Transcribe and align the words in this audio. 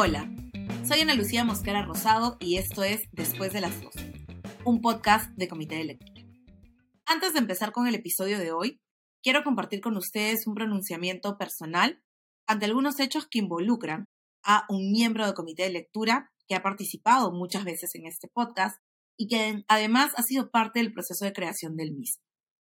Hola, 0.00 0.32
soy 0.86 1.00
Ana 1.00 1.16
Lucía 1.16 1.42
Mosquera 1.42 1.84
Rosado 1.84 2.36
y 2.38 2.56
esto 2.58 2.84
es 2.84 3.00
Después 3.10 3.52
de 3.52 3.60
las 3.60 3.82
12, 3.82 4.12
un 4.64 4.80
podcast 4.80 5.28
de 5.34 5.48
Comité 5.48 5.74
de 5.74 5.86
Lectura. 5.86 6.22
Antes 7.04 7.32
de 7.32 7.40
empezar 7.40 7.72
con 7.72 7.88
el 7.88 7.96
episodio 7.96 8.38
de 8.38 8.52
hoy, 8.52 8.80
quiero 9.24 9.42
compartir 9.42 9.80
con 9.80 9.96
ustedes 9.96 10.46
un 10.46 10.54
pronunciamiento 10.54 11.36
personal 11.36 12.00
ante 12.46 12.66
algunos 12.66 13.00
hechos 13.00 13.26
que 13.28 13.40
involucran 13.40 14.04
a 14.44 14.66
un 14.68 14.92
miembro 14.92 15.24
del 15.26 15.34
Comité 15.34 15.64
de 15.64 15.70
Lectura 15.70 16.30
que 16.46 16.54
ha 16.54 16.62
participado 16.62 17.32
muchas 17.32 17.64
veces 17.64 17.92
en 17.96 18.06
este 18.06 18.28
podcast 18.28 18.80
y 19.16 19.26
que 19.26 19.64
además 19.66 20.12
ha 20.16 20.22
sido 20.22 20.52
parte 20.52 20.78
del 20.78 20.92
proceso 20.92 21.24
de 21.24 21.32
creación 21.32 21.74
del 21.74 21.92
mismo. 21.92 22.22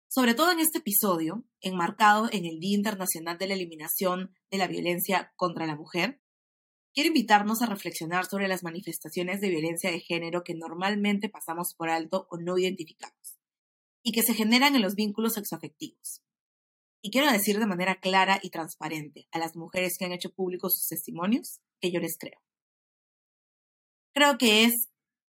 Sobre 0.09 0.34
todo 0.34 0.52
en 0.52 0.61
este 0.61 0.80
episodio, 0.80 1.46
enmarcado 1.62 2.29
en 2.32 2.45
el 2.45 2.61
Día 2.61 2.77
Internacional 2.77 3.38
de 3.38 3.46
la 3.46 3.54
Eliminación 3.54 4.34
de 4.50 4.58
la 4.58 4.66
Violencia 4.66 5.32
contra 5.36 5.66
la 5.66 5.75
Mujer, 5.75 6.20
quiero 6.94 7.08
invitarnos 7.08 7.61
a 7.61 7.66
reflexionar 7.66 8.26
sobre 8.26 8.48
las 8.48 8.62
manifestaciones 8.62 9.40
de 9.40 9.50
violencia 9.50 9.90
de 9.90 10.00
género 10.00 10.44
que 10.44 10.54
normalmente 10.54 11.29
pasamos 11.29 11.75
por 11.75 11.90
alto 11.90 12.26
o 12.30 12.39
no 12.39 12.57
identificamos 12.57 13.39
y 14.03 14.12
que 14.12 14.22
se 14.22 14.34
generan 14.34 14.76
en 14.76 14.82
los 14.82 14.94
vínculos 14.94 15.34
sexoafectivos. 15.34 16.22
Y 17.03 17.11
quiero 17.11 17.30
decir 17.30 17.58
de 17.58 17.67
manera 17.67 18.00
clara 18.00 18.39
y 18.43 18.50
transparente 18.50 19.29
a 19.32 19.39
las 19.39 19.57
mujeres 19.57 19.96
que 19.98 20.04
han 20.04 20.12
hecho 20.12 20.32
públicos 20.32 20.79
sus 20.79 20.89
testimonios 20.89 21.61
que 21.80 21.90
yo 21.90 22.00
les 22.00 22.17
creo. 22.17 22.40
Creo 24.14 24.39
que 24.39 24.64
es 24.64 24.89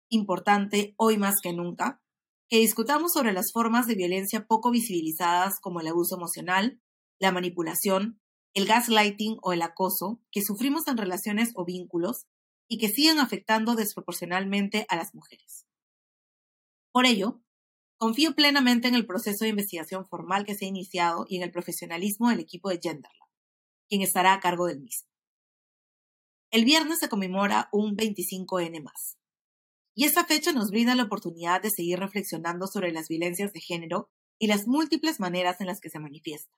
importante 0.09 0.93
hoy 0.97 1.17
más 1.17 1.35
que 1.43 1.53
nunca 1.53 2.01
que 2.47 2.57
discutamos 2.57 3.13
sobre 3.13 3.33
las 3.33 3.51
formas 3.51 3.85
de 3.85 3.93
violencia 3.93 4.47
poco 4.47 4.71
visibilizadas 4.71 5.59
como 5.59 5.81
el 5.81 5.87
abuso 5.87 6.15
emocional, 6.15 6.81
la 7.19 7.31
manipulación, 7.31 8.19
el 8.59 8.65
gaslighting 8.65 9.37
o 9.41 9.53
el 9.53 9.61
acoso 9.61 10.21
que 10.31 10.41
sufrimos 10.41 10.85
en 10.89 10.97
relaciones 10.97 11.51
o 11.55 11.63
vínculos 11.63 12.27
y 12.67 12.77
que 12.77 12.89
siguen 12.89 13.19
afectando 13.19 13.75
desproporcionalmente 13.75 14.85
a 14.89 14.97
las 14.97 15.15
mujeres. 15.15 15.65
Por 16.91 17.05
ello, 17.05 17.41
confío 17.97 18.35
plenamente 18.35 18.89
en 18.89 18.95
el 18.95 19.05
proceso 19.05 19.45
de 19.45 19.51
investigación 19.51 20.05
formal 20.05 20.45
que 20.45 20.55
se 20.55 20.65
ha 20.65 20.67
iniciado 20.67 21.25
y 21.29 21.37
en 21.37 21.43
el 21.43 21.51
profesionalismo 21.51 22.29
del 22.29 22.41
equipo 22.41 22.69
de 22.69 22.79
Genderlab, 22.83 23.29
quien 23.87 24.01
estará 24.01 24.33
a 24.33 24.41
cargo 24.41 24.67
del 24.67 24.81
mismo. 24.81 25.07
El 26.51 26.65
viernes 26.65 26.99
se 26.99 27.07
conmemora 27.07 27.69
un 27.71 27.95
25N 27.95 28.83
más. 28.83 29.17
Y 29.95 30.03
esta 30.03 30.25
fecha 30.25 30.51
nos 30.51 30.69
brinda 30.69 30.95
la 30.95 31.03
oportunidad 31.03 31.61
de 31.61 31.69
seguir 31.69 31.99
reflexionando 31.99 32.67
sobre 32.67 32.91
las 32.91 33.07
violencias 33.07 33.53
de 33.53 33.61
género 33.61 34.09
y 34.37 34.47
las 34.47 34.67
múltiples 34.67 35.21
maneras 35.21 35.61
en 35.61 35.67
las 35.67 35.79
que 35.79 35.89
se 35.89 35.99
manifiesta. 35.99 36.53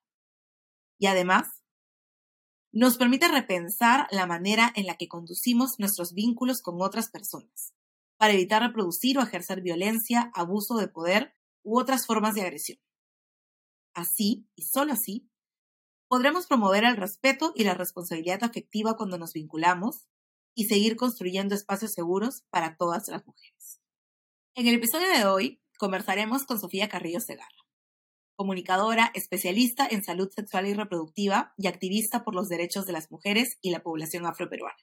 Y 0.98 1.06
además, 1.06 1.61
nos 2.72 2.98
permite 2.98 3.28
repensar 3.28 4.08
la 4.12 4.26
manera 4.26 4.72
en 4.76 4.86
la 4.86 4.96
que 4.96 5.08
conducimos 5.08 5.80
nuestros 5.80 6.14
vínculos 6.14 6.62
con 6.62 6.82
otras 6.82 7.10
personas, 7.10 7.74
para 8.18 8.34
evitar 8.34 8.62
reproducir 8.62 9.18
o 9.18 9.22
ejercer 9.22 9.62
violencia, 9.62 10.32
abuso 10.34 10.78
de 10.78 10.88
poder 10.88 11.36
u 11.64 11.80
otras 11.80 12.06
formas 12.06 12.34
de 12.34 12.42
agresión. 12.42 12.80
Así, 13.94 14.48
y 14.56 14.64
solo 14.64 14.94
así, 14.94 15.30
podremos 16.08 16.48
promover 16.48 16.84
el 16.86 16.98
respeto 16.98 17.52
y 17.56 17.64
la 17.64 17.74
responsabilidad 17.74 18.44
afectiva 18.44 18.96
cuando 18.96 19.18
nos 19.18 19.34
vinculamos, 19.34 20.08
y 20.56 20.66
seguir 20.66 20.96
construyendo 20.96 21.56
espacios 21.56 21.94
seguros 21.94 22.44
para 22.50 22.76
todas 22.76 23.08
las 23.08 23.26
mujeres. 23.26 23.80
En 24.56 24.68
el 24.68 24.76
episodio 24.76 25.10
de 25.10 25.26
hoy 25.26 25.62
conversaremos 25.78 26.44
con 26.44 26.60
Sofía 26.60 26.90
Carrillo 26.90 27.22
Segarra, 27.22 27.61
comunicadora, 28.42 29.12
especialista 29.14 29.88
en 29.88 30.04
salud 30.04 30.28
sexual 30.36 30.66
y 30.66 30.74
reproductiva 30.74 31.54
y 31.58 31.68
activista 31.68 32.24
por 32.24 32.34
los 32.34 32.50
derechos 32.50 32.88
de 32.88 32.94
las 32.94 33.12
mujeres 33.12 33.60
y 33.62 33.70
la 33.70 33.84
población 33.84 34.26
afroperuana. 34.26 34.80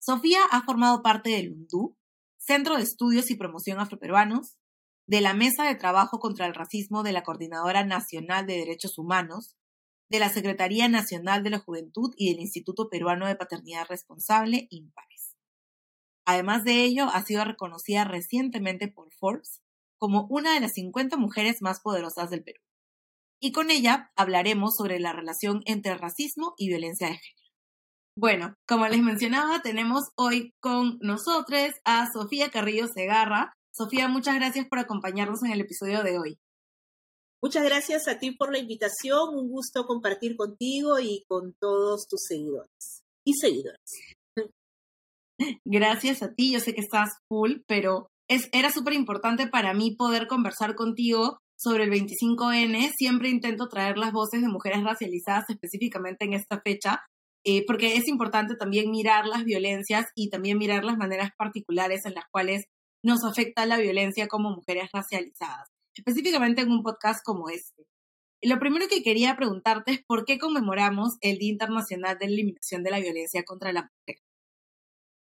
Sofía 0.00 0.40
ha 0.50 0.62
formado 0.62 1.00
parte 1.00 1.30
del 1.30 1.52
UNDU, 1.52 1.96
Centro 2.36 2.76
de 2.76 2.82
Estudios 2.82 3.30
y 3.30 3.36
Promoción 3.36 3.78
Afroperuanos, 3.78 4.56
de 5.06 5.20
la 5.20 5.32
Mesa 5.32 5.62
de 5.62 5.76
Trabajo 5.76 6.18
contra 6.18 6.46
el 6.46 6.54
Racismo 6.54 7.04
de 7.04 7.12
la 7.12 7.22
Coordinadora 7.22 7.84
Nacional 7.84 8.48
de 8.48 8.54
Derechos 8.54 8.98
Humanos 8.98 9.54
de 10.08 10.18
la 10.18 10.28
Secretaría 10.28 10.88
Nacional 10.88 11.44
de 11.44 11.50
la 11.50 11.60
Juventud 11.60 12.14
y 12.16 12.32
del 12.32 12.40
Instituto 12.40 12.88
Peruano 12.90 13.28
de 13.28 13.36
Paternidad 13.36 13.86
Responsable, 13.88 14.66
IMPARES. 14.70 15.36
Además 16.24 16.64
de 16.64 16.82
ello, 16.82 17.04
ha 17.12 17.22
sido 17.22 17.44
reconocida 17.44 18.02
recientemente 18.02 18.88
por 18.88 19.12
Forbes 19.12 19.62
como 19.98 20.26
una 20.30 20.54
de 20.54 20.60
las 20.60 20.72
50 20.72 21.16
mujeres 21.16 21.62
más 21.62 21.80
poderosas 21.80 22.30
del 22.30 22.42
Perú. 22.42 22.60
Y 23.40 23.52
con 23.52 23.70
ella 23.70 24.10
hablaremos 24.16 24.76
sobre 24.76 24.98
la 24.98 25.12
relación 25.12 25.62
entre 25.66 25.96
racismo 25.96 26.54
y 26.56 26.68
violencia 26.68 27.08
de 27.08 27.18
género. 27.18 27.46
Bueno, 28.18 28.54
como 28.66 28.88
les 28.88 29.02
mencionaba, 29.02 29.60
tenemos 29.60 30.04
hoy 30.16 30.54
con 30.60 30.98
nosotros 31.00 31.72
a 31.84 32.10
Sofía 32.10 32.50
Carrillo 32.50 32.86
Segarra. 32.88 33.52
Sofía, 33.74 34.08
muchas 34.08 34.36
gracias 34.36 34.66
por 34.66 34.78
acompañarnos 34.78 35.42
en 35.42 35.52
el 35.52 35.60
episodio 35.60 36.02
de 36.02 36.18
hoy. 36.18 36.38
Muchas 37.42 37.64
gracias 37.64 38.08
a 38.08 38.18
ti 38.18 38.32
por 38.32 38.50
la 38.50 38.58
invitación. 38.58 39.36
Un 39.36 39.50
gusto 39.50 39.84
compartir 39.84 40.36
contigo 40.36 40.98
y 40.98 41.24
con 41.28 41.54
todos 41.60 42.08
tus 42.08 42.22
seguidores 42.26 43.04
y 43.24 43.34
seguidoras. 43.34 43.80
Gracias 45.64 46.22
a 46.22 46.32
ti. 46.32 46.52
Yo 46.52 46.60
sé 46.60 46.74
que 46.74 46.80
estás 46.80 47.18
full, 47.28 47.58
pero 47.66 48.08
es, 48.28 48.48
era 48.52 48.70
súper 48.70 48.94
importante 48.94 49.48
para 49.48 49.74
mí 49.74 49.94
poder 49.96 50.26
conversar 50.26 50.74
contigo 50.74 51.38
sobre 51.56 51.84
el 51.84 51.90
25N. 51.90 52.90
Siempre 52.96 53.28
intento 53.28 53.68
traer 53.68 53.98
las 53.98 54.12
voces 54.12 54.42
de 54.42 54.48
mujeres 54.48 54.82
racializadas 54.82 55.44
específicamente 55.48 56.24
en 56.24 56.34
esta 56.34 56.60
fecha, 56.60 57.00
eh, 57.44 57.64
porque 57.66 57.96
es 57.96 58.08
importante 58.08 58.56
también 58.56 58.90
mirar 58.90 59.26
las 59.26 59.44
violencias 59.44 60.06
y 60.14 60.30
también 60.30 60.58
mirar 60.58 60.84
las 60.84 60.96
maneras 60.96 61.30
particulares 61.38 62.04
en 62.04 62.14
las 62.14 62.24
cuales 62.30 62.64
nos 63.02 63.24
afecta 63.24 63.66
la 63.66 63.78
violencia 63.78 64.26
como 64.26 64.50
mujeres 64.50 64.90
racializadas 64.92 65.68
específicamente 65.96 66.62
en 66.62 66.70
un 66.70 66.82
podcast 66.82 67.20
como 67.24 67.48
este. 67.48 67.86
lo 68.42 68.58
primero 68.58 68.86
que 68.88 69.02
quería 69.02 69.34
preguntarte 69.36 69.92
es 69.92 70.00
por 70.06 70.24
qué 70.24 70.38
conmemoramos 70.38 71.16
el 71.20 71.38
Día 71.38 71.52
Internacional 71.52 72.18
de 72.18 72.26
Eliminación 72.26 72.82
de 72.82 72.90
la 72.90 73.00
Violencia 73.00 73.42
contra 73.44 73.72
la 73.72 73.82
Mujer. 73.82 74.22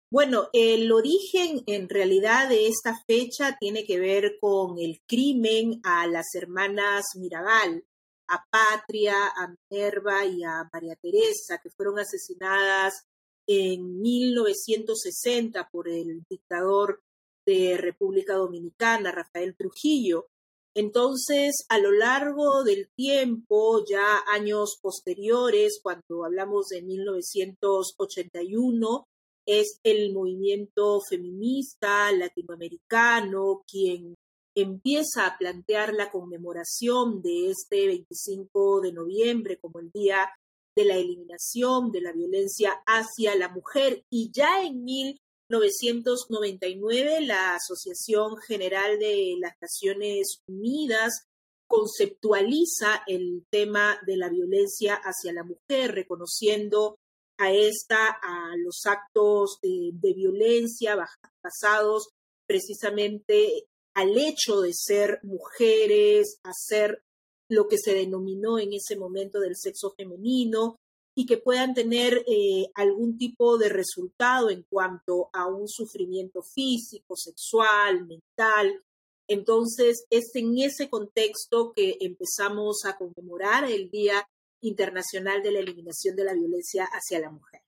Bueno, 0.09 0.51
el 0.53 0.93
origen 0.93 1.65
en 1.67 1.89
realidad 1.89 2.49
de 2.49 2.69
esta 2.69 2.97
fecha 3.09 3.57
tiene 3.59 3.85
que 3.85 3.99
ver 3.99 4.39
con 4.41 4.79
el 4.79 5.01
crimen 5.05 5.81
a 5.83 6.07
las 6.07 6.27
hermanas 6.35 7.07
Mirabal, 7.17 7.85
a 8.29 8.45
Patria, 8.49 9.27
a 9.27 9.53
Minerva 9.69 10.25
y 10.25 10.45
a 10.45 10.71
María 10.73 10.95
Teresa, 10.95 11.59
que 11.61 11.71
fueron 11.71 11.99
asesinadas 11.99 13.05
en 13.49 14.01
1960 14.01 15.71
por 15.71 15.89
el 15.89 16.23
dictador 16.31 17.03
de 17.45 17.77
República 17.77 18.35
Dominicana, 18.35 19.11
Rafael 19.11 19.57
Trujillo. 19.57 20.29
Entonces, 20.75 21.67
a 21.69 21.79
lo 21.79 21.91
largo 21.91 22.63
del 22.63 22.89
tiempo, 22.95 23.85
ya 23.85 24.23
años 24.29 24.79
posteriores, 24.81 25.81
cuando 25.83 26.25
hablamos 26.25 26.69
de 26.69 26.83
1981, 26.83 29.09
es 29.47 29.79
el 29.85 30.13
movimiento 30.13 31.01
feminista 31.09 32.13
latinoamericano 32.13 33.63
quien 33.71 34.17
empieza 34.57 35.27
a 35.27 35.39
plantear 35.39 35.95
la 35.95 36.11
conmemoración 36.11 37.23
de 37.23 37.51
este 37.51 37.87
25 37.87 38.81
de 38.81 38.93
noviembre 38.93 39.59
como 39.59 39.79
el 39.79 39.93
Día 39.93 40.29
de 40.75 40.85
la 40.85 40.97
Eliminación 40.97 41.93
de 41.93 42.01
la 42.01 42.11
Violencia 42.13 42.83
hacia 42.87 43.37
la 43.37 43.49
Mujer. 43.49 44.03
Y 44.11 44.33
ya 44.33 44.63
en 44.63 44.83
1999, 44.85 47.21
la 47.23 47.55
Asociación 47.55 48.37
General 48.39 48.99
de 48.99 49.37
las 49.39 49.55
Naciones 49.61 50.41
Unidas 50.49 51.29
conceptualiza 51.69 53.05
el 53.07 53.45
tema 53.51 54.01
de 54.07 54.17
la 54.17 54.29
violencia 54.29 54.95
hacia 54.95 55.33
la 55.33 55.45
mujer, 55.45 55.93
reconociendo 55.93 56.97
a 57.39 57.53
esta, 57.53 58.09
a 58.09 58.57
los 58.65 58.87
actos 58.87 59.59
de, 59.63 59.91
de 59.93 60.15
violencia 60.15 60.97
basados 61.43 62.11
precisamente 62.47 63.67
al 63.95 64.17
hecho 64.17 64.61
de 64.61 64.73
ser 64.75 65.21
mujeres, 65.23 66.39
a 66.43 66.51
ser 66.53 67.03
lo 67.49 67.67
que 67.69 67.79
se 67.79 67.95
denominó 67.95 68.59
en 68.59 68.73
ese 68.73 68.97
momento 68.97 69.41
del 69.41 69.57
sexo 69.57 69.95
femenino, 69.97 70.77
y 71.19 71.25
que 71.25 71.39
puedan 71.39 71.73
tener 71.73 72.23
eh, 72.27 72.67
algún 72.75 73.17
tipo 73.17 73.57
de 73.57 73.71
resultado 73.71 74.51
en 74.51 74.65
cuanto 74.69 75.31
a 75.33 75.47
un 75.47 75.67
sufrimiento 75.67 76.43
físico, 76.43 77.17
sexual, 77.17 78.07
mental. 78.07 78.85
Entonces, 79.27 80.05
es 80.11 80.31
en 80.35 80.59
ese 80.59 80.91
contexto 80.91 81.73
que 81.75 81.97
empezamos 82.01 82.85
a 82.85 82.99
conmemorar 82.99 83.65
el 83.65 83.91
Día 83.91 84.29
Internacional 84.67 85.43
de 85.43 85.53
la 85.53 85.61
Eliminación 85.61 86.17
de 86.17 86.25
la 86.25 86.35
Violencia 86.35 86.85
hacia 86.85 87.21
la 87.21 87.31
Mujer. 87.31 87.63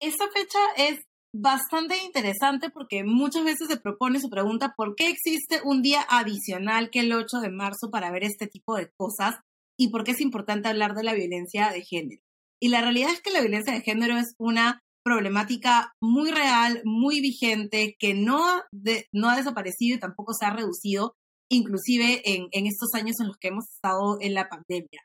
Esta 0.00 0.28
fecha 0.30 0.58
es 0.76 1.00
bastante 1.34 1.96
interesante 2.04 2.70
porque 2.70 3.04
muchas 3.04 3.44
veces 3.44 3.68
se 3.68 3.78
propone 3.78 4.20
su 4.20 4.28
pregunta 4.28 4.74
por 4.76 4.94
qué 4.94 5.08
existe 5.08 5.60
un 5.64 5.80
día 5.80 6.04
adicional 6.08 6.90
que 6.90 7.00
el 7.00 7.12
8 7.12 7.40
de 7.40 7.50
marzo 7.50 7.90
para 7.90 8.10
ver 8.10 8.24
este 8.24 8.46
tipo 8.46 8.76
de 8.76 8.90
cosas 8.96 9.36
y 9.78 9.88
por 9.88 10.04
qué 10.04 10.10
es 10.12 10.20
importante 10.20 10.68
hablar 10.68 10.94
de 10.94 11.04
la 11.04 11.14
violencia 11.14 11.70
de 11.70 11.82
género. 11.82 12.22
Y 12.60 12.68
la 12.68 12.80
realidad 12.80 13.10
es 13.12 13.20
que 13.20 13.32
la 13.32 13.40
violencia 13.40 13.72
de 13.72 13.80
género 13.80 14.16
es 14.18 14.34
una 14.38 14.82
problemática 15.02 15.94
muy 16.00 16.30
real, 16.30 16.80
muy 16.84 17.20
vigente, 17.20 17.96
que 17.98 18.14
no, 18.14 18.40
no 19.12 19.30
ha 19.30 19.36
desaparecido 19.36 19.96
y 19.96 20.00
tampoco 20.00 20.32
se 20.32 20.46
ha 20.46 20.50
reducido, 20.50 21.16
inclusive 21.50 22.22
en, 22.24 22.46
en, 22.52 22.66
estos 22.66 22.94
años 22.94 23.16
en 23.20 23.28
los 23.28 23.36
que 23.36 23.48
hemos 23.48 23.68
estado 23.68 24.18
en 24.20 24.34
la 24.34 24.48
pandemia. 24.48 25.00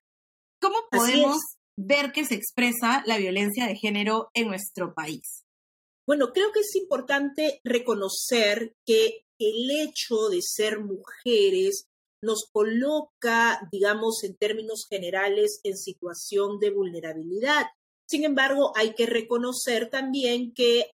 ¿Cómo 0.67 0.79
podemos 0.91 1.37
ver 1.77 2.11
que 2.11 2.25
se 2.25 2.35
expresa 2.35 3.01
la 3.05 3.17
violencia 3.17 3.67
de 3.67 3.77
género 3.77 4.29
en 4.33 4.49
nuestro 4.49 4.93
país? 4.93 5.45
Bueno, 6.05 6.33
creo 6.33 6.51
que 6.51 6.59
es 6.59 6.75
importante 6.75 7.61
reconocer 7.63 8.75
que 8.85 9.21
el 9.39 9.71
hecho 9.71 10.27
de 10.29 10.41
ser 10.41 10.81
mujeres 10.81 11.87
nos 12.21 12.49
coloca, 12.51 13.61
digamos, 13.71 14.25
en 14.25 14.35
términos 14.35 14.87
generales, 14.89 15.61
en 15.63 15.77
situación 15.77 16.59
de 16.59 16.71
vulnerabilidad. 16.71 17.67
Sin 18.05 18.25
embargo, 18.25 18.73
hay 18.75 18.93
que 18.93 19.05
reconocer 19.05 19.89
también 19.89 20.53
que 20.53 20.91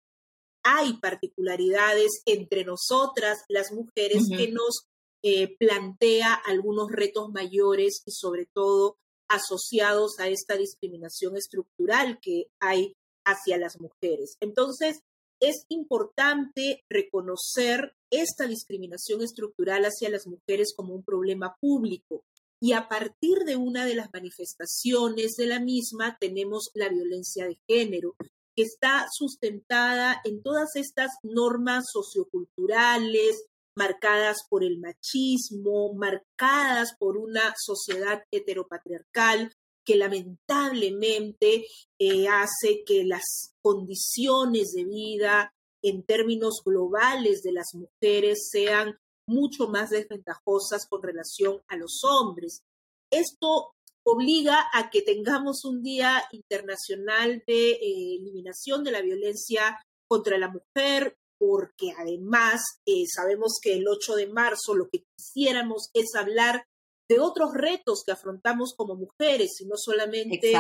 hay 0.64 0.98
particularidades 0.98 2.24
entre 2.26 2.66
nosotras, 2.66 3.46
las 3.48 3.72
mujeres, 3.72 4.28
que 4.36 4.52
nos 4.52 4.88
eh, 5.24 5.56
plantea 5.58 6.34
algunos 6.34 6.92
retos 6.92 7.30
mayores 7.30 8.04
y 8.06 8.12
sobre 8.12 8.48
todo 8.54 8.98
asociados 9.32 10.20
a 10.20 10.28
esta 10.28 10.58
discriminación 10.58 11.38
estructural 11.38 12.20
que 12.22 12.48
hay 12.60 12.94
hacia 13.26 13.58
las 13.58 13.80
mujeres. 13.80 14.36
Entonces, 14.42 15.00
es 15.40 15.66
importante 15.70 16.84
reconocer 16.90 17.96
esta 18.12 18.46
discriminación 18.46 19.22
estructural 19.22 19.86
hacia 19.86 20.10
las 20.10 20.28
mujeres 20.28 20.74
como 20.76 20.94
un 20.94 21.04
problema 21.04 21.56
público. 21.60 22.24
Y 22.60 22.74
a 22.74 22.88
partir 22.88 23.40
de 23.46 23.56
una 23.56 23.86
de 23.86 23.96
las 23.96 24.10
manifestaciones 24.14 25.32
de 25.38 25.48
la 25.48 25.60
misma 25.60 26.18
tenemos 26.20 26.70
la 26.76 26.90
violencia 26.90 27.48
de 27.48 27.58
género, 27.68 28.16
que 28.56 28.64
está 28.64 29.08
sustentada 29.12 30.22
en 30.26 30.44
todas 30.44 30.76
estas 30.76 31.12
normas 31.24 31.86
socioculturales, 31.92 33.46
marcadas 33.76 34.38
por 34.50 34.64
el 34.64 34.80
machismo, 34.80 35.94
marcadas 35.94 36.96
por 37.00 37.18
una 37.18 37.54
sociedad 37.58 38.24
heteropatriarcal 38.32 39.54
que 39.86 39.96
lamentablemente 39.96 41.66
eh, 42.00 42.28
hace 42.28 42.84
que 42.86 43.04
las 43.04 43.56
condiciones 43.62 44.74
de 44.74 44.86
vida 44.86 45.54
en 45.82 46.04
términos 46.04 46.62
globales 46.64 47.42
de 47.42 47.54
las 47.54 47.74
mujeres 47.74 48.50
sean 48.52 49.00
mucho 49.28 49.68
más 49.68 49.90
desventajosas 49.90 50.86
con 50.88 51.02
relación 51.02 51.62
a 51.68 51.78
los 51.78 52.02
hombres. 52.04 52.62
Esto 53.10 53.74
obliga 54.04 54.68
a 54.74 54.90
que 54.90 55.02
tengamos 55.02 55.66
un 55.66 55.82
Día 55.82 56.24
Internacional 56.32 57.44
de 57.48 57.72
eh, 57.72 58.16
Eliminación 58.20 58.84
de 58.84 58.92
la 58.92 59.02
Violencia 59.02 59.80
contra 60.08 60.38
la 60.38 60.50
Mujer, 60.50 61.18
porque 61.42 61.92
además 61.98 62.62
eh, 62.86 63.06
sabemos 63.12 63.58
que 63.60 63.74
el 63.74 63.88
8 63.88 64.14
de 64.14 64.28
marzo 64.28 64.76
lo 64.76 64.90
que 64.90 65.06
quisiéramos 65.18 65.90
es 65.96 66.14
hablar 66.14 66.68
de 67.10 67.20
otros 67.20 67.50
retos 67.56 68.04
que 68.06 68.12
afrontamos 68.12 68.76
como 68.78 68.96
mujeres 68.96 69.60
y 69.60 69.66
no 69.66 69.74
solamente 69.76 70.54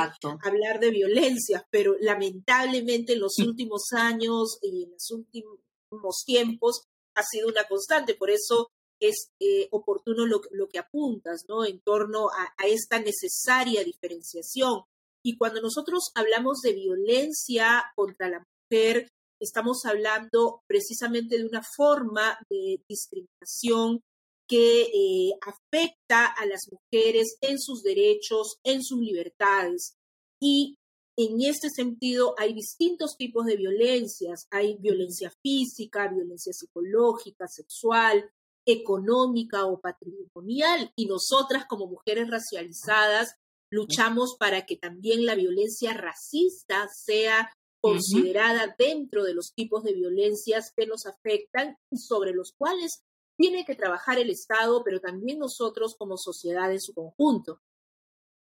hablar 0.44 0.80
de 0.80 0.89
violencia, 0.89 1.68
pero 1.69 1.95
lamentablemente 2.00 3.13
en 3.13 3.19
los 3.19 3.36
mm. 3.38 3.44
últimos 3.44 3.83
años 3.95 4.57
y 4.63 4.86
en 4.86 4.92
los 4.92 5.12
últimos 5.12 6.24
tiempos 6.25 6.88
ha 7.13 7.22
sido 7.22 7.50
una 7.50 7.68
constante. 7.68 8.16
Por 8.16 8.31
eso 8.31 8.72
es 9.00 9.30
eh, 9.39 9.68
oportuno 9.69 10.25
lo, 10.25 10.42
que 10.68 10.80
apuntas, 10.80 11.44
¿no? 11.48 11.63
En 11.63 11.80
torno 11.81 12.30
a, 12.30 12.56
a 12.57 12.66
esta 12.66 13.00
necesaria 13.00 13.84
diferenciación. 13.84 14.81
Y 15.24 15.38
cuando 15.38 15.62
nosotros 15.62 16.12
hablamos 16.16 16.62
de 16.62 16.74
violencia 16.74 17.84
contra 17.95 18.30
la 18.30 18.44
mujer, 18.72 19.12
estamos 19.41 19.85
hablando 19.85 20.61
precisamente 20.67 21.38
de 21.38 21.45
una 21.45 21.63
forma 21.63 22.38
de 22.49 22.81
discriminación 22.88 24.01
que 24.47 24.81
eh, 24.83 25.31
afecta 25.41 26.27
a 26.27 26.45
las 26.45 26.69
mujeres 26.71 27.38
en 27.41 27.59
sus 27.59 27.83
derechos, 27.83 28.59
en 28.63 28.83
sus 28.83 28.99
libertades. 28.99 29.95
Y 30.41 30.75
en 31.17 31.41
este 31.41 31.69
sentido 31.69 32.35
hay 32.38 32.53
distintos 32.53 33.15
tipos 33.17 33.45
de 33.45 33.55
violencias. 33.55 34.47
Hay 34.51 34.77
violencia 34.77 35.31
física, 35.41 36.07
violencia 36.07 36.53
psicológica, 36.53 37.47
sexual, 37.47 38.29
económica 38.65 39.65
o 39.65 39.79
patrimonial. 39.79 40.91
Y 40.95 41.05
nosotras 41.05 41.65
como 41.67 41.88
mujeres 41.88 42.29
racializadas 42.29 43.35
luchamos 43.71 44.35
para 44.38 44.65
que 44.65 44.75
también 44.75 45.25
la 45.25 45.35
violencia 45.35 45.93
racista 45.93 46.88
sea 46.93 47.51
considerada 47.81 48.75
dentro 48.78 49.24
de 49.24 49.33
los 49.33 49.54
tipos 49.56 49.83
de 49.83 49.94
violencias 49.94 50.72
que 50.75 50.86
nos 50.86 51.06
afectan 51.06 51.78
y 51.92 51.98
sobre 51.98 52.31
los 52.31 52.54
cuales 52.56 53.04
tiene 53.38 53.66
que 53.66 53.75
trabajar 53.75 54.19
el 54.19 54.30
Estado, 54.30 54.83
pero 54.83 55.00
también 55.00 55.39
nosotros 55.39 55.95
como 55.98 56.16
sociedad 56.18 56.72
en 56.72 56.80
su 56.80 56.94
conjunto. 56.94 57.60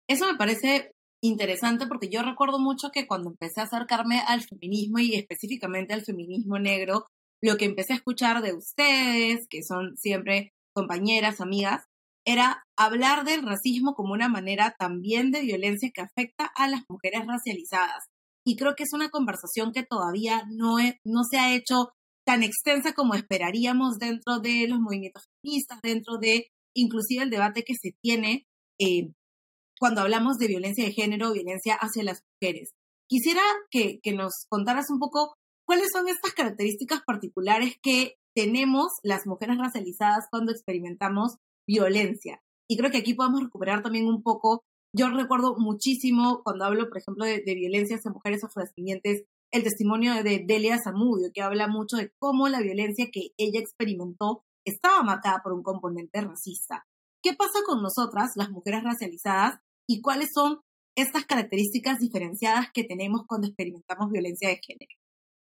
Eso 0.07 0.27
me 0.27 0.37
parece 0.37 0.93
interesante 1.23 1.87
porque 1.87 2.09
yo 2.11 2.23
recuerdo 2.23 2.59
mucho 2.59 2.91
que 2.91 3.07
cuando 3.07 3.31
empecé 3.31 3.61
a 3.61 3.65
acercarme 3.65 4.21
al 4.21 4.43
feminismo 4.43 4.99
y 4.99 5.15
específicamente 5.15 5.95
al 5.95 6.03
feminismo 6.03 6.59
negro, 6.59 7.07
lo 7.43 7.57
que 7.57 7.65
empecé 7.65 7.95
a 7.95 7.97
escuchar 7.97 8.43
de 8.43 8.53
ustedes, 8.53 9.47
que 9.49 9.63
son 9.63 9.97
siempre 9.97 10.53
compañeras, 10.75 11.41
amigas, 11.41 11.85
era 12.27 12.63
hablar 12.77 13.25
del 13.25 13.43
racismo 13.43 13.95
como 13.95 14.13
una 14.13 14.29
manera 14.29 14.77
también 14.79 15.31
de 15.31 15.41
violencia 15.41 15.91
que 15.93 16.03
afecta 16.03 16.45
a 16.55 16.69
las 16.69 16.83
mujeres 16.89 17.27
racializadas. 17.27 18.05
Y 18.45 18.57
creo 18.57 18.75
que 18.75 18.85
es 18.85 18.93
una 18.93 19.11
conversación 19.11 19.73
que 19.73 19.85
todavía 19.85 20.45
no, 20.51 20.77
no 21.05 21.25
se 21.25 21.39
ha 21.39 21.55
hecho 21.55 21.91
tan 22.27 22.43
extensa 22.43 22.93
como 22.93 23.15
esperaríamos 23.15 23.99
dentro 23.99 24.41
de 24.41 24.67
los 24.69 24.79
movimientos 24.79 25.25
feministas, 25.43 25.81
dentro 25.83 26.19
de 26.19 26.49
inclusive 26.75 27.25
el 27.25 27.31
debate 27.31 27.65
que 27.65 27.75
se 27.75 27.93
tiene 28.03 28.47
eh, 28.79 29.13
cuando 29.79 30.03
hablamos 30.03 30.39
de 30.39 30.47
violencia 30.47 30.85
de 30.85 30.93
género, 30.93 31.33
violencia 31.33 31.75
hacia 31.75 32.05
las 32.05 32.23
mujeres. 32.41 32.71
Quisiera 33.09 33.43
que, 33.71 33.99
que 34.03 34.13
nos 34.13 34.47
contaras 34.49 34.91
un 34.91 34.99
poco 34.99 35.35
cuáles 35.67 35.89
son 35.93 36.09
estas 36.09 36.33
características 36.33 37.01
particulares 37.07 37.77
que 37.83 38.17
tenemos 38.35 38.93
las 39.03 39.27
mujeres 39.27 39.59
racializadas 39.59 40.27
cuando 40.31 40.53
experimentamos 40.53 41.37
violencia. 41.67 42.41
Y 42.69 42.77
creo 42.77 42.91
que 42.91 42.99
aquí 42.99 43.15
podemos 43.15 43.43
recuperar 43.43 43.83
también 43.83 44.07
un 44.07 44.23
poco, 44.23 44.63
yo 44.93 45.11
recuerdo 45.11 45.57
muchísimo 45.59 46.43
cuando 46.43 46.65
hablo, 46.65 46.89
por 46.89 46.99
ejemplo, 46.99 47.25
de, 47.25 47.43
de 47.45 47.55
violencia 47.55 47.97
hacia 47.97 48.11
mujeres 48.11 48.45
afrodescendientes, 48.45 49.25
el 49.53 49.65
testimonio 49.65 50.23
de 50.23 50.45
Delia 50.47 50.79
Zamudio, 50.83 51.31
que 51.33 51.43
habla 51.43 51.67
mucho 51.67 51.97
de 51.97 52.13
cómo 52.19 52.49
la 52.49 52.61
violencia 52.61 53.11
que 53.13 53.31
ella 53.37 53.61
experimentó 53.61 54.45
estaba 54.65 55.03
marcada 55.03 55.41
por 55.43 55.53
un 55.53 55.63
componente 55.63 56.21
racista. 56.21 56.87
¿Qué 57.23 57.35
pasa 57.35 57.61
con 57.67 57.83
nosotras, 57.83 58.31
las 58.37 58.51
mujeres 58.51 58.83
racializadas, 58.85 59.61
y 59.89 60.01
cuáles 60.01 60.29
son 60.35 60.61
estas 60.97 61.25
características 61.27 61.99
diferenciadas 61.99 62.69
que 62.73 62.85
tenemos 62.85 63.23
cuando 63.27 63.49
experimentamos 63.49 64.11
violencia 64.11 64.49
de 64.49 64.61
género? 64.65 65.00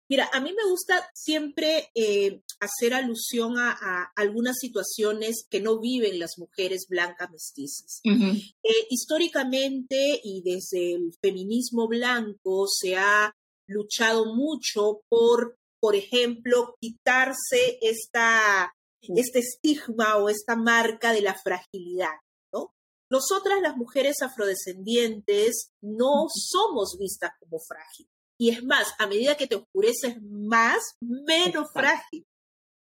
Mira, 0.10 0.28
a 0.34 0.40
mí 0.40 0.52
me 0.54 0.68
gusta 0.68 1.08
siempre 1.14 1.92
eh, 1.94 2.42
hacer 2.60 2.96
alusión 2.96 3.60
a, 3.60 4.12
algunas 4.16 4.58
situaciones 4.60 5.46
que 5.48 5.62
no 5.62 5.80
viven 5.80 6.18
las 6.18 6.32
mujeres 6.40 6.88
blancas 6.90 7.30
mestizas. 7.30 8.02
Eh, 8.04 8.88
históricamente 8.90 10.20
y 10.24 10.42
desde 10.42 10.96
el 10.96 11.14
feminismo 11.22 11.88
blanco 11.88 12.66
se 12.68 12.98
ha 12.98 13.32
luchado 13.68 14.34
mucho 14.34 15.02
por, 15.10 15.60
por 15.80 15.96
ejemplo, 15.96 16.76
quitarse 16.82 17.78
esta, 17.80 18.74
este 19.02 19.40
estigma 19.40 20.18
o 20.18 20.30
esta 20.30 20.56
marca 20.56 21.14
de 21.14 21.22
la 21.22 21.36
fragilidad. 21.36 22.16
¿no? 22.52 22.74
Nosotras, 23.12 23.62
las 23.62 23.78
mujeres 23.78 24.24
afrodescendientes, 24.24 25.70
no 25.82 26.26
somos 26.34 26.98
vistas 27.00 27.30
como 27.40 27.60
frágiles. 27.60 28.19
Y 28.40 28.52
es 28.52 28.64
más, 28.64 28.94
a 28.98 29.08
medida 29.08 29.36
que 29.36 29.48
te 29.48 29.56
oscureces 29.56 30.22
más, 30.22 30.96
menos 31.02 31.68
frágil. 31.74 32.26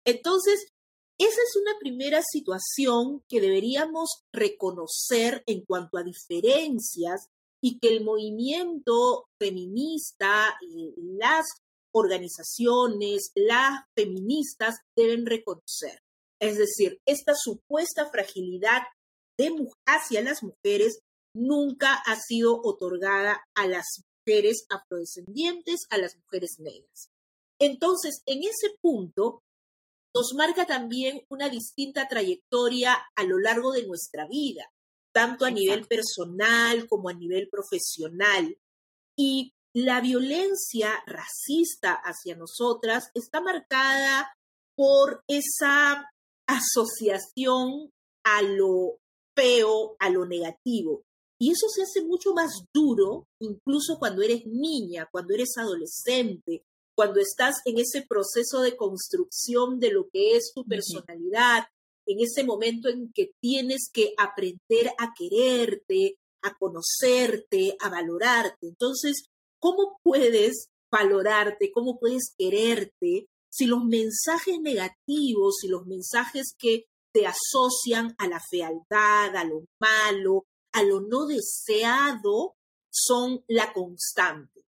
Entonces, 0.05 0.65
esa 1.19 1.41
es 1.47 1.55
una 1.61 1.77
primera 1.79 2.21
situación 2.23 3.21
que 3.29 3.39
deberíamos 3.39 4.23
reconocer 4.33 5.43
en 5.45 5.63
cuanto 5.63 5.97
a 5.97 6.03
diferencias 6.03 7.27
y 7.63 7.79
que 7.79 7.89
el 7.89 8.03
movimiento 8.03 9.27
feminista 9.39 10.57
y 10.61 10.93
las 11.17 11.45
organizaciones, 11.93 13.31
las 13.35 13.85
feministas 13.95 14.79
deben 14.97 15.25
reconocer. 15.25 15.99
Es 16.41 16.57
decir, 16.57 16.99
esta 17.07 17.35
supuesta 17.35 18.09
fragilidad 18.09 18.81
de, 19.37 19.55
hacia 19.85 20.21
las 20.23 20.43
mujeres 20.43 20.99
nunca 21.35 21.93
ha 22.05 22.19
sido 22.19 22.59
otorgada 22.63 23.43
a 23.55 23.67
las 23.67 23.85
mujeres 24.25 24.65
afrodescendientes, 24.69 25.85
a 25.89 25.97
las 25.97 26.17
mujeres 26.17 26.57
negras. 26.59 27.09
Entonces, 27.59 28.21
en 28.25 28.43
ese 28.43 28.75
punto, 28.81 29.43
nos 30.15 30.33
marca 30.35 30.65
también 30.65 31.25
una 31.29 31.49
distinta 31.49 32.07
trayectoria 32.07 32.97
a 33.15 33.23
lo 33.23 33.39
largo 33.39 33.71
de 33.71 33.85
nuestra 33.87 34.27
vida 34.27 34.71
tanto 35.13 35.45
a 35.45 35.51
nivel 35.51 35.85
personal 35.85 36.87
como 36.89 37.07
a 37.07 37.13
nivel 37.13 37.47
profesional. 37.49 38.57
Y 39.15 39.53
la 39.73 40.01
violencia 40.01 41.01
racista 41.05 41.93
hacia 41.93 42.35
nosotras 42.35 43.09
está 43.13 43.39
marcada 43.39 44.35
por 44.75 45.23
esa 45.27 46.11
asociación 46.47 47.91
a 48.25 48.41
lo 48.41 48.97
feo, 49.35 49.95
a 49.99 50.09
lo 50.09 50.25
negativo. 50.25 51.03
Y 51.43 51.51
eso 51.51 51.67
se 51.67 51.81
hace 51.81 52.01
mucho 52.05 52.33
más 52.33 52.63
duro, 52.73 53.27
incluso 53.41 53.99
cuando 53.99 54.21
eres 54.21 54.45
niña, 54.45 55.09
cuando 55.11 55.33
eres 55.33 55.57
adolescente, 55.57 56.63
cuando 56.95 57.19
estás 57.19 57.57
en 57.65 57.79
ese 57.79 58.05
proceso 58.07 58.61
de 58.61 58.77
construcción 58.77 59.77
de 59.77 59.91
lo 59.91 60.07
que 60.07 60.37
es 60.37 60.53
tu 60.55 60.63
personalidad, 60.63 61.65
en 62.07 62.21
ese 62.21 62.45
momento 62.45 62.87
en 62.87 63.11
que 63.11 63.31
tienes 63.41 63.89
que 63.91 64.13
aprender 64.17 64.93
a 64.97 65.11
quererte, 65.13 66.15
a 66.43 66.55
conocerte, 66.57 67.75
a 67.81 67.89
valorarte. 67.89 68.67
Entonces, 68.67 69.25
¿cómo 69.59 69.99
puedes 70.01 70.69
valorarte? 70.89 71.73
¿Cómo 71.73 71.99
puedes 71.99 72.33
quererte 72.37 73.27
si 73.51 73.65
los 73.65 73.83
mensajes 73.83 74.61
negativos, 74.61 75.57
si 75.59 75.67
los 75.67 75.85
mensajes 75.87 76.55
que 76.57 76.85
te 77.13 77.27
asocian 77.27 78.15
a 78.17 78.29
la 78.29 78.39
fealdad, 78.49 79.35
a 79.35 79.43
lo 79.43 79.65
malo, 79.81 80.45
a 80.73 80.83
lo 80.83 81.01
no 81.01 81.25
deseado, 81.25 82.55
son 82.91 83.43
la 83.47 83.73
constante? 83.73 84.65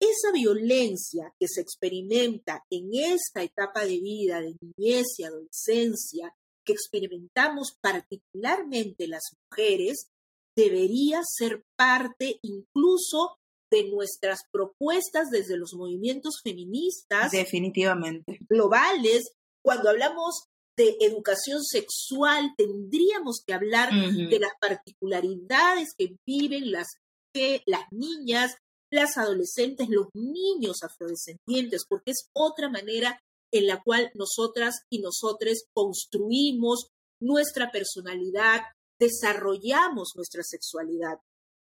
Esa 0.00 0.30
violencia 0.32 1.34
que 1.40 1.48
se 1.48 1.60
experimenta 1.60 2.64
en 2.70 2.90
esta 2.92 3.42
etapa 3.42 3.84
de 3.84 3.98
vida, 3.98 4.40
de 4.40 4.56
niñez 4.60 5.06
y 5.18 5.24
adolescencia, 5.24 6.34
que 6.64 6.72
experimentamos 6.72 7.76
particularmente 7.80 9.08
las 9.08 9.24
mujeres, 9.50 10.10
debería 10.54 11.22
ser 11.24 11.64
parte 11.76 12.38
incluso 12.42 13.38
de 13.70 13.88
nuestras 13.90 14.40
propuestas 14.50 15.30
desde 15.30 15.56
los 15.56 15.74
movimientos 15.74 16.40
feministas. 16.42 17.30
Definitivamente. 17.32 18.38
Globales. 18.48 19.32
Cuando 19.62 19.90
hablamos 19.90 20.47
de 20.78 20.96
educación 21.00 21.64
sexual, 21.64 22.54
tendríamos 22.56 23.42
que 23.44 23.52
hablar 23.52 23.90
de 23.92 24.38
las 24.38 24.52
particularidades 24.60 25.88
que 25.98 26.16
viven 26.24 26.70
las, 26.70 26.86
que, 27.34 27.62
las 27.66 27.82
niñas, 27.90 28.54
las 28.90 29.18
adolescentes, 29.18 29.88
los 29.88 30.06
niños 30.14 30.84
afrodescendientes, 30.84 31.84
porque 31.86 32.12
es 32.12 32.30
otra 32.32 32.70
manera 32.70 33.20
en 33.52 33.66
la 33.66 33.82
cual 33.82 34.12
nosotras 34.14 34.82
y 34.88 35.00
nosotros 35.00 35.64
construimos 35.74 36.90
nuestra 37.20 37.72
personalidad, 37.72 38.60
desarrollamos 39.00 40.12
nuestra 40.14 40.44
sexualidad. 40.44 41.18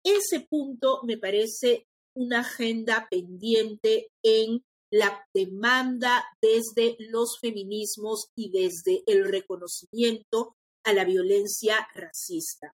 Ese 0.03 0.45
punto 0.47 1.01
me 1.03 1.17
parece 1.17 1.87
una 2.15 2.41
agenda 2.41 3.07
pendiente 3.09 4.09
en 4.23 4.63
la 4.91 5.25
demanda 5.33 6.25
desde 6.41 6.97
los 6.99 7.39
feminismos 7.39 8.27
y 8.35 8.51
desde 8.51 9.03
el 9.07 9.25
reconocimiento 9.25 10.55
a 10.83 10.93
la 10.93 11.05
violencia 11.05 11.87
racista. 11.93 12.73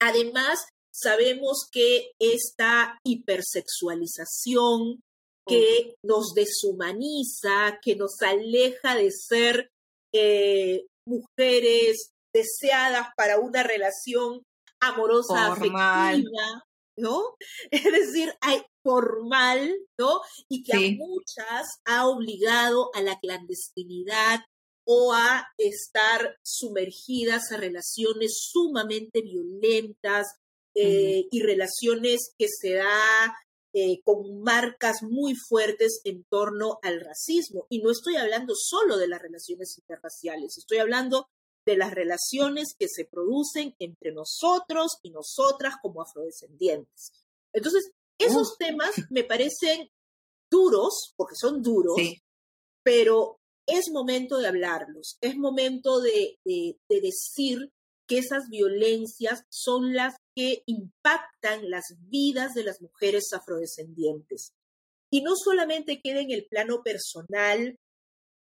Además, 0.00 0.66
sabemos 0.92 1.68
que 1.70 2.12
esta 2.18 2.98
hipersexualización 3.04 5.00
que 5.46 5.94
nos 6.02 6.34
deshumaniza, 6.34 7.78
que 7.80 7.94
nos 7.94 8.20
aleja 8.22 8.96
de 8.96 9.10
ser 9.12 9.70
eh, 10.12 10.86
mujeres 11.06 12.10
deseadas 12.34 13.08
para 13.16 13.38
una 13.38 13.62
relación 13.62 14.42
amorosa, 14.80 15.52
afectiva, 15.52 16.64
¿no? 16.98 17.36
Es 17.70 17.84
decir, 17.84 18.34
hay 18.40 18.62
formal, 18.86 19.74
¿no? 19.98 20.20
Y 20.48 20.62
que 20.62 20.76
a 20.76 20.80
muchas 20.96 21.80
ha 21.84 22.06
obligado 22.06 22.90
a 22.94 23.02
la 23.02 23.18
clandestinidad 23.18 24.40
o 24.84 25.12
a 25.12 25.44
estar 25.58 26.38
sumergidas 26.44 27.50
a 27.50 27.56
relaciones 27.56 28.38
sumamente 28.38 29.22
violentas 29.22 30.26
eh, 30.76 31.26
y 31.28 31.42
relaciones 31.42 32.32
que 32.38 32.46
se 32.48 32.74
da 32.74 33.34
eh, 33.74 34.00
con 34.04 34.42
marcas 34.42 35.02
muy 35.02 35.34
fuertes 35.34 36.00
en 36.04 36.24
torno 36.30 36.78
al 36.82 37.00
racismo. 37.00 37.66
Y 37.68 37.82
no 37.82 37.90
estoy 37.90 38.14
hablando 38.16 38.54
solo 38.54 38.96
de 38.98 39.08
las 39.08 39.20
relaciones 39.20 39.76
interraciales, 39.76 40.56
estoy 40.56 40.78
hablando 40.78 41.26
de 41.66 41.76
las 41.76 41.92
relaciones 41.92 42.76
que 42.78 42.86
se 42.88 43.06
producen 43.06 43.74
entre 43.80 44.12
nosotros 44.12 44.98
y 45.02 45.10
nosotras 45.10 45.74
como 45.82 46.00
afrodescendientes. 46.00 47.10
Entonces, 47.52 47.90
esos 48.18 48.56
temas 48.58 48.90
me 49.10 49.24
parecen 49.24 49.90
duros, 50.50 51.14
porque 51.16 51.34
son 51.36 51.62
duros, 51.62 51.96
pero 52.82 53.38
es 53.66 53.90
momento 53.92 54.38
de 54.38 54.46
hablarlos, 54.46 55.18
es 55.20 55.36
momento 55.36 56.00
de, 56.00 56.38
de, 56.44 56.76
decir 56.88 57.72
que 58.06 58.18
esas 58.18 58.48
violencias 58.48 59.42
son 59.50 59.94
las 59.94 60.14
que 60.36 60.62
impactan 60.66 61.68
las 61.68 61.84
vidas 61.98 62.54
de 62.54 62.62
las 62.62 62.80
mujeres 62.80 63.32
afrodescendientes. 63.32 64.52
Y 65.10 65.22
no 65.22 65.32
solamente 65.34 66.00
queda 66.00 66.20
en 66.20 66.30
el 66.30 66.46
plano 66.46 66.82
personal 66.84 67.76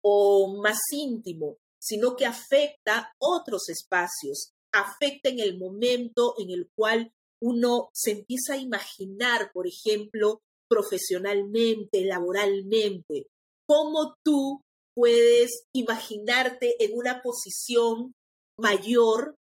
o 0.03 0.61
más 0.63 0.79
íntimo, 0.93 1.57
sino 1.79 2.17
que 2.17 2.27
afecta 2.27 3.15
otros 3.19 3.69
espacios, 3.69 4.53
afecta 4.73 5.31
en 5.31 5.41
el 5.41 5.59
momento 5.59 6.35
en 6.39 6.51
el 6.51 6.69
cual 6.75 7.13
uno 7.43 7.91
se 7.93 8.13
empieza 8.13 8.55
a 8.55 8.59
imaginar, 8.59 9.51
por 9.53 9.67
ejemplo, 9.67 10.41
profesionalmente, 10.69 12.05
laboralmente, 12.05 13.27
cómo 13.67 14.17
tú 14.25 14.63
puedes 14.95 15.65
imaginarte 15.75 16.83
en 16.83 16.97
una 16.97 17.21
posición 17.23 18.15
mayor 18.59 19.35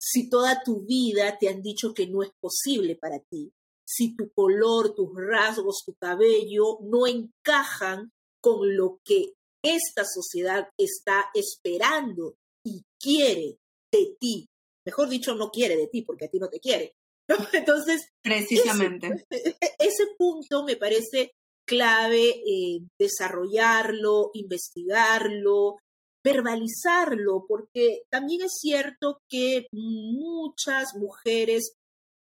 si 0.00 0.28
toda 0.28 0.62
tu 0.64 0.84
vida 0.84 1.38
te 1.38 1.48
han 1.48 1.62
dicho 1.62 1.92
que 1.94 2.06
no 2.06 2.22
es 2.22 2.30
posible 2.40 2.96
para 2.96 3.18
ti, 3.30 3.50
si 3.86 4.14
tu 4.14 4.30
color, 4.32 4.94
tus 4.94 5.10
rasgos, 5.14 5.82
tu 5.84 5.94
cabello 5.94 6.78
no 6.82 7.06
encajan 7.06 8.10
con 8.40 8.76
lo 8.76 8.98
que 9.04 9.32
esta 9.62 10.04
sociedad 10.04 10.68
está 10.78 11.30
esperando 11.34 12.34
y 12.64 12.82
quiere 13.00 13.58
de 13.92 14.16
ti. 14.20 14.46
Mejor 14.86 15.08
dicho, 15.08 15.34
no 15.34 15.50
quiere 15.50 15.76
de 15.76 15.88
ti 15.88 16.02
porque 16.02 16.26
a 16.26 16.28
ti 16.28 16.38
no 16.38 16.48
te 16.48 16.60
quiere. 16.60 16.94
Entonces, 17.52 18.08
precisamente. 18.22 19.26
Ese, 19.30 20.04
punto 20.16 20.64
me 20.64 20.76
parece 20.76 21.32
clave 21.66 22.30
eh, 22.30 22.80
desarrollarlo, 22.98 24.30
investigarlo, 24.32 25.76
verbalizarlo, 26.24 27.44
porque 27.46 28.02
también 28.10 28.42
es 28.42 28.58
cierto 28.60 29.20
que 29.28 29.66
muchas 29.72 30.94
mujeres 30.96 31.74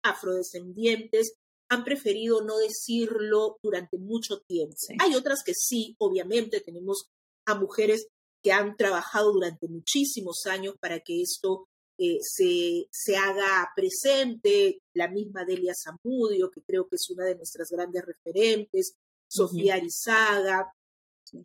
afrodescendientes 0.04 1.34
han 1.70 1.84
preferido 1.84 2.42
no 2.44 2.58
decirlo 2.58 3.58
durante 3.62 3.98
mucho 3.98 4.40
tiempo. 4.48 4.76
Hay 5.00 5.16
otras 5.16 5.44
que 5.44 5.54
sí, 5.54 5.96
obviamente, 6.00 6.62
tenemos 6.62 7.10
a 7.46 7.56
mujeres 7.56 8.08
que 8.44 8.52
han 8.52 8.76
trabajado 8.78 9.34
durante 9.34 9.68
muchísimos 9.68 10.46
años 10.46 10.76
para 10.80 11.00
que 11.00 11.22
esto 11.22 11.68
eh, 11.98 12.20
se, 12.22 12.88
se, 12.92 13.18
haga 13.18 13.70
presente, 13.76 14.82
la 14.94 15.08
misma 15.08 15.46
Delia 15.46 15.74
Zamudio, 15.74 16.52
que 16.52 16.62
creo 16.62 16.88
que 16.88 16.96
es 16.96 17.10
una 17.10 17.26
de 17.26 17.36
nuestras 17.36 17.70
grandes 17.70 18.06
referentes, 18.06 18.94
Sofía 19.28 19.76
Arizaga, 19.76 20.72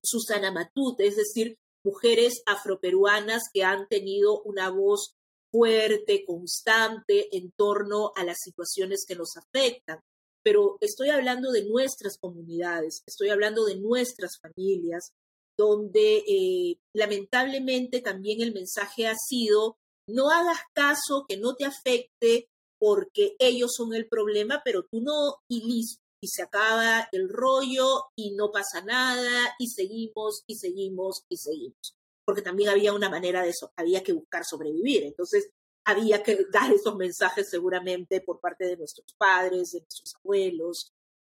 Susana 0.03 0.53
Matute, 0.53 1.07
es 1.07 1.17
decir, 1.17 1.57
mujeres 1.85 2.43
afroperuanas 2.47 3.43
que 3.53 3.65
han 3.65 3.89
tenido 3.89 4.43
una 4.43 4.71
voz 4.71 5.15
fuerte, 5.51 6.25
constante 6.25 7.37
en 7.37 7.53
torno 7.53 8.13
a 8.17 8.25
las 8.25 8.39
situaciones 8.43 9.05
que 9.07 9.17
nos 9.17 9.37
afectan. 9.37 10.01
Pero 10.43 10.79
estoy 10.81 11.11
hablando 11.11 11.53
de 11.53 11.65
nuestras 11.65 12.19
comunidades, 12.19 13.03
estoy 13.07 13.29
hablando 13.29 13.65
de 13.65 13.77
nuestras 13.77 14.39
familias, 14.41 15.13
donde 15.57 16.25
eh, 16.27 16.79
lamentablemente 16.95 18.01
también 18.01 18.41
el 18.41 18.53
mensaje 18.53 19.07
ha 19.07 19.15
sido, 19.15 19.77
no 20.09 20.31
hagas 20.31 20.61
caso, 20.75 21.25
que 21.29 21.37
no 21.37 21.55
te 21.55 21.65
afecte, 21.65 22.49
porque 22.79 23.37
ellos 23.39 23.73
son 23.77 23.95
el 23.95 24.09
problema, 24.09 24.61
pero 24.65 24.85
tú 24.85 25.01
no, 25.01 25.37
y 25.49 25.65
listo, 25.65 26.03
y 26.21 26.29
se 26.29 26.43
acaba 26.43 27.09
el 27.13 27.29
rollo 27.29 28.05
y 28.17 28.33
no 28.33 28.51
pasa 28.53 28.81
nada 28.83 29.55
y 29.59 29.69
seguimos 29.69 30.45
y 30.47 30.57
seguimos 30.57 31.25
y 31.29 31.37
seguimos. 31.37 31.97
Porque 32.25 32.43
también 32.43 32.71
había 32.71 32.93
una 32.93 33.11
manera 33.11 33.43
de 33.43 33.51
eso, 33.51 33.73
había 33.77 34.03
que 34.05 34.13
buscar 34.13 34.45
sobrevivir. 34.45 35.03
Entonces, 35.03 35.51
había 35.85 36.23
que 36.23 36.47
dar 36.53 36.73
esos 36.73 36.95
mensajes 36.97 37.51
seguramente 37.51 38.21
por 38.21 38.41
parte 38.41 38.67
de 38.67 38.77
nuestros 38.77 39.13
padres, 39.19 39.73
de 39.73 39.81
nuestros 39.81 40.15
abuelos. 40.23 40.93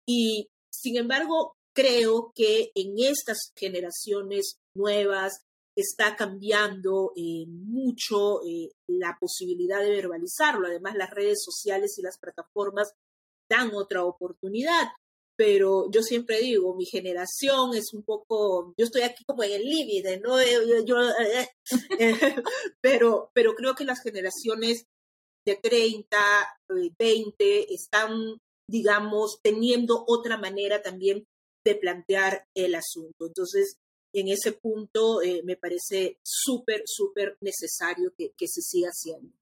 Y, 0.07 0.47
sin 0.71 0.95
embargo, 0.95 1.57
creo 1.75 2.31
que 2.33 2.71
en 2.73 2.95
estas 2.97 3.51
generaciones 3.55 4.57
nuevas 4.73 5.43
está 5.77 6.15
cambiando 6.15 7.13
eh, 7.15 7.45
mucho 7.47 8.41
eh, 8.43 8.71
la 8.87 9.15
posibilidad 9.19 9.79
de 9.79 9.91
verbalizarlo. 9.91 10.67
Además, 10.67 10.95
las 10.95 11.11
redes 11.11 11.43
sociales 11.43 11.97
y 11.99 12.01
las 12.01 12.17
plataformas 12.17 12.93
dan 13.47 13.71
otra 13.73 14.03
oportunidad. 14.03 14.89
pero 15.37 15.85
yo 15.91 16.01
siempre 16.01 16.39
digo, 16.39 16.75
mi 16.75 16.85
generación 16.85 17.75
es 17.75 17.93
un 17.93 18.01
poco, 18.01 18.73
yo 18.75 18.85
estoy 18.85 19.03
aquí 19.03 19.23
como 19.23 19.43
en 19.43 19.51
el 19.51 19.65
límite, 19.65 20.19
¿no? 20.19 20.35
Yo, 20.83 20.95
pero, 22.81 23.29
pero 23.35 23.53
creo 23.53 23.75
que 23.75 23.85
las 23.85 24.01
generaciones 24.01 24.85
de 25.45 25.55
30, 25.55 26.17
20 26.97 27.71
están, 27.71 28.39
digamos, 28.67 29.39
teniendo 29.43 30.03
otra 30.07 30.37
manera 30.37 30.81
también 30.81 31.23
de 31.63 31.75
plantear 31.75 32.47
el 32.55 32.73
asunto. 32.73 33.27
Entonces, 33.27 33.77
en 34.13 34.29
ese 34.29 34.51
punto 34.53 35.21
eh, 35.21 35.41
me 35.43 35.55
parece 35.55 36.17
súper, 36.23 36.83
súper 36.85 37.37
necesario 37.41 38.13
que, 38.17 38.47
se 38.47 38.61
siga 38.61 38.89
haciendo. 38.89 39.33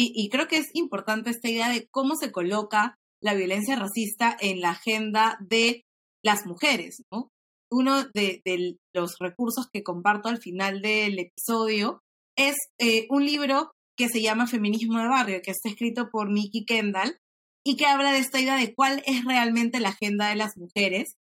Y, 0.00 0.28
creo 0.28 0.46
que 0.46 0.58
es 0.58 0.70
importante 0.74 1.30
esta 1.30 1.50
idea 1.50 1.68
de 1.70 1.88
cómo 1.90 2.14
se 2.14 2.30
coloca 2.30 2.96
la 3.20 3.34
violencia 3.34 3.74
racista 3.74 4.36
en 4.38 4.60
la 4.60 4.70
agenda 4.70 5.38
de 5.40 5.86
las 6.22 6.46
mujeres, 6.46 7.02
¿no? 7.10 7.32
Uno 7.70 8.04
de, 8.14 8.40
de 8.44 8.78
los 8.94 9.16
recursos 9.18 9.66
que 9.72 9.82
comparto 9.82 10.28
al 10.28 10.38
final 10.38 10.82
del 10.82 11.18
episodio 11.18 12.00
es 12.36 12.54
eh, 12.78 13.06
un 13.10 13.26
libro 13.26 13.72
que 13.96 14.08
se 14.08 14.22
llama 14.22 14.46
Feminismo 14.46 14.98
de 14.98 15.08
Barrio, 15.08 15.42
que 15.42 15.50
está 15.50 15.68
escrito 15.68 16.08
por 16.10 16.30
Nikki 16.30 16.64
Kendall 16.64 17.18
y 17.66 17.76
que 17.76 17.86
habla 17.86 18.12
de 18.12 18.18
esta 18.18 18.40
idea 18.40 18.56
de 18.56 18.72
cuál 18.72 19.02
es 19.06 19.24
realmente 19.24 19.80
la 19.80 19.88
agenda 19.90 20.28
de 20.28 20.36
las 20.36 20.56
mujeres 20.56 21.16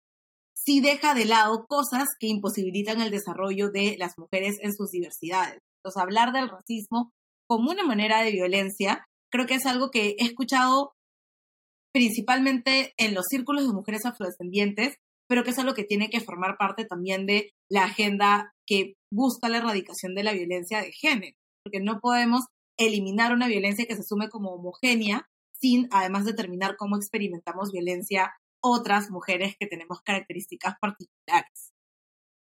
si 0.67 0.81
deja 0.81 1.15
de 1.15 1.27
lado 1.27 1.67
cosas 1.69 2.09
que 2.19 2.27
imposibilitan 2.27 3.01
el 3.01 3.13
desarrollo 3.13 3.71
de 3.71 3.95
las 3.99 4.19
mujeres 4.19 4.57
en 4.61 4.75
sus 4.75 4.91
diversidades. 4.91 5.61
Entonces, 5.79 6.03
hablar 6.03 6.33
del 6.33 6.49
racismo 6.49 7.13
como 7.49 7.71
una 7.71 7.85
manera 7.85 8.21
de 8.23 8.33
violencia, 8.33 9.07
creo 9.31 9.47
que 9.47 9.55
es 9.55 9.65
algo 9.65 9.91
que 9.93 10.17
he 10.19 10.25
escuchado 10.25 10.93
principalmente 11.95 12.93
en 12.99 13.15
los 13.15 13.27
círculos 13.31 13.67
de 13.67 13.73
mujeres 13.73 14.05
afrodescendientes, 14.05 14.97
pero 15.29 15.45
que 15.45 15.51
es 15.51 15.59
algo 15.59 15.75
que 15.75 15.85
tiene 15.85 16.11
que 16.11 16.21
formar 16.21 16.57
parte 16.59 16.85
también 16.85 17.27
de 17.27 17.51
la 17.71 17.85
agenda 17.85 18.53
que 18.67 18.95
busca 19.11 19.49
la 19.49 19.59
erradicación 19.59 20.15
de 20.17 20.25
la 20.25 20.33
violencia 20.33 20.83
de 20.83 20.93
género, 20.93 21.37
porque 21.65 21.81
no 21.81 22.01
podemos 22.01 22.43
eliminar 22.77 23.33
una 23.33 23.47
violencia 23.47 23.87
que 23.87 23.95
se 23.95 24.01
asume 24.01 24.29
como 24.29 24.51
homogénea 24.51 25.29
sin 25.59 25.89
además 25.91 26.25
determinar 26.25 26.77
cómo 26.77 26.97
experimentamos 26.97 27.71
violencia 27.73 28.35
otras 28.61 29.11
mujeres 29.11 29.57
que 29.59 29.67
tenemos 29.67 30.01
características 30.03 30.75
particulares. 30.81 31.73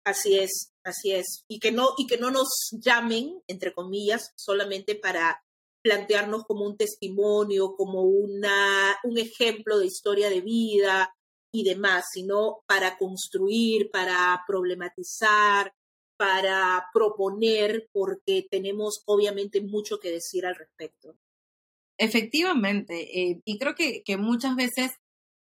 Así 0.05 0.39
es, 0.39 0.73
así 0.85 1.13
es. 1.13 1.45
Y 1.49 1.61
que 1.61 1.71
no, 1.71 1.91
y 1.97 2.07
que 2.07 2.17
no 2.17 2.31
nos 2.31 2.49
llamen, 2.73 3.41
entre 3.47 3.73
comillas, 3.73 4.33
solamente 4.37 4.97
para 4.97 5.45
plantearnos 5.83 6.45
como 6.45 6.65
un 6.65 6.77
testimonio, 6.77 7.75
como 7.77 8.03
una, 8.03 8.97
un 9.05 9.19
ejemplo 9.19 9.79
de 9.79 9.87
historia 9.87 10.31
de 10.31 10.41
vida 10.41 11.15
y 11.53 11.65
demás, 11.65 12.07
sino 12.13 12.63
para 12.67 12.97
construir, 12.97 13.91
para 13.91 14.43
problematizar, 14.47 15.73
para 16.17 16.87
proponer, 16.93 17.89
porque 17.93 18.47
tenemos 18.49 19.03
obviamente 19.07 19.61
mucho 19.61 19.99
que 19.99 20.11
decir 20.11 20.47
al 20.47 20.55
respecto. 20.55 21.17
Efectivamente, 21.99 23.21
eh, 23.21 23.43
y 23.45 23.59
creo 23.59 23.75
que, 23.75 24.03
que 24.03 24.17
muchas 24.17 24.57
veces 24.57 24.93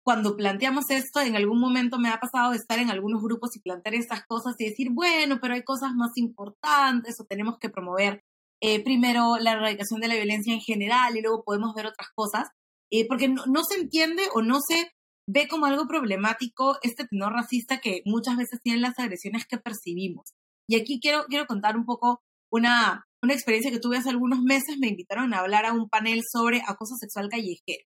cuando 0.04 0.36
planteamos 0.36 0.84
esto, 0.90 1.20
en 1.20 1.34
algún 1.34 1.58
momento 1.58 1.98
me 1.98 2.10
ha 2.10 2.20
pasado 2.20 2.52
estar 2.52 2.78
en 2.78 2.90
algunos 2.90 3.22
grupos 3.22 3.56
y 3.56 3.60
plantear 3.60 3.94
estas 3.94 4.26
cosas 4.26 4.54
y 4.58 4.66
decir, 4.68 4.88
bueno, 4.92 5.38
pero 5.40 5.54
hay 5.54 5.62
cosas 5.62 5.92
más 5.94 6.10
importantes 6.16 7.16
o 7.18 7.24
tenemos 7.24 7.56
que 7.58 7.70
promover 7.70 8.22
eh, 8.60 8.84
primero 8.84 9.38
la 9.38 9.52
erradicación 9.52 10.00
de 10.00 10.08
la 10.08 10.14
violencia 10.14 10.52
en 10.52 10.60
general 10.60 11.16
y 11.16 11.22
luego 11.22 11.42
podemos 11.42 11.74
ver 11.74 11.86
otras 11.86 12.08
cosas, 12.14 12.48
eh, 12.92 13.08
porque 13.08 13.28
no, 13.28 13.46
no, 13.46 13.62
se 13.64 13.80
entiende 13.80 14.22
o 14.34 14.42
no 14.42 14.58
se 14.60 14.90
ve 15.26 15.48
como 15.48 15.64
algo 15.64 15.86
problemático 15.86 16.76
este 16.82 17.06
tenor 17.06 17.32
racista 17.32 17.80
que 17.80 18.02
muchas 18.04 18.36
veces 18.36 18.60
tienen 18.62 18.82
las 18.82 18.98
agresiones 18.98 19.46
que 19.46 19.56
percibimos. 19.56 20.34
Y 20.68 20.76
aquí 20.76 21.00
quiero, 21.00 21.24
quiero 21.28 21.46
contar 21.46 21.78
un 21.78 21.86
poco 21.86 22.20
una, 22.52 23.06
una 23.22 23.32
experiencia 23.32 23.70
que 23.70 23.80
tuve 23.80 23.96
hace 23.96 24.10
algunos 24.10 24.42
meses, 24.42 24.76
me 24.78 24.88
invitaron 24.88 25.32
a 25.32 25.38
hablar 25.38 25.64
a 25.64 25.72
un 25.72 25.88
panel 25.88 26.20
sobre 26.30 26.60
acoso 26.66 26.94
sexual 27.00 27.30
callejero. 27.30 27.86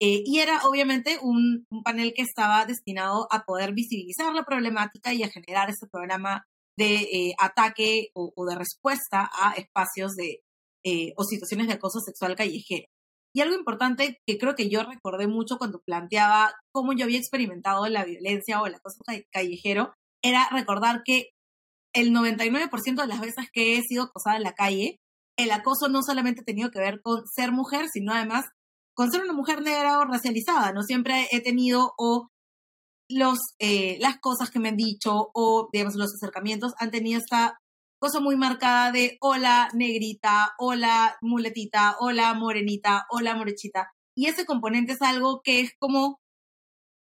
Eh, 0.00 0.22
y 0.26 0.40
era 0.40 0.60
obviamente 0.66 1.18
un, 1.22 1.66
panel 1.82 2.12
que 2.14 2.22
estaba 2.22 2.66
destinado 2.66 3.28
a 3.30 3.44
poder 3.44 3.72
visibilizar 3.72 4.34
la 4.34 4.44
problemática 4.44 5.14
y 5.14 5.22
a 5.22 5.30
generar 5.30 5.70
este 5.70 5.86
programa 5.90 6.44
de 6.76 6.96
eh, 6.96 7.34
ataque 7.38 8.10
o, 8.14 8.32
de 8.46 8.54
respuesta 8.54 9.30
a 9.32 9.54
espacios 9.54 10.14
de, 10.14 10.40
eh, 10.84 11.14
o 11.16 11.24
situaciones 11.24 11.68
de 11.68 11.74
acoso 11.74 12.00
sexual 12.00 12.36
callejero. 12.36 12.86
Y 13.34 13.40
algo 13.40 13.54
importante 13.54 14.18
que 14.26 14.38
creo 14.38 14.54
que 14.54 14.68
yo 14.68 14.82
recordé 14.82 15.26
mucho 15.26 15.58
cuando 15.58 15.80
planteaba 15.84 16.54
cómo 16.72 16.92
yo 16.92 17.04
había 17.04 17.18
experimentado 17.18 17.86
la 17.88 18.04
violencia 18.04 18.60
o 18.60 18.66
el 18.66 18.74
acoso 18.74 19.00
callejero, 19.30 19.94
era 20.22 20.48
recordar 20.50 21.02
que 21.04 21.30
el 21.94 22.12
99% 22.12 23.00
de 23.00 23.06
las 23.06 23.20
veces 23.20 23.48
que 23.52 23.76
he 23.76 23.82
sido 23.82 24.04
acosada 24.04 24.36
en 24.36 24.42
la 24.42 24.54
calle, 24.54 24.98
el 25.38 25.50
acoso 25.50 25.88
no 25.88 26.02
solamente 26.02 26.42
tenido 26.42 26.70
que 26.70 26.78
ver 26.78 27.00
con 27.02 27.26
ser 27.26 27.52
mujer, 27.52 27.88
sino 27.92 28.12
además 28.12 28.46
con 28.96 29.12
ser 29.12 29.22
una 29.22 29.34
mujer 29.34 29.60
negra 29.60 29.98
o 30.00 30.06
racializada, 30.06 30.72
no 30.72 30.82
siempre 30.82 31.28
he 31.30 31.42
tenido 31.42 31.92
o 31.98 32.30
los, 33.10 33.38
eh, 33.58 33.98
las 34.00 34.18
cosas 34.18 34.50
que 34.50 34.58
me 34.58 34.70
han 34.70 34.76
dicho 34.76 35.30
o, 35.34 35.68
digamos, 35.70 35.96
los 35.96 36.14
acercamientos 36.14 36.72
han 36.78 36.90
tenido 36.90 37.20
esta 37.20 37.58
cosa 38.00 38.20
muy 38.20 38.36
marcada 38.36 38.92
de 38.92 39.18
hola 39.20 39.68
negrita, 39.74 40.54
hola 40.58 41.16
muletita, 41.20 41.96
hola 42.00 42.32
morenita, 42.34 43.06
hola 43.10 43.36
morechita. 43.36 43.92
Y 44.16 44.28
ese 44.28 44.46
componente 44.46 44.94
es 44.94 45.02
algo 45.02 45.42
que 45.44 45.60
es 45.60 45.72
como, 45.78 46.18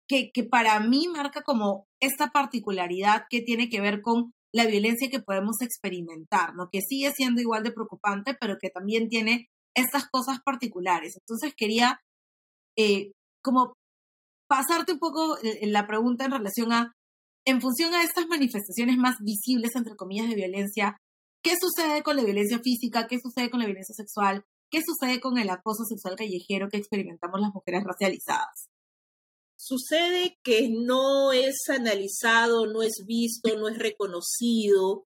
que, 0.07 0.31
que 0.33 0.43
para 0.43 0.79
mí 0.79 1.07
marca 1.07 1.43
como 1.43 1.85
esta 2.01 2.31
particularidad 2.31 3.25
que 3.29 3.41
tiene 3.41 3.69
que 3.69 3.79
ver 3.79 4.01
con 4.01 4.33
la 4.51 4.65
violencia 4.65 5.09
que 5.11 5.19
podemos 5.19 5.61
experimentar, 5.61 6.55
¿no? 6.55 6.69
Que 6.71 6.81
sigue 6.81 7.11
siendo 7.11 7.41
igual 7.41 7.63
de 7.63 7.73
preocupante, 7.73 8.35
pero 8.39 8.57
que 8.59 8.71
también 8.71 9.07
tiene 9.07 9.49
estas 9.75 10.09
cosas 10.09 10.39
particulares. 10.43 11.17
Entonces 11.17 11.53
quería 11.55 11.99
eh, 12.77 13.11
como 13.43 13.73
pasarte 14.47 14.93
un 14.93 14.99
poco 14.99 15.37
la 15.61 15.87
pregunta 15.87 16.25
en 16.25 16.31
relación 16.31 16.71
a, 16.71 16.93
en 17.45 17.61
función 17.61 17.93
a 17.93 18.03
estas 18.03 18.27
manifestaciones 18.27 18.97
más 18.97 19.17
visibles, 19.21 19.75
entre 19.75 19.95
comillas, 19.95 20.29
de 20.29 20.35
violencia, 20.35 20.97
¿qué 21.43 21.55
sucede 21.59 22.03
con 22.03 22.15
la 22.15 22.23
violencia 22.23 22.59
física? 22.59 23.07
¿Qué 23.07 23.19
sucede 23.19 23.49
con 23.49 23.59
la 23.59 23.65
violencia 23.65 23.93
sexual? 23.95 24.45
¿Qué 24.71 24.81
sucede 24.85 25.19
con 25.19 25.37
el 25.37 25.49
acoso 25.49 25.83
sexual 25.85 26.15
callejero 26.15 26.69
que 26.69 26.77
experimentamos 26.77 27.39
las 27.39 27.53
mujeres 27.53 27.83
racializadas? 27.83 28.69
Sucede 29.57 30.37
que 30.43 30.69
no 30.69 31.31
es 31.31 31.55
analizado, 31.69 32.65
no 32.67 32.81
es 32.81 33.03
visto, 33.05 33.55
no 33.57 33.67
es 33.67 33.77
reconocido 33.77 35.05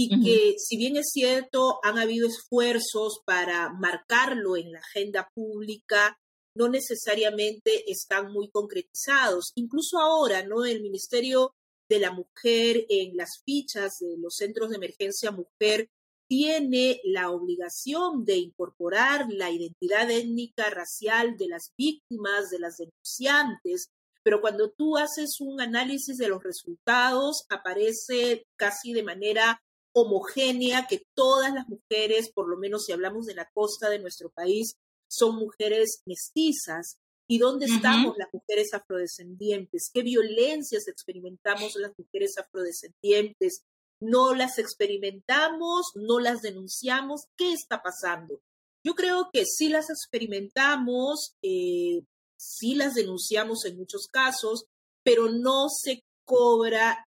y 0.00 0.22
que 0.22 0.54
si 0.58 0.76
bien 0.76 0.96
es 0.96 1.10
cierto, 1.12 1.80
han 1.82 1.98
habido 1.98 2.28
esfuerzos 2.28 3.20
para 3.24 3.72
marcarlo 3.72 4.56
en 4.56 4.70
la 4.70 4.78
agenda 4.78 5.28
pública, 5.34 6.16
no 6.54 6.68
necesariamente 6.68 7.90
están 7.90 8.30
muy 8.30 8.48
concretizados. 8.48 9.50
Incluso 9.56 9.98
ahora, 9.98 10.46
¿no? 10.46 10.64
El 10.64 10.82
Ministerio 10.82 11.52
de 11.88 11.98
la 11.98 12.12
Mujer 12.12 12.86
en 12.88 13.16
las 13.16 13.42
fichas 13.44 13.94
de 13.98 14.16
los 14.18 14.36
centros 14.36 14.70
de 14.70 14.76
emergencia 14.76 15.32
mujer 15.32 15.88
tiene 16.28 17.00
la 17.02 17.32
obligación 17.32 18.24
de 18.24 18.36
incorporar 18.36 19.26
la 19.28 19.50
identidad 19.50 20.08
étnica 20.08 20.70
racial 20.70 21.36
de 21.36 21.48
las 21.48 21.72
víctimas, 21.76 22.50
de 22.50 22.60
las 22.60 22.76
denunciantes, 22.76 23.88
pero 24.22 24.40
cuando 24.40 24.70
tú 24.70 24.96
haces 24.96 25.40
un 25.40 25.60
análisis 25.60 26.18
de 26.18 26.28
los 26.28 26.40
resultados, 26.44 27.46
aparece 27.48 28.44
casi 28.56 28.92
de 28.92 29.02
manera 29.02 29.60
homogénea 30.00 30.86
que 30.88 31.02
todas 31.14 31.52
las 31.52 31.68
mujeres, 31.68 32.30
por 32.32 32.48
lo 32.48 32.56
menos 32.56 32.84
si 32.84 32.92
hablamos 32.92 33.26
de 33.26 33.34
la 33.34 33.48
costa 33.52 33.88
de 33.88 33.98
nuestro 33.98 34.30
país, 34.30 34.74
son 35.08 35.36
mujeres 35.36 36.02
mestizas. 36.06 36.98
¿Y 37.30 37.38
dónde 37.38 37.66
estamos 37.66 38.16
las 38.16 38.28
mujeres 38.32 38.72
afrodescendientes? 38.72 39.90
¿Qué 39.92 40.02
violencias 40.02 40.88
experimentamos 40.88 41.74
las 41.76 41.92
mujeres 41.98 42.38
afrodescendientes? 42.38 43.64
¿No 44.00 44.34
las 44.34 44.58
experimentamos? 44.58 45.88
¿No 45.94 46.20
las 46.20 46.40
denunciamos? 46.40 47.26
¿Qué 47.36 47.52
está 47.52 47.82
pasando? 47.82 48.40
Yo 48.82 48.94
creo 48.94 49.28
que 49.30 49.44
sí 49.44 49.68
las 49.68 49.90
experimentamos, 49.90 51.34
eh, 51.42 52.00
sí 52.38 52.74
las 52.74 52.94
denunciamos 52.94 53.66
en 53.66 53.76
muchos 53.76 54.06
casos, 54.10 54.64
pero 55.02 55.28
no 55.28 55.66
se 55.68 56.04
cobra 56.24 57.07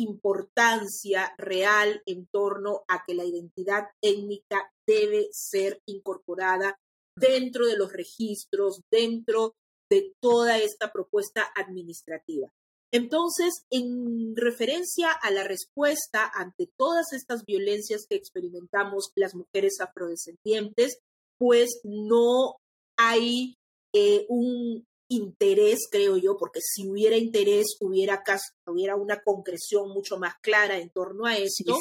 importancia 0.00 1.34
real 1.38 2.02
en 2.06 2.26
torno 2.26 2.84
a 2.88 3.04
que 3.06 3.14
la 3.14 3.24
identidad 3.24 3.88
étnica 4.02 4.72
debe 4.86 5.28
ser 5.32 5.80
incorporada 5.86 6.78
dentro 7.16 7.66
de 7.66 7.76
los 7.76 7.92
registros, 7.92 8.80
dentro 8.90 9.54
de 9.90 10.14
toda 10.20 10.58
esta 10.58 10.92
propuesta 10.92 11.50
administrativa. 11.54 12.52
Entonces, 12.92 13.64
en 13.70 14.34
referencia 14.34 15.12
a 15.12 15.30
la 15.30 15.44
respuesta 15.44 16.28
ante 16.34 16.68
todas 16.76 17.12
estas 17.12 17.44
violencias 17.44 18.06
que 18.08 18.16
experimentamos 18.16 19.12
las 19.14 19.34
mujeres 19.34 19.80
afrodescendientes, 19.80 20.98
pues 21.38 21.80
no 21.84 22.56
hay 22.98 23.54
eh, 23.94 24.26
un 24.28 24.84
interés, 25.10 25.88
creo 25.90 26.16
yo, 26.16 26.36
porque 26.38 26.60
si 26.62 26.88
hubiera 26.88 27.16
interés 27.16 27.76
hubiera, 27.80 28.22
hubiera 28.66 28.96
una 28.96 29.20
concreción 29.22 29.90
mucho 29.90 30.18
más 30.18 30.34
clara 30.40 30.78
en 30.78 30.90
torno 30.90 31.26
a 31.26 31.36
esto. 31.36 31.76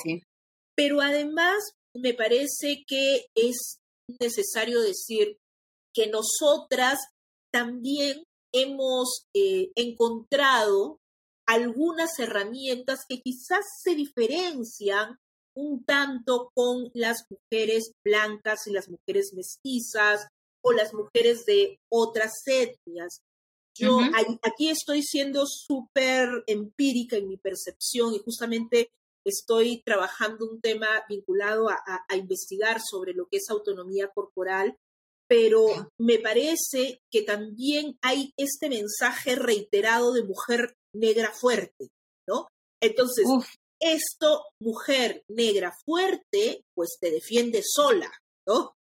Pero 0.75 1.01
además 1.01 1.57
me 1.93 2.13
parece 2.13 2.83
que 2.87 3.25
es 3.35 3.79
necesario 4.19 4.81
decir 4.81 5.37
que 5.93 6.07
nosotras 6.07 6.99
también 7.51 8.23
hemos 8.51 9.27
eh, 9.35 9.71
encontrado 9.75 10.99
algunas 11.47 12.17
herramientas 12.19 12.99
que 13.07 13.21
quizás 13.21 13.65
se 13.83 13.95
diferencian 13.95 15.17
un 15.55 15.83
tanto 15.83 16.51
con 16.53 16.89
las 16.93 17.25
mujeres 17.29 17.91
blancas 18.03 18.67
y 18.67 18.71
las 18.71 18.89
mujeres 18.89 19.33
mestizas 19.33 20.27
o 20.63 20.71
las 20.71 20.93
mujeres 20.93 21.45
de 21.45 21.79
otras 21.91 22.33
etnias. 22.45 23.21
Yo 23.77 23.99
aquí 24.41 24.69
estoy 24.69 25.03
siendo 25.03 25.45
súper 25.45 26.43
empírica 26.47 27.15
en 27.15 27.29
mi 27.29 27.37
percepción 27.37 28.13
y 28.13 28.19
justamente 28.19 28.89
estoy 29.25 29.81
trabajando 29.85 30.49
un 30.49 30.59
tema 30.59 30.87
vinculado 31.07 31.69
a, 31.69 32.05
investigar 32.15 32.81
sobre 32.81 33.13
lo 33.13 33.27
que 33.27 33.37
es 33.37 33.49
autonomía 33.49 34.09
corporal, 34.09 34.75
pero 35.29 35.91
me 35.99 36.19
parece 36.19 36.99
que 37.11 37.21
también 37.21 37.97
hay 38.01 38.33
este 38.37 38.69
mensaje 38.69 39.35
reiterado 39.35 40.13
de 40.13 40.23
mujer 40.23 40.75
negra 40.93 41.31
fuerte, 41.31 41.89
¿no? 42.27 42.47
Entonces, 42.81 43.25
esto, 43.79 44.43
mujer 44.61 45.23
negra 45.29 45.73
fuerte, 45.85 46.63
pues 46.75 46.97
te 46.99 47.11
defiende 47.11 47.61
sola, 47.63 48.11
¿no? 48.49 48.75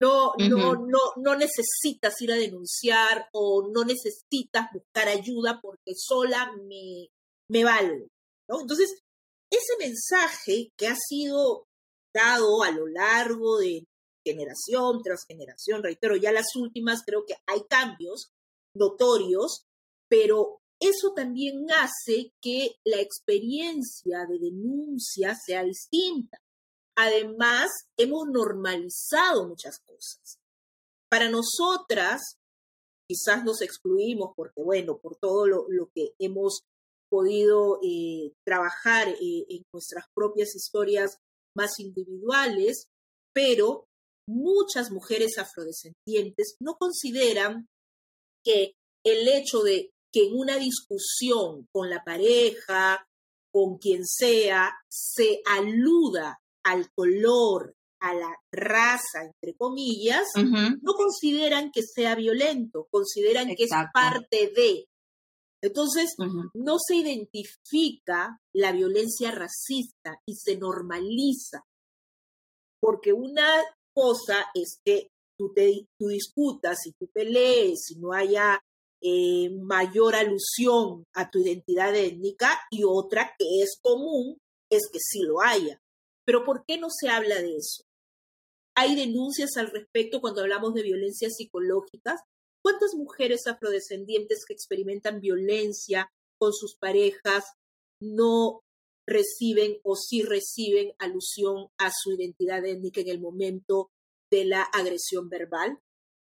No, 0.00 0.32
no, 0.38 0.74
no, 0.74 0.98
no 1.16 1.36
necesitas 1.36 2.20
ir 2.20 2.32
a 2.32 2.36
denunciar 2.36 3.28
o 3.32 3.68
no 3.72 3.84
necesitas 3.84 4.68
buscar 4.72 5.08
ayuda 5.08 5.60
porque 5.62 5.94
sola 5.96 6.52
me, 6.68 7.08
me 7.48 7.62
¿no? 7.62 8.60
Entonces, 8.60 9.02
ese 9.50 9.76
mensaje 9.78 10.72
que 10.76 10.88
ha 10.88 10.96
sido 10.96 11.66
dado 12.14 12.62
a 12.62 12.70
lo 12.70 12.86
largo 12.86 13.58
de 13.58 13.84
generación 14.24 15.02
tras 15.02 15.24
generación, 15.26 15.82
reitero, 15.82 16.16
ya 16.16 16.32
las 16.32 16.54
últimas 16.56 17.02
creo 17.04 17.24
que 17.26 17.36
hay 17.46 17.62
cambios 17.68 18.32
notorios, 18.74 19.66
pero 20.08 20.60
eso 20.80 21.12
también 21.14 21.66
hace 21.70 22.32
que 22.42 22.76
la 22.84 23.00
experiencia 23.00 24.26
de 24.28 24.38
denuncia 24.38 25.34
sea 25.34 25.64
distinta. 25.64 26.38
Además, 26.96 27.70
hemos 27.98 28.26
normalizado 28.28 29.46
muchas 29.46 29.78
cosas. 29.80 30.38
Para 31.10 31.28
nosotras, 31.28 32.38
quizás 33.08 33.44
nos 33.44 33.60
excluimos 33.60 34.32
porque, 34.34 34.62
bueno, 34.62 34.98
por 34.98 35.16
todo 35.16 35.46
lo, 35.46 35.90
que 35.94 36.12
hemos 36.18 36.62
podido 37.10 37.78
eh, 37.82 38.32
trabajar 38.44 39.08
eh, 39.08 39.44
en 39.48 39.62
nuestras 39.72 40.06
propias 40.14 40.56
historias 40.56 41.18
más 41.54 41.78
individuales, 41.78 42.86
pero 43.34 43.86
muchas 44.28 44.90
mujeres 44.90 45.38
afrodescendientes 45.38 46.56
no 46.60 46.76
consideran 46.76 47.66
que 48.44 48.72
el 49.04 49.28
hecho 49.28 49.62
de 49.62 49.90
que 50.12 50.26
en 50.26 50.34
una 50.34 50.56
discusión 50.56 51.66
con 51.72 51.90
la 51.90 52.02
pareja, 52.02 53.06
con 53.52 53.78
quien 53.78 54.04
sea, 54.04 54.74
se 54.90 55.42
aluda 55.44 56.38
al 56.66 56.90
color, 56.92 57.74
a 58.00 58.12
la 58.14 58.36
raza, 58.52 59.24
entre 59.24 59.54
comillas, 59.56 60.26
no 60.36 60.94
consideran 60.94 61.70
que 61.70 61.82
sea 61.82 62.14
violento, 62.14 62.88
consideran 62.90 63.54
que 63.54 63.64
es 63.64 63.70
parte 63.94 64.52
de. 64.54 64.86
Entonces, 65.62 66.14
no 66.54 66.76
se 66.78 66.96
identifica 66.96 68.38
la 68.52 68.72
violencia 68.72 69.30
racista 69.30 70.20
y 70.26 70.34
se 70.34 70.56
normaliza. 70.58 71.62
Porque 72.80 73.12
una 73.12 73.48
cosa 73.94 74.46
es 74.54 74.78
que 74.84 75.08
tú, 75.38 75.52
te, 75.54 75.86
tú 75.98 76.08
discutas 76.08 76.86
y 76.86 76.92
tú 76.92 77.08
pelees 77.12 77.90
y 77.90 77.98
no 77.98 78.12
haya 78.12 78.60
eh, 79.00 79.50
mayor 79.62 80.14
alusión 80.14 81.04
a 81.14 81.30
tu 81.30 81.38
identidad 81.38 81.94
étnica 81.94 82.60
y 82.70 82.82
otra 82.84 83.34
que 83.38 83.62
es 83.62 83.78
común 83.80 84.38
es 84.70 84.88
que 84.92 84.98
sí 85.00 85.22
lo 85.22 85.40
haya. 85.40 85.80
Pero 86.26 86.44
¿por 86.44 86.64
qué 86.66 86.76
no 86.76 86.88
se 86.90 87.08
habla 87.08 87.40
de 87.40 87.56
eso? 87.56 87.84
Hay 88.76 88.94
denuncias 88.94 89.56
al 89.56 89.70
respecto 89.70 90.20
cuando 90.20 90.42
hablamos 90.42 90.74
de 90.74 90.82
violencias 90.82 91.36
psicológicas. 91.36 92.20
¿Cuántas 92.62 92.94
mujeres 92.94 93.46
afrodescendientes 93.46 94.44
que 94.46 94.52
experimentan 94.52 95.20
violencia 95.20 96.10
con 96.38 96.52
sus 96.52 96.76
parejas 96.76 97.44
no 98.02 98.60
reciben 99.08 99.78
o 99.84 99.94
sí 99.94 100.22
reciben 100.22 100.92
alusión 100.98 101.68
a 101.78 101.90
su 101.90 102.12
identidad 102.12 102.66
étnica 102.66 103.00
en 103.00 103.08
el 103.08 103.20
momento 103.20 103.90
de 104.30 104.44
la 104.44 104.62
agresión 104.62 105.28
verbal? 105.28 105.78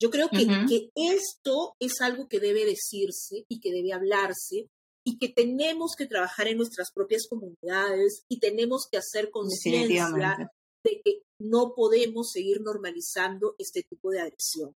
Yo 0.00 0.10
creo 0.10 0.28
que, 0.28 0.46
que 0.68 0.90
esto 0.94 1.74
es 1.80 2.00
algo 2.00 2.28
que 2.28 2.38
debe 2.38 2.64
decirse 2.64 3.46
y 3.48 3.58
que 3.58 3.72
debe 3.72 3.92
hablarse 3.92 4.68
y 5.08 5.16
que 5.16 5.30
tenemos 5.30 5.94
que 5.96 6.04
trabajar 6.04 6.48
en 6.48 6.58
nuestras 6.58 6.92
propias 6.92 7.26
comunidades 7.26 8.26
y 8.28 8.40
tenemos 8.40 8.86
que 8.92 8.98
hacer 8.98 9.30
conciencia 9.30 10.52
de 10.84 11.00
que 11.02 11.22
no 11.40 11.72
podemos 11.74 12.30
seguir 12.30 12.60
normalizando 12.60 13.54
este 13.56 13.82
tipo 13.88 14.10
de 14.10 14.20
agresión. 14.20 14.74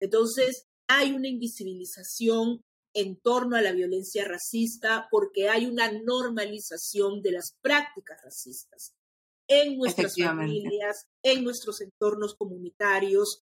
Entonces, 0.00 0.66
hay 0.88 1.10
una 1.10 1.26
invisibilización 1.26 2.60
en 2.94 3.16
torno 3.16 3.56
a 3.56 3.60
la 3.60 3.72
violencia 3.72 4.24
racista 4.24 5.08
porque 5.10 5.48
hay 5.48 5.66
una 5.66 5.90
normalización 5.90 7.20
de 7.20 7.32
las 7.32 7.56
prácticas 7.60 8.20
racistas 8.22 8.92
en 9.48 9.78
nuestras 9.78 10.14
familias, 10.16 11.08
en 11.24 11.42
nuestros 11.42 11.80
entornos 11.80 12.36
comunitarios, 12.36 13.42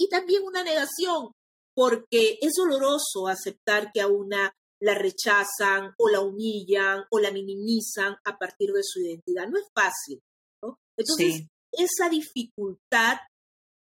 y 0.00 0.08
también 0.08 0.42
una 0.42 0.64
negación, 0.64 1.30
porque 1.76 2.38
es 2.42 2.54
doloroso 2.56 3.28
aceptar 3.28 3.92
que 3.92 4.00
a 4.00 4.08
una 4.08 4.52
la 4.84 4.94
rechazan 4.94 5.94
o 5.98 6.08
la 6.08 6.20
humillan 6.20 7.04
o 7.10 7.18
la 7.18 7.30
minimizan 7.30 8.16
a 8.24 8.38
partir 8.38 8.70
de 8.72 8.82
su 8.82 9.00
identidad. 9.00 9.48
No 9.48 9.58
es 9.58 9.66
fácil, 9.74 10.20
¿no? 10.62 10.78
Entonces, 10.98 11.46
esa 11.72 12.08
dificultad 12.10 13.16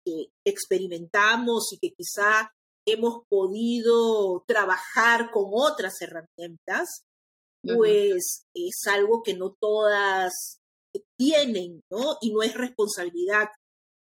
que 0.06 0.28
experimentamos 0.46 1.74
y 1.74 1.80
que 1.80 1.94
quizá 1.96 2.52
hemos 2.86 3.24
podido 3.28 4.44
trabajar 4.48 5.32
con 5.32 5.46
otras 5.52 5.94
herramientas, 6.02 7.06
pues 7.64 8.46
es 8.54 8.82
algo 8.88 9.24
que 9.24 9.36
no 9.36 9.56
todas 9.60 10.60
tienen, 11.18 11.82
¿no? 11.90 12.18
Y 12.22 12.32
no 12.32 12.44
es 12.44 12.54
responsabilidad 12.54 13.48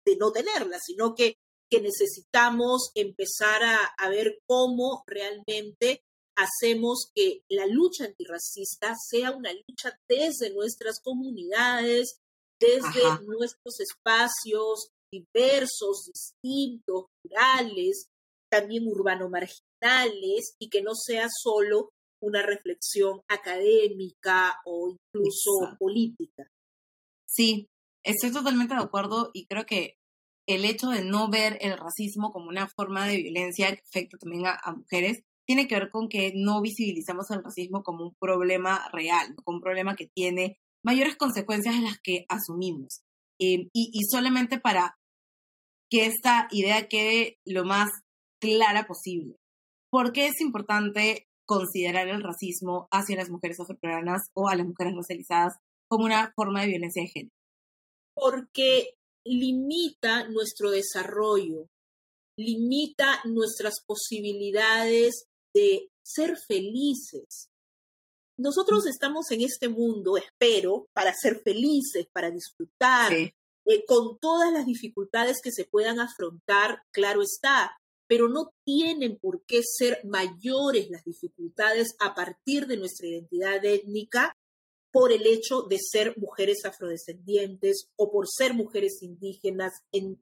de 0.06 0.16
no 0.16 0.32
tenerla, 0.32 0.80
sino 0.80 1.16
que 1.16 1.36
que 1.70 1.82
necesitamos 1.82 2.92
empezar 2.96 3.62
a, 3.64 4.10
ver 4.10 4.40
cómo 4.48 5.04
realmente 5.06 6.02
hacemos 6.38 7.12
que 7.16 7.44
la 7.50 7.66
lucha 7.66 8.06
antirracista 8.06 8.96
sea 8.96 9.32
una 9.32 9.52
lucha 9.68 10.00
desde 10.08 10.54
nuestras 10.54 11.00
comunidades, 11.04 12.20
desde 12.60 13.02
nuestros 13.26 13.80
espacios 13.80 14.92
diversos, 15.12 16.12
distintos, 16.14 17.06
rurales, 17.24 18.08
también 18.50 18.88
urbano-marginales, 18.88 20.56
y 20.60 20.70
que 20.70 20.82
no 20.82 20.94
sea 20.96 21.28
solo 21.44 21.90
una 22.22 22.42
reflexión 22.42 23.22
académica 23.28 24.60
o 24.66 24.90
incluso 24.90 25.78
política. 25.80 26.50
Sí, 27.28 27.68
estoy 28.04 28.32
totalmente 28.32 28.74
de 28.74 28.82
acuerdo 28.82 29.30
y 29.34 29.46
creo 29.46 29.66
que 29.66 29.98
el 30.48 30.66
hecho 30.66 30.90
de 30.90 31.04
no 31.04 31.30
ver 31.30 31.58
el 31.62 31.78
racismo 31.78 32.32
como 32.32 32.48
una 32.48 32.68
forma 32.68 33.06
de 33.06 33.18
violencia 33.18 33.76
que 33.76 33.82
afecta 33.82 34.18
también 34.18 34.46
a, 34.46 34.74
mujeres 34.74 35.22
tiene 35.48 35.68
que 35.68 35.76
ver 35.76 35.90
con 35.90 36.10
que 36.10 36.34
no 36.36 36.62
visibilizamos 36.62 37.32
el 37.32 37.44
racismo 37.44 37.82
como 37.82 38.04
un 38.04 38.16
problema 38.20 38.90
real, 38.92 39.34
como 39.44 39.58
un 39.58 39.62
problema 39.62 39.96
que 39.96 40.10
tiene 40.14 40.60
mayores 40.84 41.16
consecuencias 41.16 41.76
de 41.76 41.82
las 41.82 42.00
que 42.04 42.26
asumimos. 42.28 43.02
Eh, 43.40 43.70
y, 43.74 43.92
y 43.94 44.04
solamente 44.12 44.60
para 44.60 44.98
que 45.90 46.06
esta 46.06 46.48
idea 46.52 46.88
quede 46.88 47.38
lo 47.46 47.64
más 47.64 47.90
clara 48.42 48.88
posible. 48.88 49.38
¿Por 49.90 50.12
qué 50.12 50.28
es 50.28 50.42
importante 50.42 51.28
considerar 51.46 52.10
el 52.10 52.24
racismo 52.24 52.90
hacia 52.92 53.16
las 53.16 53.30
mujeres 53.30 53.60
afroperuanas 53.60 54.24
o 54.34 54.50
a 54.50 54.56
las 54.56 54.68
mujeres 54.68 54.94
racializadas 54.96 55.54
como 55.88 56.06
una 56.06 56.34
forma 56.36 56.62
de 56.62 56.68
violencia 56.68 57.04
de 57.04 57.10
género? 57.10 57.36
Porque 58.14 58.96
limita 59.26 60.28
nuestro 60.28 60.72
desarrollo, 60.72 61.68
limita 62.38 63.22
nuestras 63.24 63.82
posibilidades 63.86 65.27
de 65.58 65.90
ser 66.04 66.38
felices. 66.38 67.50
Nosotros 68.38 68.86
mm. 68.86 68.90
estamos 68.90 69.32
en 69.32 69.42
este 69.42 69.68
mundo, 69.68 70.18
espero, 70.18 70.88
para 70.94 71.14
ser 71.14 71.42
felices, 71.42 72.08
para 72.14 72.30
disfrutar, 72.30 73.14
eh, 73.14 73.34
con 73.86 74.18
todas 74.20 74.54
las 74.54 74.66
dificultades 74.66 75.38
que 75.44 75.52
se 75.52 75.66
puedan 75.66 76.00
afrontar, 76.00 76.84
claro 76.92 77.22
está, 77.22 77.78
pero 78.08 78.30
no 78.30 78.54
tienen 78.64 79.18
por 79.18 79.44
qué 79.46 79.62
ser 79.64 80.00
mayores 80.06 80.90
las 80.90 81.04
dificultades 81.04 81.96
a 82.00 82.16
partir 82.16 82.68
de 82.68 82.78
nuestra 82.78 83.08
identidad 83.08 83.66
étnica 83.66 84.38
por 84.92 85.12
el 85.12 85.28
hecho 85.28 85.64
de 85.64 85.78
ser 85.80 86.18
mujeres 86.18 86.64
afrodescendientes 86.64 87.90
o 87.98 88.10
por 88.10 88.28
ser 88.28 88.54
mujeres 88.54 89.00
indígenas 89.02 89.74
en, 89.92 90.18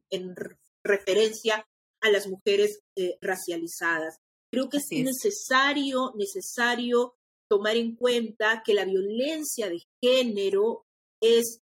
referencia 0.83 1.67
a 2.01 2.09
las 2.09 2.27
mujeres 2.27 2.79
eh, 2.95 3.17
racializadas. 3.21 4.19
Creo 4.55 4.69
que 4.69 4.77
es, 4.77 4.87
necesario, 4.89 6.13
necesario 6.15 7.15
tomar 7.49 7.75
en 7.75 7.93
cuenta 7.97 8.63
que 8.65 8.73
la 8.73 8.85
violencia 8.85 9.69
de 9.69 9.83
género 10.01 10.85
es, 11.21 11.59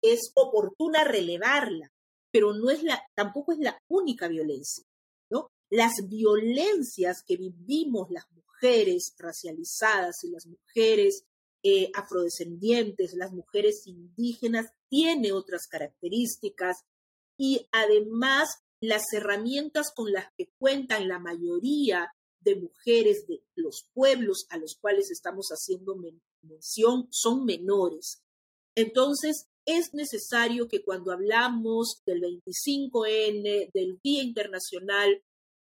es 0.00 0.30
oportuna 0.36 1.02
relevarla, 1.02 1.90
pero 2.30 2.52
no 2.52 2.70
es 2.70 2.84
la, 2.84 3.02
tampoco 3.16 3.50
es 3.50 3.58
la 3.58 3.76
única 3.88 4.28
violencia. 4.28 4.84
¿no? 5.28 5.50
Las 5.70 5.94
violencias 6.08 7.24
que 7.26 7.36
vivimos 7.36 8.12
las 8.12 8.30
mujeres 8.30 9.12
racializadas 9.18 10.22
y 10.22 10.30
las 10.30 10.46
mujeres 10.46 11.24
eh, 11.64 11.90
afrodescendientes, 11.94 13.14
las 13.14 13.32
mujeres 13.32 13.88
indígenas, 13.88 14.66
tiene 14.88 15.32
otras 15.32 15.66
características 15.66 16.84
y 17.36 17.66
además 17.72 18.62
las 18.80 19.12
herramientas 19.12 19.90
con 19.92 20.12
las 20.12 20.26
que 20.36 20.48
cuentan 20.60 21.08
la 21.08 21.18
mayoría 21.18 22.12
de 22.40 22.56
mujeres 22.56 23.26
de 23.26 23.42
los 23.54 23.86
pueblos 23.92 24.46
a 24.50 24.58
los 24.58 24.76
cuales 24.76 25.10
estamos 25.10 25.48
haciendo 25.48 25.96
mención 26.42 27.08
son 27.10 27.44
menores. 27.44 28.22
Entonces, 28.74 29.48
es 29.66 29.94
necesario 29.94 30.68
que 30.68 30.82
cuando 30.82 31.12
hablamos 31.12 32.02
del 32.06 32.22
25N, 32.22 33.70
del 33.72 34.00
Día 34.02 34.22
Internacional 34.22 35.22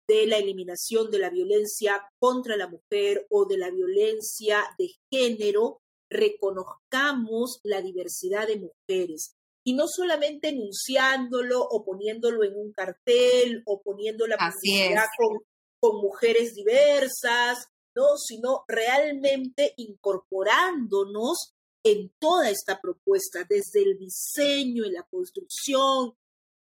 de 0.08 0.28
la 0.28 0.38
Eliminación 0.38 1.10
de 1.10 1.20
la 1.20 1.30
Violencia 1.30 2.04
contra 2.20 2.58
la 2.58 2.68
Mujer 2.68 3.26
o 3.30 3.46
de 3.46 3.58
la 3.58 3.72
violencia 3.72 4.64
de 4.78 4.92
género, 5.12 5.82
reconozcamos 6.10 7.60
la 7.64 7.82
diversidad 7.82 8.48
de 8.48 8.60
mujeres. 8.60 9.36
Y 9.64 9.74
no 9.74 9.88
solamente 9.88 10.50
enunciándolo 10.50 11.62
o 11.64 11.84
poniéndolo 11.84 12.44
en 12.44 12.56
un 12.56 12.72
cartel 12.72 13.64
o 13.66 13.82
poniendo 13.82 14.28
la 14.28 14.38
publicidad 14.38 15.06
con, 15.18 15.40
con 15.86 16.02
mujeres 16.02 16.56
diversas, 16.56 17.68
¿no? 17.96 18.18
sino 18.18 18.66
realmente 18.68 19.76
incorporándonos 19.78 21.54
en 21.84 22.12
toda 22.18 22.50
esta 22.50 22.82
propuesta, 22.82 23.46
desde 23.48 23.84
el 23.84 24.00
diseño 24.00 24.84
y 24.84 24.92
la 24.92 25.04
construcción, 25.04 26.16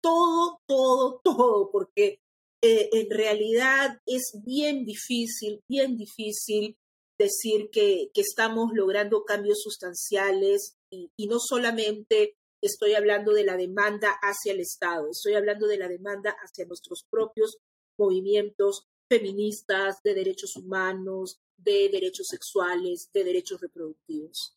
todo, 0.02 0.60
todo, 0.66 1.20
todo, 1.22 1.70
porque 1.70 2.18
eh, 2.60 2.90
en 2.92 3.08
realidad 3.08 4.00
es 4.04 4.32
bien 4.44 4.84
difícil, 4.84 5.62
bien 5.68 5.96
difícil 5.96 6.76
decir 7.16 7.70
que, 7.70 8.10
estamos 8.14 8.72
logrando 8.74 9.24
cambios 9.24 9.60
sustanciales 9.62 10.76
y, 10.90 11.12
y, 11.16 11.28
no 11.28 11.38
solamente 11.38 12.34
estoy 12.60 12.94
hablando 12.94 13.32
de 13.32 13.44
la 13.44 13.56
demanda 13.56 14.10
hacia 14.20 14.52
el 14.52 14.58
Estado, 14.58 15.08
estoy 15.08 15.34
hablando 15.34 15.68
de 15.68 15.78
la 15.78 15.86
demanda 15.86 16.34
hacia 16.42 16.66
nuestros 16.66 17.04
propios 17.08 17.58
movimientos 17.96 18.88
feministas, 19.08 20.02
de 20.02 20.14
derechos 20.14 20.56
humanos, 20.56 21.40
de 21.56 21.88
derechos 21.90 22.28
sexuales, 22.28 23.10
de 23.12 23.24
derechos 23.24 23.60
reproductivos. 23.60 24.56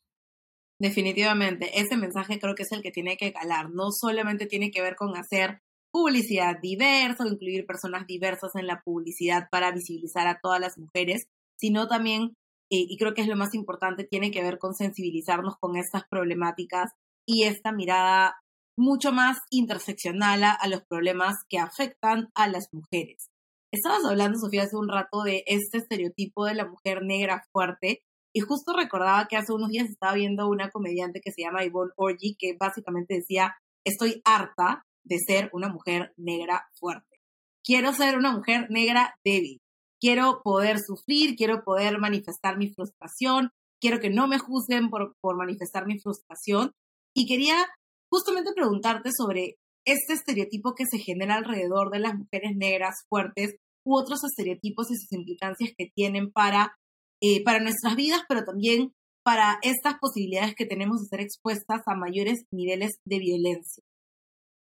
Definitivamente, 0.80 1.80
ese 1.80 1.98
mensaje 1.98 2.40
creo 2.40 2.54
que 2.54 2.64
es 2.64 2.72
el 2.72 2.84
que 2.84 2.92
tiene 2.92 3.18
que 3.18 3.34
calar. 3.34 3.72
No 3.72 3.92
solamente 3.92 4.46
tiene 4.46 4.70
que 4.70 4.82
ver 4.82 4.96
con 4.96 5.16
hacer 5.18 5.62
publicidad 5.92 6.60
diversa 6.62 7.24
o 7.24 7.28
incluir 7.28 7.66
personas 7.66 8.06
diversas 8.06 8.56
en 8.56 8.68
la 8.68 8.82
publicidad 8.84 9.48
para 9.50 9.72
visibilizar 9.72 10.28
a 10.28 10.40
todas 10.40 10.60
las 10.60 10.78
mujeres, 10.78 11.28
sino 11.56 11.88
también, 11.88 12.36
eh, 12.70 12.86
y 12.88 12.98
creo 12.98 13.14
que 13.16 13.22
es 13.22 13.28
lo 13.28 13.36
más 13.36 13.56
importante, 13.56 14.04
tiene 14.04 14.30
que 14.30 14.44
ver 14.44 14.60
con 14.60 14.76
sensibilizarnos 14.76 15.56
con 15.60 15.76
estas 15.78 16.04
problemáticas 16.08 16.92
y 17.26 17.44
esta 17.44 17.72
mirada 17.72 18.36
mucho 18.78 19.12
más 19.12 19.40
interseccional 19.50 20.44
a 20.44 20.68
los 20.68 20.84
problemas 20.86 21.38
que 21.50 21.58
afectan 21.58 22.30
a 22.36 22.48
las 22.48 22.72
mujeres. 22.72 23.32
Estabas 23.78 24.06
hablando, 24.06 24.40
Sofía, 24.40 24.64
hace 24.64 24.76
un 24.76 24.90
rato 24.90 25.22
de 25.22 25.44
este 25.46 25.78
estereotipo 25.78 26.46
de 26.46 26.56
la 26.56 26.68
mujer 26.68 27.04
negra 27.04 27.44
fuerte 27.52 28.02
y 28.34 28.40
justo 28.40 28.74
recordaba 28.74 29.28
que 29.28 29.38
hace 29.38 29.54
unos 29.54 29.70
días 29.70 29.88
estaba 29.88 30.16
viendo 30.16 30.48
una 30.48 30.72
comediante 30.72 31.22
que 31.24 31.32
se 31.32 31.44
llama 31.44 31.64
Yvonne 31.64 31.92
Orgy, 31.96 32.36
que 32.40 32.58
básicamente 32.60 33.14
decía, 33.14 33.56
estoy 33.86 34.20
harta 34.26 34.84
de 35.04 35.20
ser 35.20 35.52
una 35.54 35.70
mujer 35.70 36.12
negra 36.18 36.68
fuerte. 36.74 37.20
Quiero 37.64 37.94
ser 37.94 38.18
una 38.18 38.32
mujer 38.32 38.66
negra 38.72 39.14
débil. 39.24 39.60
Quiero 40.02 40.42
poder 40.44 40.80
sufrir, 40.80 41.36
quiero 41.36 41.64
poder 41.64 42.00
manifestar 42.00 42.58
mi 42.58 42.74
frustración, 42.74 43.52
quiero 43.80 44.00
que 44.00 44.10
no 44.10 44.28
me 44.28 44.40
juzguen 44.40 44.90
por, 44.90 45.16
por 45.22 45.38
manifestar 45.38 45.86
mi 45.86 46.00
frustración. 46.00 46.72
Y 47.16 47.28
quería 47.28 47.64
justamente 48.12 48.54
preguntarte 48.56 49.12
sobre 49.16 49.58
este 49.86 50.14
estereotipo 50.14 50.74
que 50.74 50.86
se 50.90 50.98
genera 50.98 51.36
alrededor 51.36 51.92
de 51.92 52.00
las 52.00 52.16
mujeres 52.16 52.56
negras 52.56 53.06
fuertes 53.08 53.54
u 53.88 53.98
otros 53.98 54.20
estereotipos 54.24 54.92
y 54.92 54.96
sus 54.96 55.12
implicancias 55.14 55.72
que 55.78 55.90
tienen 55.96 56.32
para 56.32 56.78
eh, 57.20 57.44
para 57.44 57.60
nuestras 57.60 57.96
vidas, 57.96 58.22
pero 58.30 58.44
también 58.46 58.94
para 59.24 59.60
estas 59.64 59.96
posibilidades 60.00 60.54
que 60.56 60.68
tenemos 60.68 61.02
de 61.02 61.08
ser 61.08 61.22
expuestas 61.22 61.82
a 61.88 61.96
mayores 61.96 62.46
niveles 62.52 63.00
de 63.06 63.18
violencia. 63.18 63.84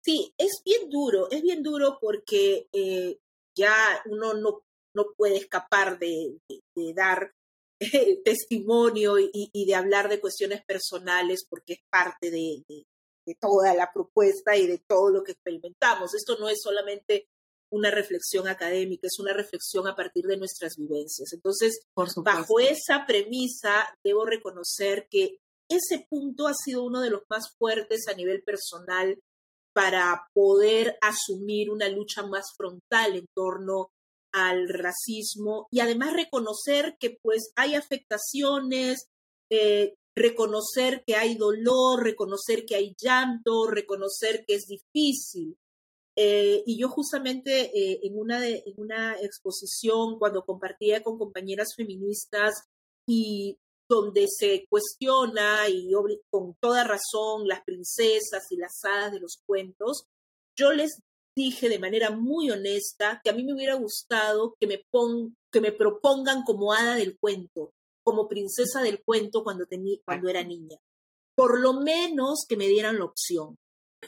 Sí, 0.04 0.34
es 0.36 0.60
bien 0.64 0.90
duro, 0.90 1.30
es 1.30 1.40
bien 1.42 1.62
duro 1.62 1.98
porque 2.00 2.66
eh, 2.72 3.18
ya 3.56 3.72
uno 4.06 4.34
no, 4.34 4.62
no 4.94 5.06
puede 5.16 5.36
escapar 5.36 6.00
de, 6.00 6.40
dar 6.94 7.32
testimonio 8.24 9.14
y, 9.20 9.64
de 9.64 9.74
hablar 9.76 10.08
de 10.08 10.20
cuestiones 10.20 10.64
personales 10.64 11.46
porque 11.48 11.74
es 11.74 11.80
parte 11.88 12.32
de, 12.32 12.64
de, 12.68 13.34
toda 13.40 13.72
la 13.74 13.92
propuesta 13.92 14.56
y 14.56 14.66
de 14.66 14.78
todo 14.78 15.10
lo 15.10 15.22
que 15.22 15.32
experimentamos. 15.32 16.12
Esto 16.12 16.36
no 16.38 16.48
es 16.48 16.60
solamente 16.60 17.28
una 17.72 17.90
reflexión 17.90 18.46
académica, 18.48 19.06
es 19.06 19.18
una 19.18 19.32
reflexión 19.32 19.88
a 19.88 19.96
partir 19.96 20.26
de 20.26 20.36
nuestras 20.36 20.76
vivencias. 20.76 21.32
Entonces, 21.32 21.80
bajo 21.94 22.60
esa 22.60 23.06
premisa, 23.06 23.88
debo 24.04 24.24
reconocer 24.26 25.08
que 25.10 25.38
ese 25.68 26.06
punto 26.08 26.46
ha 26.46 26.54
sido 26.54 26.84
uno 26.84 27.00
de 27.00 27.10
los 27.10 27.22
más 27.30 27.54
fuertes 27.58 28.06
a 28.08 28.14
nivel 28.14 28.42
personal 28.42 29.18
para 29.74 30.28
poder 30.34 30.98
asumir 31.00 31.70
una 31.70 31.88
lucha 31.88 32.22
más 32.26 32.52
frontal 32.56 33.16
en 33.16 33.26
torno 33.34 33.90
al 34.34 34.68
racismo 34.68 35.66
y 35.70 35.80
además 35.80 36.12
reconocer 36.12 36.96
que 37.00 37.18
pues 37.22 37.52
hay 37.56 37.74
afectaciones, 37.74 39.08
eh, 39.50 39.94
reconocer 40.14 41.04
que 41.06 41.16
hay 41.16 41.36
dolor, 41.36 42.02
reconocer 42.02 42.64
que 42.66 42.74
hay 42.74 42.94
llanto, 42.98 43.66
reconocer 43.66 44.44
que 44.46 44.56
es 44.56 44.66
difícil. 44.66 45.56
Eh, 46.16 46.62
y 46.66 46.78
yo 46.78 46.88
justamente 46.88 47.70
eh, 47.74 48.00
en, 48.02 48.18
una 48.18 48.46
en 48.46 48.74
una 48.76 49.16
exposición, 49.20 50.18
cuando 50.18 50.44
compartía 50.44 51.02
con 51.02 51.18
compañeras 51.18 51.68
feministas 51.76 52.52
y 53.06 53.58
donde 53.88 54.26
se 54.28 54.66
cuestiona 54.68 55.68
y 55.68 55.90
con 56.30 56.54
toda 56.60 56.84
razón 56.84 57.46
las 57.46 57.62
princesas 57.62 58.50
y 58.50 58.56
las 58.56 58.72
hadas 58.84 59.12
de 59.12 59.20
los 59.20 59.42
cuentos, 59.46 60.06
yo 60.56 60.72
les 60.72 61.00
dije 61.34 61.68
de 61.68 61.78
manera 61.78 62.10
muy 62.10 62.50
honesta 62.50 63.20
que 63.22 63.30
a 63.30 63.32
mí 63.32 63.44
me 63.44 63.54
hubiera 63.54 63.74
gustado 63.74 64.54
que 64.60 64.66
me, 64.66 64.82
que 65.50 65.60
me 65.60 65.72
propongan 65.72 66.42
como 66.42 66.72
hada 66.72 66.94
del 66.94 67.18
cuento, 67.18 67.72
como 68.04 68.28
princesa 68.28 68.82
del 68.82 69.02
cuento 69.02 69.42
cuando, 69.42 69.66
cuando 70.04 70.28
era 70.28 70.42
niña. 70.42 70.78
Por 71.34 71.60
lo 71.60 71.74
menos 71.74 72.44
que 72.46 72.56
me 72.56 72.68
dieran 72.68 72.98
la 72.98 73.06
opción. 73.06 73.56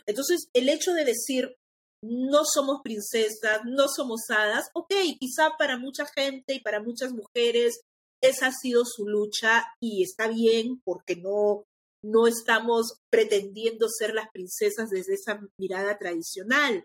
Entonces, 0.06 0.48
el 0.52 0.68
hecho 0.68 0.92
de 0.92 1.04
decir, 1.04 1.56
no 2.04 2.44
somos 2.44 2.80
princesas, 2.82 3.62
no 3.64 3.88
somos 3.88 4.22
hadas. 4.28 4.68
Ok, 4.74 4.92
quizá 5.18 5.56
para 5.58 5.78
mucha 5.78 6.04
gente 6.06 6.54
y 6.54 6.60
para 6.60 6.82
muchas 6.82 7.12
mujeres 7.12 7.80
esa 8.20 8.48
ha 8.48 8.52
sido 8.52 8.84
su 8.84 9.06
lucha 9.08 9.64
y 9.80 10.02
está 10.02 10.28
bien 10.28 10.80
porque 10.84 11.16
no, 11.16 11.64
no 12.02 12.26
estamos 12.26 12.98
pretendiendo 13.10 13.86
ser 13.88 14.14
las 14.14 14.30
princesas 14.30 14.90
desde 14.90 15.14
esa 15.14 15.40
mirada 15.58 15.96
tradicional. 15.98 16.84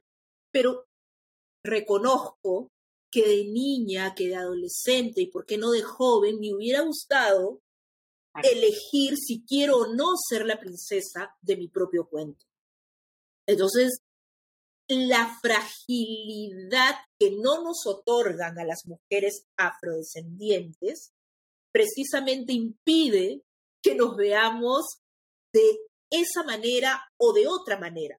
Pero 0.52 0.86
reconozco 1.66 2.70
que 3.12 3.28
de 3.28 3.46
niña, 3.46 4.14
que 4.16 4.30
de 4.30 4.36
adolescente 4.36 5.22
y 5.22 5.28
por 5.28 5.46
qué 5.46 5.58
no 5.58 5.72
de 5.72 5.82
joven, 5.82 6.40
me 6.40 6.54
hubiera 6.54 6.82
gustado 6.82 7.60
elegir 8.44 9.18
si 9.18 9.44
quiero 9.44 9.80
o 9.80 9.94
no 9.94 10.14
ser 10.16 10.46
la 10.46 10.60
princesa 10.60 11.36
de 11.42 11.58
mi 11.58 11.68
propio 11.68 12.08
cuento. 12.08 12.46
Entonces, 13.48 14.00
la 14.90 15.38
fragilidad 15.42 16.96
que 17.20 17.32
no 17.32 17.64
nos 17.64 17.86
otorgan 17.86 18.58
a 18.58 18.66
las 18.66 18.86
mujeres 18.86 19.46
afrodescendientes 19.58 21.12
precisamente 21.72 22.54
impide 22.54 23.44
que 23.84 23.94
nos 23.94 24.16
veamos 24.18 24.86
de 25.54 25.78
esa 26.12 26.44
manera 26.44 27.04
o 27.20 27.34
de 27.34 27.48
otra 27.48 27.78
manera. 27.80 28.18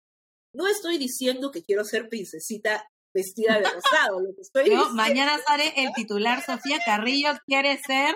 No 0.55 0.69
estoy 0.69 0.97
diciendo 0.99 1.51
que 1.51 1.63
quiero 1.63 1.85
ser 1.85 2.09
princesita 2.09 2.89
vestida 3.13 3.59
de 3.59 3.65
rosado. 3.65 4.21
Lo 4.21 4.35
que 4.35 4.43
estoy 4.43 4.71
no, 4.75 4.91
mañana 4.95 5.39
sale 5.45 5.73
el 5.77 5.93
titular 5.93 6.45
Sofía 6.45 6.79
Carrillo 6.85 7.31
quiere 7.47 7.79
ser 7.85 8.15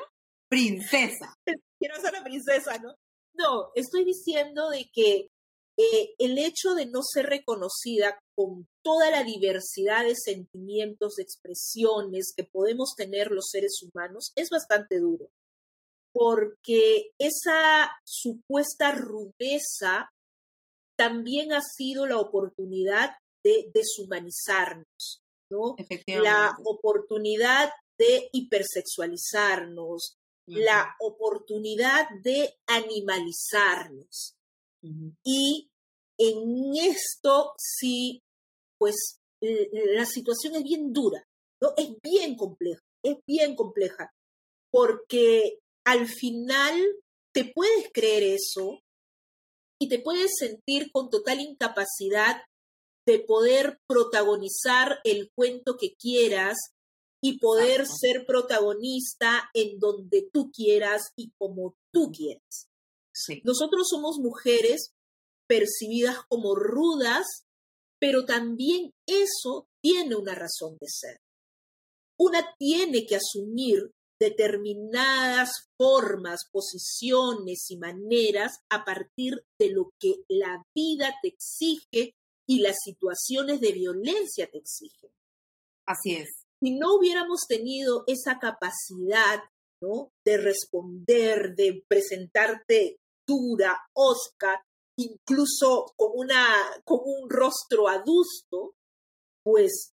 princesa. 0.48 1.34
Quiero 1.80 2.00
ser 2.00 2.12
la 2.12 2.22
princesa, 2.22 2.78
¿no? 2.78 2.94
No, 3.34 3.70
estoy 3.74 4.04
diciendo 4.04 4.70
de 4.70 4.88
que 4.92 5.26
eh, 5.76 6.14
el 6.18 6.38
hecho 6.38 6.74
de 6.74 6.86
no 6.86 7.02
ser 7.02 7.26
reconocida 7.26 8.18
con 8.34 8.66
toda 8.82 9.10
la 9.10 9.24
diversidad 9.24 10.04
de 10.04 10.14
sentimientos, 10.16 11.16
de 11.16 11.22
expresiones 11.22 12.32
que 12.36 12.44
podemos 12.44 12.94
tener 12.96 13.30
los 13.30 13.48
seres 13.50 13.80
humanos 13.82 14.32
es 14.36 14.50
bastante 14.50 14.98
duro, 14.98 15.30
porque 16.12 17.10
esa 17.18 17.90
supuesta 18.04 18.92
rudeza 18.92 20.10
también 20.96 21.52
ha 21.52 21.60
sido 21.60 22.06
la 22.06 22.18
oportunidad 22.18 23.16
de 23.44 23.70
deshumanizarnos, 23.74 25.22
¿no? 25.50 25.76
La 26.06 26.56
oportunidad 26.64 27.70
de 27.98 28.28
hipersexualizarnos, 28.32 30.16
la 30.46 30.94
oportunidad 31.00 32.08
de 32.22 32.54
animalizarnos. 32.66 34.34
Y 35.24 35.70
en 36.18 36.76
esto 36.76 37.54
sí, 37.56 38.22
pues 38.84 39.18
la 39.40 40.04
situación 40.04 40.56
es 40.56 40.62
bien 40.62 40.92
dura, 40.92 41.24
¿no? 41.62 41.70
Es 41.78 41.88
bien 42.02 42.36
compleja, 42.36 42.82
es 43.02 43.16
bien 43.26 43.56
compleja, 43.56 44.10
porque 44.70 45.60
al 45.86 46.06
final 46.06 46.78
te 47.34 47.50
puedes 47.54 47.90
creer 47.94 48.24
eso 48.24 48.80
y 49.80 49.88
te 49.88 50.00
puedes 50.00 50.32
sentir 50.38 50.90
con 50.92 51.08
total 51.08 51.40
incapacidad 51.40 52.42
de 53.06 53.20
poder 53.20 53.78
protagonizar 53.88 54.98
el 55.04 55.30
cuento 55.34 55.78
que 55.78 55.94
quieras 55.98 56.58
y 57.22 57.38
poder 57.38 57.86
ser 57.86 58.26
protagonista 58.26 59.48
en 59.54 59.78
donde 59.78 60.28
tú 60.30 60.50
quieras 60.52 61.10
y 61.16 61.32
como 61.38 61.74
tú 61.90 62.12
quieras. 62.12 62.68
Nosotros 63.44 63.88
somos 63.88 64.18
mujeres 64.18 64.92
percibidas 65.48 66.18
como 66.28 66.54
rudas, 66.54 67.46
pero 68.04 68.26
también 68.26 68.92
eso 69.06 69.66
tiene 69.82 70.14
una 70.14 70.34
razón 70.34 70.76
de 70.78 70.88
ser. 70.88 71.16
Una 72.18 72.54
tiene 72.58 73.06
que 73.06 73.16
asumir 73.16 73.92
determinadas 74.20 75.70
formas, 75.78 76.42
posiciones 76.52 77.64
y 77.70 77.78
maneras 77.78 78.58
a 78.68 78.84
partir 78.84 79.46
de 79.58 79.70
lo 79.70 79.94
que 79.98 80.16
la 80.28 80.62
vida 80.74 81.14
te 81.22 81.28
exige 81.28 82.14
y 82.46 82.58
las 82.58 82.76
situaciones 82.84 83.62
de 83.62 83.72
violencia 83.72 84.50
te 84.50 84.58
exigen. 84.58 85.10
Así 85.86 86.16
es. 86.16 86.28
Si 86.62 86.72
no 86.72 86.96
hubiéramos 86.96 87.46
tenido 87.48 88.04
esa 88.06 88.38
capacidad 88.38 89.44
¿no? 89.80 90.10
de 90.26 90.36
responder, 90.36 91.54
de 91.56 91.82
presentarte 91.88 92.98
dura, 93.26 93.78
osca, 93.94 94.62
incluso 94.96 95.92
con, 95.96 96.11
una, 96.14 96.46
con 96.85 97.00
un 97.04 97.28
rostro 97.28 97.88
adusto, 97.88 98.74
pues 99.42 99.92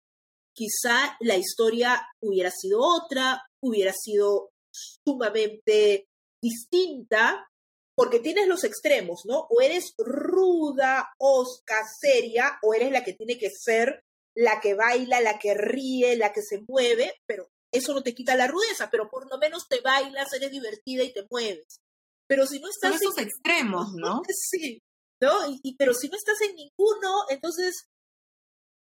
quizá 0.56 1.16
la 1.20 1.38
historia 1.38 2.08
hubiera 2.22 2.52
sido 2.52 2.80
otra, 2.82 3.44
hubiera 3.62 3.94
sido 3.94 4.50
sumamente 4.72 6.08
distinta, 6.42 7.48
porque 7.96 8.20
tienes 8.20 8.48
los 8.48 8.64
extremos, 8.64 9.22
¿no? 9.26 9.48
O 9.50 9.62
eres 9.62 9.94
ruda, 9.98 11.10
osca, 11.18 11.82
seria, 12.00 12.60
o 12.62 12.74
eres 12.74 12.92
la 12.92 13.04
que 13.04 13.14
tiene 13.14 13.38
que 13.38 13.50
ser 13.50 14.04
la 14.36 14.60
que 14.62 14.76
baila, 14.76 15.20
la 15.20 15.40
que 15.40 15.56
ríe, 15.56 16.16
la 16.16 16.32
que 16.32 16.44
se 16.44 16.64
mueve, 16.68 17.12
pero 17.26 17.50
eso 17.72 17.94
no 17.94 18.04
te 18.04 18.14
quita 18.14 18.36
la 18.36 18.48
rudeza, 18.48 18.90
pero 18.92 19.10
por 19.10 19.30
lo 19.30 19.38
menos 19.40 19.68
te 19.68 19.82
bailas, 19.82 20.32
eres 20.34 20.52
divertida 20.52 21.04
y 21.04 21.12
te 21.12 21.26
mueves. 21.32 21.82
Pero 22.28 22.46
si 22.46 22.60
no 22.60 22.70
estás... 22.70 22.92
en 22.92 22.98
esos 22.98 23.18
extremos, 23.18 23.94
¿no? 23.96 24.22
Sí, 24.28 24.82
¿no? 25.22 25.32
Y, 25.64 25.76
pero 25.78 25.94
si 25.94 26.10
no 26.10 26.18
estás 26.18 26.40
en 26.42 26.56
ninguno, 26.56 27.26
entonces, 27.30 27.88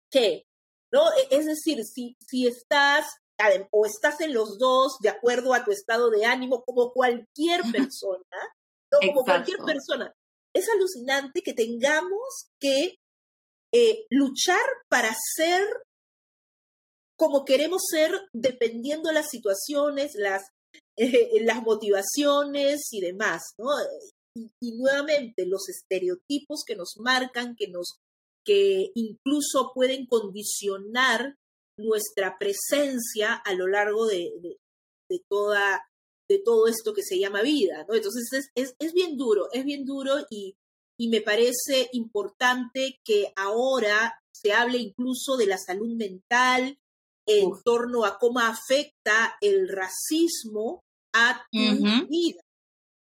¿qué? 0.09 0.45
¿No? 0.91 1.09
E, 1.13 1.27
es 1.37 1.45
decir, 1.45 1.83
si, 1.85 2.15
si 2.19 2.47
estás 2.47 3.05
o 3.71 3.85
estás 3.85 4.21
en 4.21 4.33
los 4.33 4.59
dos 4.59 4.97
de 4.99 5.09
acuerdo 5.09 5.53
a 5.53 5.63
tu 5.63 5.71
estado 5.71 6.09
de 6.09 6.25
ánimo, 6.25 6.63
como 6.63 6.91
cualquier 6.91 7.61
persona, 7.71 8.37
¿no? 8.91 8.99
Como 8.99 9.23
cualquier 9.23 9.57
persona. 9.65 10.13
Es 10.53 10.67
alucinante 10.69 11.41
que 11.41 11.53
tengamos 11.53 12.49
que 12.59 12.99
eh, 13.73 14.05
luchar 14.09 14.63
para 14.89 15.15
ser 15.35 15.65
como 17.21 17.45
queremos 17.45 17.83
ser 17.87 18.11
dependiendo 18.33 19.09
de 19.09 19.13
las 19.13 19.29
situaciones, 19.29 20.13
las, 20.15 20.43
eh, 20.97 21.43
las 21.43 21.61
motivaciones 21.61 22.91
y 22.91 22.99
demás, 23.01 23.53
¿no? 23.59 23.69
Y, 24.35 24.77
nuevamente 24.77 25.45
los 25.45 25.67
estereotipos 25.69 26.63
que 26.65 26.75
nos 26.75 26.95
marcan, 26.97 27.55
que 27.55 27.67
nos 27.67 27.99
que 28.43 28.91
incluso 28.95 29.71
pueden 29.75 30.07
condicionar 30.07 31.37
nuestra 31.77 32.37
presencia 32.39 33.35
a 33.35 33.53
lo 33.53 33.67
largo 33.67 34.07
de, 34.07 34.31
de, 35.09 35.21
toda 35.29 35.81
de 36.27 36.39
todo 36.39 36.67
esto 36.67 36.93
que 36.93 37.03
se 37.03 37.19
llama 37.19 37.41
vida, 37.41 37.85
¿no? 37.87 37.93
Entonces 37.93 38.29
es, 38.31 38.49
es, 38.55 38.75
es 38.79 38.93
bien 38.93 39.17
duro, 39.17 39.49
es 39.51 39.63
bien 39.63 39.85
duro 39.85 40.25
y, 40.29 40.55
y 40.97 41.09
me 41.09 41.21
parece 41.21 41.89
importante 41.91 42.99
que 43.03 43.33
ahora 43.35 44.21
se 44.31 44.53
hable 44.53 44.77
incluso 44.77 45.35
de 45.37 45.47
la 45.47 45.57
salud 45.57 45.95
mental 45.95 46.79
en 47.27 47.51
torno 47.63 48.05
a 48.05 48.17
cómo 48.17 48.39
afecta 48.39 49.35
el 49.41 49.67
racismo 49.67 50.83
a 51.13 51.45
tu 51.51 52.07
vida. 52.07 52.41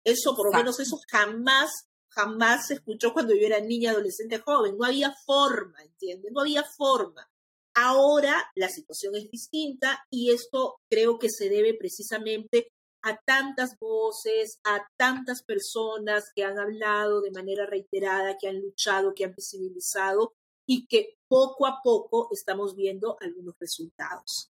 Eso, 0.04 0.36
por 0.36 0.52
lo 0.52 0.58
menos, 0.58 0.80
eso 0.80 1.00
jamás, 1.10 1.70
jamás 2.10 2.68
se 2.68 2.76
escuchó 2.76 3.14
cuando 3.14 3.36
yo 3.36 3.46
era 3.46 3.60
niña, 3.60 3.92
adolescente, 3.92 4.40
joven. 4.40 4.78
No 4.78 4.86
había 4.86 5.14
forma, 5.26 5.82
¿entiendes? 5.84 6.32
No 6.32 6.42
había 6.42 6.64
forma. 6.64 7.30
Ahora 7.74 8.52
la 8.56 8.68
situación 8.68 9.16
es 9.16 9.30
distinta 9.32 10.04
y 10.10 10.32
esto 10.32 10.80
creo 10.90 11.20
que 11.20 11.30
se 11.30 11.50
debe 11.50 11.74
precisamente 11.74 12.72
a 13.04 13.18
tantas 13.18 13.78
voces, 13.80 14.60
a 14.64 14.86
tantas 14.98 15.44
personas 15.44 16.32
que 16.36 16.44
han 16.44 16.60
hablado 16.60 17.22
de 17.22 17.32
manera 17.32 17.66
reiterada, 17.66 18.38
que 18.40 18.48
han 18.48 18.62
luchado, 18.62 19.14
que 19.16 19.26
han 19.26 19.34
visibilizado 19.34 20.34
y 20.68 20.86
que 20.88 21.16
poco 21.28 21.66
a 21.66 21.80
poco 21.84 22.28
estamos 22.32 22.76
viendo 22.76 23.18
algunos 23.22 23.56
resultados. 23.60 24.52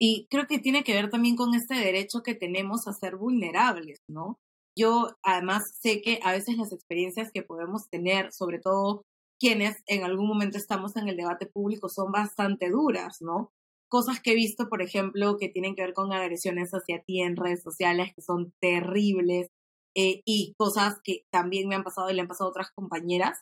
Y 0.00 0.26
creo 0.28 0.46
que 0.46 0.58
tiene 0.58 0.84
que 0.84 0.94
ver 0.94 1.10
también 1.10 1.36
con 1.36 1.54
este 1.54 1.74
derecho 1.74 2.22
que 2.22 2.34
tenemos 2.34 2.86
a 2.86 2.92
ser 2.92 3.16
vulnerables, 3.16 4.00
¿no? 4.08 4.38
Yo 4.78 5.08
además 5.22 5.64
sé 5.80 6.00
que 6.02 6.20
a 6.22 6.32
veces 6.32 6.56
las 6.56 6.72
experiencias 6.72 7.30
que 7.32 7.42
podemos 7.42 7.88
tener, 7.90 8.32
sobre 8.32 8.60
todo 8.60 9.02
quienes 9.40 9.76
en 9.86 10.04
algún 10.04 10.28
momento 10.28 10.58
estamos 10.58 10.96
en 10.96 11.08
el 11.08 11.16
debate 11.16 11.46
público, 11.46 11.88
son 11.88 12.12
bastante 12.12 12.70
duras, 12.70 13.18
¿no? 13.20 13.50
cosas 13.88 14.20
que 14.20 14.32
he 14.32 14.34
visto, 14.34 14.68
por 14.68 14.82
ejemplo, 14.82 15.36
que 15.38 15.48
tienen 15.48 15.74
que 15.74 15.82
ver 15.82 15.94
con 15.94 16.12
agresiones 16.12 16.70
hacia 16.72 17.02
ti 17.02 17.20
en 17.22 17.36
redes 17.36 17.62
sociales, 17.62 18.12
que 18.14 18.22
son 18.22 18.52
terribles, 18.60 19.48
eh, 19.94 20.20
y 20.24 20.54
cosas 20.56 20.96
que 21.02 21.24
también 21.30 21.68
me 21.68 21.74
han 21.74 21.82
pasado 21.82 22.10
y 22.10 22.14
le 22.14 22.20
han 22.20 22.28
pasado 22.28 22.48
a 22.48 22.50
otras 22.50 22.70
compañeras, 22.70 23.40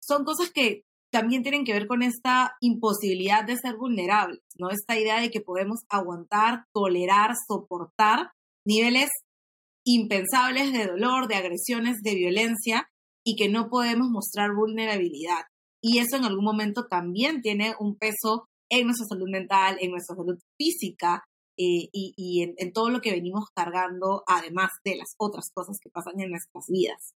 son 0.00 0.24
cosas 0.24 0.50
que 0.50 0.84
también 1.10 1.42
tienen 1.42 1.64
que 1.64 1.72
ver 1.72 1.86
con 1.86 2.02
esta 2.02 2.56
imposibilidad 2.60 3.44
de 3.44 3.56
ser 3.56 3.76
vulnerables, 3.76 4.42
¿no? 4.58 4.70
Esta 4.70 4.98
idea 4.98 5.20
de 5.20 5.30
que 5.30 5.40
podemos 5.40 5.80
aguantar, 5.88 6.66
tolerar, 6.72 7.32
soportar 7.48 8.32
niveles 8.66 9.08
impensables 9.86 10.72
de 10.72 10.86
dolor, 10.86 11.28
de 11.28 11.36
agresiones, 11.36 12.02
de 12.02 12.14
violencia, 12.14 12.90
y 13.24 13.36
que 13.36 13.48
no 13.48 13.68
podemos 13.68 14.08
mostrar 14.08 14.54
vulnerabilidad. 14.54 15.44
Y 15.80 15.98
eso 15.98 16.16
en 16.16 16.24
algún 16.24 16.44
momento 16.44 16.86
también 16.88 17.40
tiene 17.40 17.74
un 17.78 17.96
peso 17.96 18.48
en 18.68 18.86
nuestra 18.86 19.06
salud 19.06 19.28
mental, 19.30 19.78
en 19.80 19.92
nuestra 19.92 20.16
salud 20.16 20.38
física 20.58 21.24
eh, 21.56 21.88
y, 21.92 22.42
en, 22.42 22.72
todo 22.72 22.90
lo 22.90 23.00
que 23.00 23.12
venimos 23.12 23.46
cargando, 23.54 24.22
además 24.26 24.70
de 24.84 24.96
las 24.96 25.14
otras 25.18 25.50
cosas 25.54 25.76
que 25.80 25.90
pasan 25.90 26.20
en 26.20 26.30
nuestras 26.30 26.64
vidas. 26.68 27.14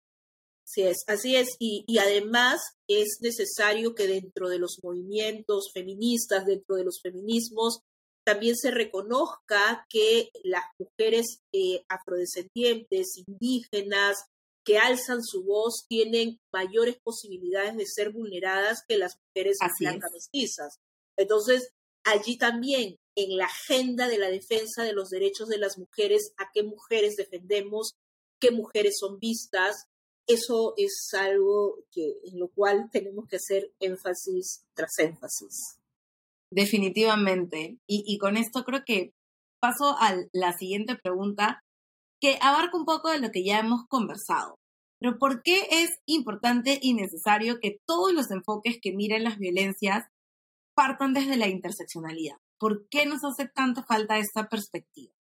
Así 0.65 0.81
es, 0.83 0.97
así 1.07 1.35
es. 1.35 1.55
Y, 1.59 1.85
y 1.87 1.97
además 1.97 2.59
es 2.87 3.19
necesario 3.21 3.95
que 3.95 4.07
dentro 4.07 4.49
de 4.49 4.59
los 4.59 4.79
movimientos 4.83 5.71
feministas, 5.73 6.45
dentro 6.45 6.75
de 6.75 6.83
los 6.83 6.99
feminismos, 7.01 7.79
también 8.27 8.57
se 8.57 8.71
reconozca 8.71 9.85
que 9.87 10.31
las 10.43 10.65
mujeres 10.77 11.39
eh, 11.53 11.85
afrodescendientes, 11.87 13.23
indígenas, 13.25 14.17
que 14.65 14.77
alzan 14.77 15.23
su 15.23 15.45
voz, 15.45 15.85
tienen 15.87 16.37
mayores 16.51 16.97
posibilidades 17.01 17.77
de 17.77 17.85
ser 17.85 18.11
vulneradas 18.11 18.83
que 18.85 18.97
las 18.97 19.17
mujeres 19.17 19.55
blancas 19.79 20.11
mestizas. 20.11 20.79
Entonces, 21.17 21.71
allí 22.03 22.37
también, 22.37 22.97
en 23.15 23.37
la 23.37 23.45
agenda 23.45 24.09
de 24.09 24.17
la 24.17 24.29
defensa 24.29 24.83
de 24.83 24.91
los 24.91 25.09
derechos 25.09 25.47
de 25.47 25.59
las 25.59 25.77
mujeres, 25.77 26.33
a 26.35 26.51
qué 26.53 26.63
mujeres 26.63 27.15
defendemos, 27.15 27.93
qué 28.41 28.51
mujeres 28.51 28.97
son 28.99 29.19
vistas, 29.19 29.85
eso 30.27 30.73
es 30.75 31.11
algo 31.13 31.77
que, 31.93 32.19
en 32.25 32.37
lo 32.37 32.49
cual 32.49 32.89
tenemos 32.91 33.25
que 33.29 33.37
hacer 33.37 33.71
énfasis 33.79 34.65
tras 34.73 34.99
énfasis. 34.99 35.76
Definitivamente. 36.51 37.77
Y, 37.87 38.03
y 38.05 38.17
con 38.17 38.37
esto 38.37 38.63
creo 38.63 38.83
que 38.85 39.13
paso 39.59 39.95
a 39.99 40.15
la 40.33 40.53
siguiente 40.53 40.95
pregunta, 40.95 41.63
que 42.21 42.37
abarca 42.41 42.77
un 42.77 42.85
poco 42.85 43.09
de 43.09 43.19
lo 43.19 43.29
que 43.31 43.43
ya 43.43 43.59
hemos 43.59 43.85
conversado. 43.87 44.55
Pero 44.99 45.17
¿por 45.19 45.43
qué 45.43 45.67
es 45.69 45.91
importante 46.07 46.79
y 46.81 46.93
necesario 46.93 47.59
que 47.59 47.77
todos 47.85 48.13
los 48.13 48.31
enfoques 48.31 48.79
que 48.81 48.93
miren 48.93 49.23
las 49.23 49.37
violencias 49.37 50.05
partan 50.75 51.13
desde 51.13 51.37
la 51.37 51.47
interseccionalidad? 51.47 52.37
¿Por 52.59 52.87
qué 52.89 53.05
nos 53.05 53.23
hace 53.23 53.47
tanta 53.47 53.83
falta 53.83 54.17
esta 54.17 54.49
perspectiva? 54.49 55.13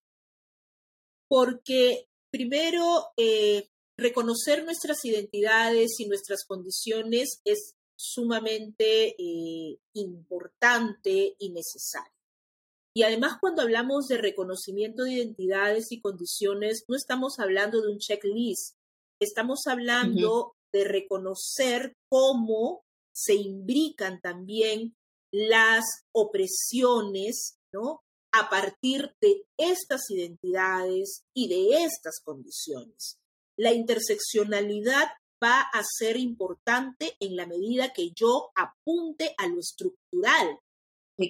Porque 1.29 2.07
primero, 2.31 3.05
eh, 3.17 3.67
reconocer 3.97 4.63
nuestras 4.63 5.03
identidades 5.05 5.99
y 5.99 6.07
nuestras 6.07 6.45
condiciones 6.45 7.41
es 7.45 7.75
sumamente 7.97 9.15
eh, 9.17 9.79
importante 9.93 11.35
y 11.39 11.49
necesario. 11.49 12.13
Y 12.95 13.03
además 13.03 13.37
cuando 13.39 13.61
hablamos 13.61 14.07
de 14.07 14.17
reconocimiento 14.17 15.03
de 15.03 15.13
identidades 15.13 15.91
y 15.91 16.01
condiciones, 16.01 16.83
no 16.87 16.95
estamos 16.95 17.39
hablando 17.39 17.81
de 17.81 17.91
un 17.91 17.99
checklist, 17.99 18.75
estamos 19.19 19.67
hablando 19.67 20.55
de 20.71 20.83
reconocer 20.83 21.95
cómo 22.09 22.83
se 23.13 23.35
imbrican 23.35 24.19
también 24.21 24.95
las 25.31 25.83
opresiones, 26.11 27.59
¿no? 27.71 28.01
A 28.31 28.49
partir 28.49 29.15
de 29.21 29.45
estas 29.57 30.09
identidades 30.09 31.23
y 31.35 31.49
de 31.49 31.83
estas 31.83 32.19
condiciones. 32.23 33.19
La 33.57 33.73
interseccionalidad 33.73 35.07
va 35.43 35.61
a 35.61 35.83
ser 35.83 36.17
importante 36.17 37.15
en 37.19 37.35
la 37.35 37.45
medida 37.45 37.93
que 37.93 38.11
yo 38.11 38.51
apunte 38.55 39.33
a 39.37 39.47
lo 39.47 39.59
estructural, 39.59 40.59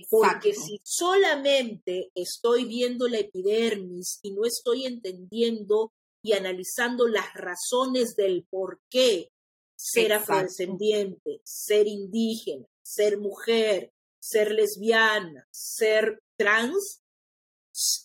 porque 0.09 0.53
si 0.53 0.79
solamente 0.83 2.11
estoy 2.13 2.65
viendo 2.65 3.07
la 3.07 3.19
epidermis 3.19 4.19
y 4.21 4.31
no 4.31 4.45
estoy 4.45 4.85
entendiendo 4.85 5.93
y 6.21 6.33
analizando 6.33 7.07
las 7.07 7.33
razones 7.33 8.15
del 8.15 8.45
por 8.49 8.81
qué 8.89 9.29
ser 9.77 10.13
afrodescendiente, 10.13 11.41
ser 11.43 11.87
indígena, 11.87 12.65
ser 12.83 13.17
mujer, 13.19 13.93
ser 14.19 14.51
lesbiana, 14.51 15.47
ser 15.51 16.21
trans, 16.37 17.01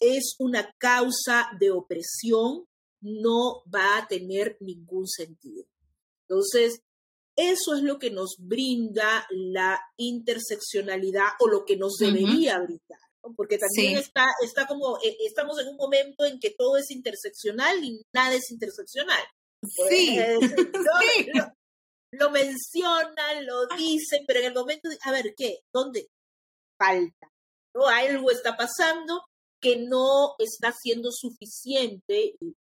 es 0.01 0.37
una 0.39 0.71
causa 0.79 1.49
de 1.59 1.71
opresión, 1.71 2.67
no 3.01 3.63
va 3.75 3.99
a 3.99 4.07
tener 4.07 4.57
ningún 4.61 5.09
sentido. 5.09 5.65
Entonces, 6.33 6.81
eso 7.37 7.75
es 7.75 7.83
lo 7.83 7.99
que 7.99 8.11
nos 8.11 8.37
brinda 8.39 9.27
la 9.31 9.79
interseccionalidad 9.99 11.29
o 11.41 11.49
lo 11.49 11.65
que 11.65 11.77
nos 11.77 11.97
debería 11.99 12.59
brindar, 12.59 12.99
porque 13.37 13.59
también 13.59 13.99
está, 13.99 14.27
está 14.43 14.67
como, 14.67 14.97
eh, 14.99 15.17
estamos 15.27 15.59
en 15.61 15.69
un 15.69 15.77
momento 15.77 16.25
en 16.25 16.39
que 16.41 16.55
todo 16.57 16.79
es 16.79 16.91
interseccional 16.91 17.85
y 17.85 18.03
nada 18.15 18.35
es 18.35 18.51
interseccional. 18.51 19.23
Sí. 19.91 20.19
Lo, 22.15 22.31
mencionan, 22.31 23.47
lo 23.47 23.67
dicen, 23.79 24.25
pero 24.27 24.41
en 24.41 24.47
el 24.47 24.53
momento, 24.53 24.91
de, 24.91 24.99
a 25.03 25.13
ver, 25.13 25.33
¿qué? 25.35 25.61
¿Dónde? 25.73 26.09
Falta. 26.79 27.33
¿no? 27.75 27.87
Algo 27.87 28.31
está 28.31 28.55
pasando 28.55 29.23
que 29.63 29.79
no 29.79 30.35
está 30.39 30.75
siendo 30.79 31.11
suficiente 31.11 32.35
y 32.39 32.55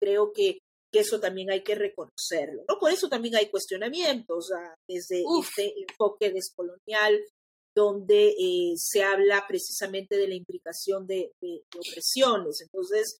creo 0.00 0.32
que 0.32 0.60
que 0.94 1.00
eso 1.00 1.18
también 1.18 1.50
hay 1.50 1.64
que 1.64 1.74
reconocerlo, 1.74 2.62
¿no? 2.68 2.78
Por 2.78 2.92
eso 2.92 3.08
también 3.08 3.34
hay 3.34 3.50
cuestionamientos 3.50 4.50
desde 4.88 5.24
este 5.40 5.74
enfoque 5.88 6.30
descolonial, 6.30 7.20
donde 7.74 8.28
eh, 8.28 8.74
se 8.76 9.02
habla 9.02 9.44
precisamente 9.48 10.16
de 10.16 10.28
la 10.28 10.36
implicación 10.36 11.04
de, 11.08 11.32
opresiones. 11.76 12.60
Entonces, 12.60 13.18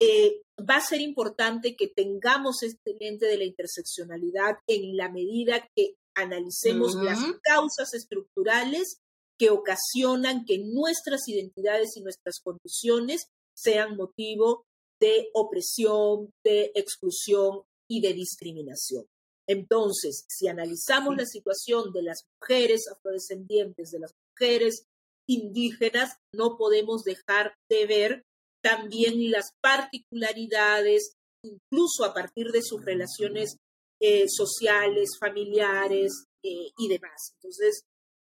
eh, 0.00 0.42
va 0.68 0.78
a 0.78 0.84
ser 0.84 1.00
importante 1.00 1.76
que 1.76 1.86
tengamos 1.86 2.64
este 2.64 2.96
lente 2.98 3.26
de 3.26 3.38
la 3.38 3.44
interseccionalidad 3.44 4.56
en 4.66 4.96
la 4.96 5.08
medida 5.08 5.64
que 5.76 5.94
analicemos 6.16 6.96
las 6.96 7.20
causas 7.44 7.94
estructurales 7.94 8.98
que 9.38 9.50
ocasionan 9.50 10.44
que 10.44 10.58
nuestras 10.58 11.28
identidades 11.28 11.96
y 11.96 12.02
nuestras 12.02 12.40
condiciones 12.42 13.28
sean 13.56 13.96
motivo 13.96 14.64
de 15.02 15.30
opresión, 15.34 16.32
de 16.44 16.70
exclusión 16.76 17.62
y 17.90 18.00
de 18.00 18.12
discriminación. 18.12 19.04
Entonces, 19.48 20.24
si 20.28 20.46
analizamos 20.46 21.16
la 21.16 21.26
situación 21.26 21.92
de 21.92 22.02
las 22.04 22.24
mujeres 22.40 22.84
afrodescendientes, 22.88 23.90
de 23.90 23.98
las 23.98 24.14
mujeres 24.30 24.86
indígenas, 25.26 26.16
no 26.32 26.56
podemos 26.56 27.02
dejar 27.02 27.56
de 27.68 27.86
ver 27.86 28.24
también 28.62 29.32
las 29.32 29.50
particularidades, 29.60 31.16
incluso 31.42 32.04
a 32.04 32.14
partir 32.14 32.52
de 32.52 32.62
sus 32.62 32.84
relaciones 32.84 33.56
eh, 34.00 34.26
sociales, 34.28 35.16
familiares 35.18 36.12
eh, 36.44 36.70
y 36.78 36.88
demás. 36.88 37.34
Entonces, 37.40 37.82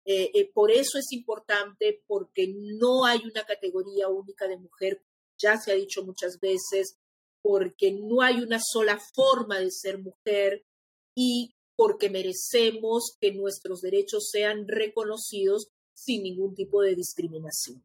eh, 0.06 0.52
por 0.54 0.70
eso 0.70 1.00
es 1.00 1.12
importante, 1.14 2.04
porque 2.06 2.54
no 2.56 3.06
hay 3.06 3.22
una 3.26 3.44
categoría 3.44 4.08
única 4.08 4.48
de 4.48 4.58
mujer 4.58 5.02
ya 5.42 5.58
se 5.58 5.72
ha 5.72 5.76
dicho 5.76 6.04
muchas 6.04 6.40
veces, 6.40 6.98
porque 7.42 7.92
no 7.92 8.22
hay 8.22 8.42
una 8.42 8.60
sola 8.62 9.00
forma 9.16 9.60
de 9.60 9.72
ser 9.72 10.00
mujer 10.00 10.64
y 11.16 11.54
porque 11.78 12.10
merecemos 12.10 13.16
que 13.22 13.34
nuestros 13.34 13.82
derechos 13.82 14.30
sean 14.32 14.68
reconocidos 14.68 15.70
sin 15.96 16.24
ningún 16.24 16.54
tipo 16.54 16.82
de 16.82 16.96
discriminación. 16.96 17.84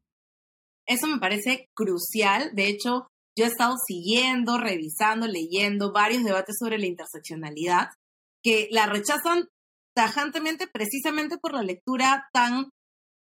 Eso 0.86 1.07
me 1.07 1.18
parece 1.18 1.68
crucial. 1.74 2.50
De 2.55 2.68
hecho, 2.68 3.09
yo 3.36 3.44
he 3.44 3.48
estado 3.48 3.74
siguiendo, 3.86 4.59
revisando, 4.59 5.26
leyendo 5.26 5.92
varios 5.92 6.24
debates 6.24 6.57
sobre 6.59 6.78
la 6.78 6.86
interseccionalidad 6.86 7.88
que 8.42 8.68
la 8.70 8.86
rechazan 8.86 9.48
tajantemente 9.96 10.66
precisamente 10.66 11.38
por 11.38 11.55
la 11.55 11.62
lectura 11.62 12.28
tan 12.32 12.70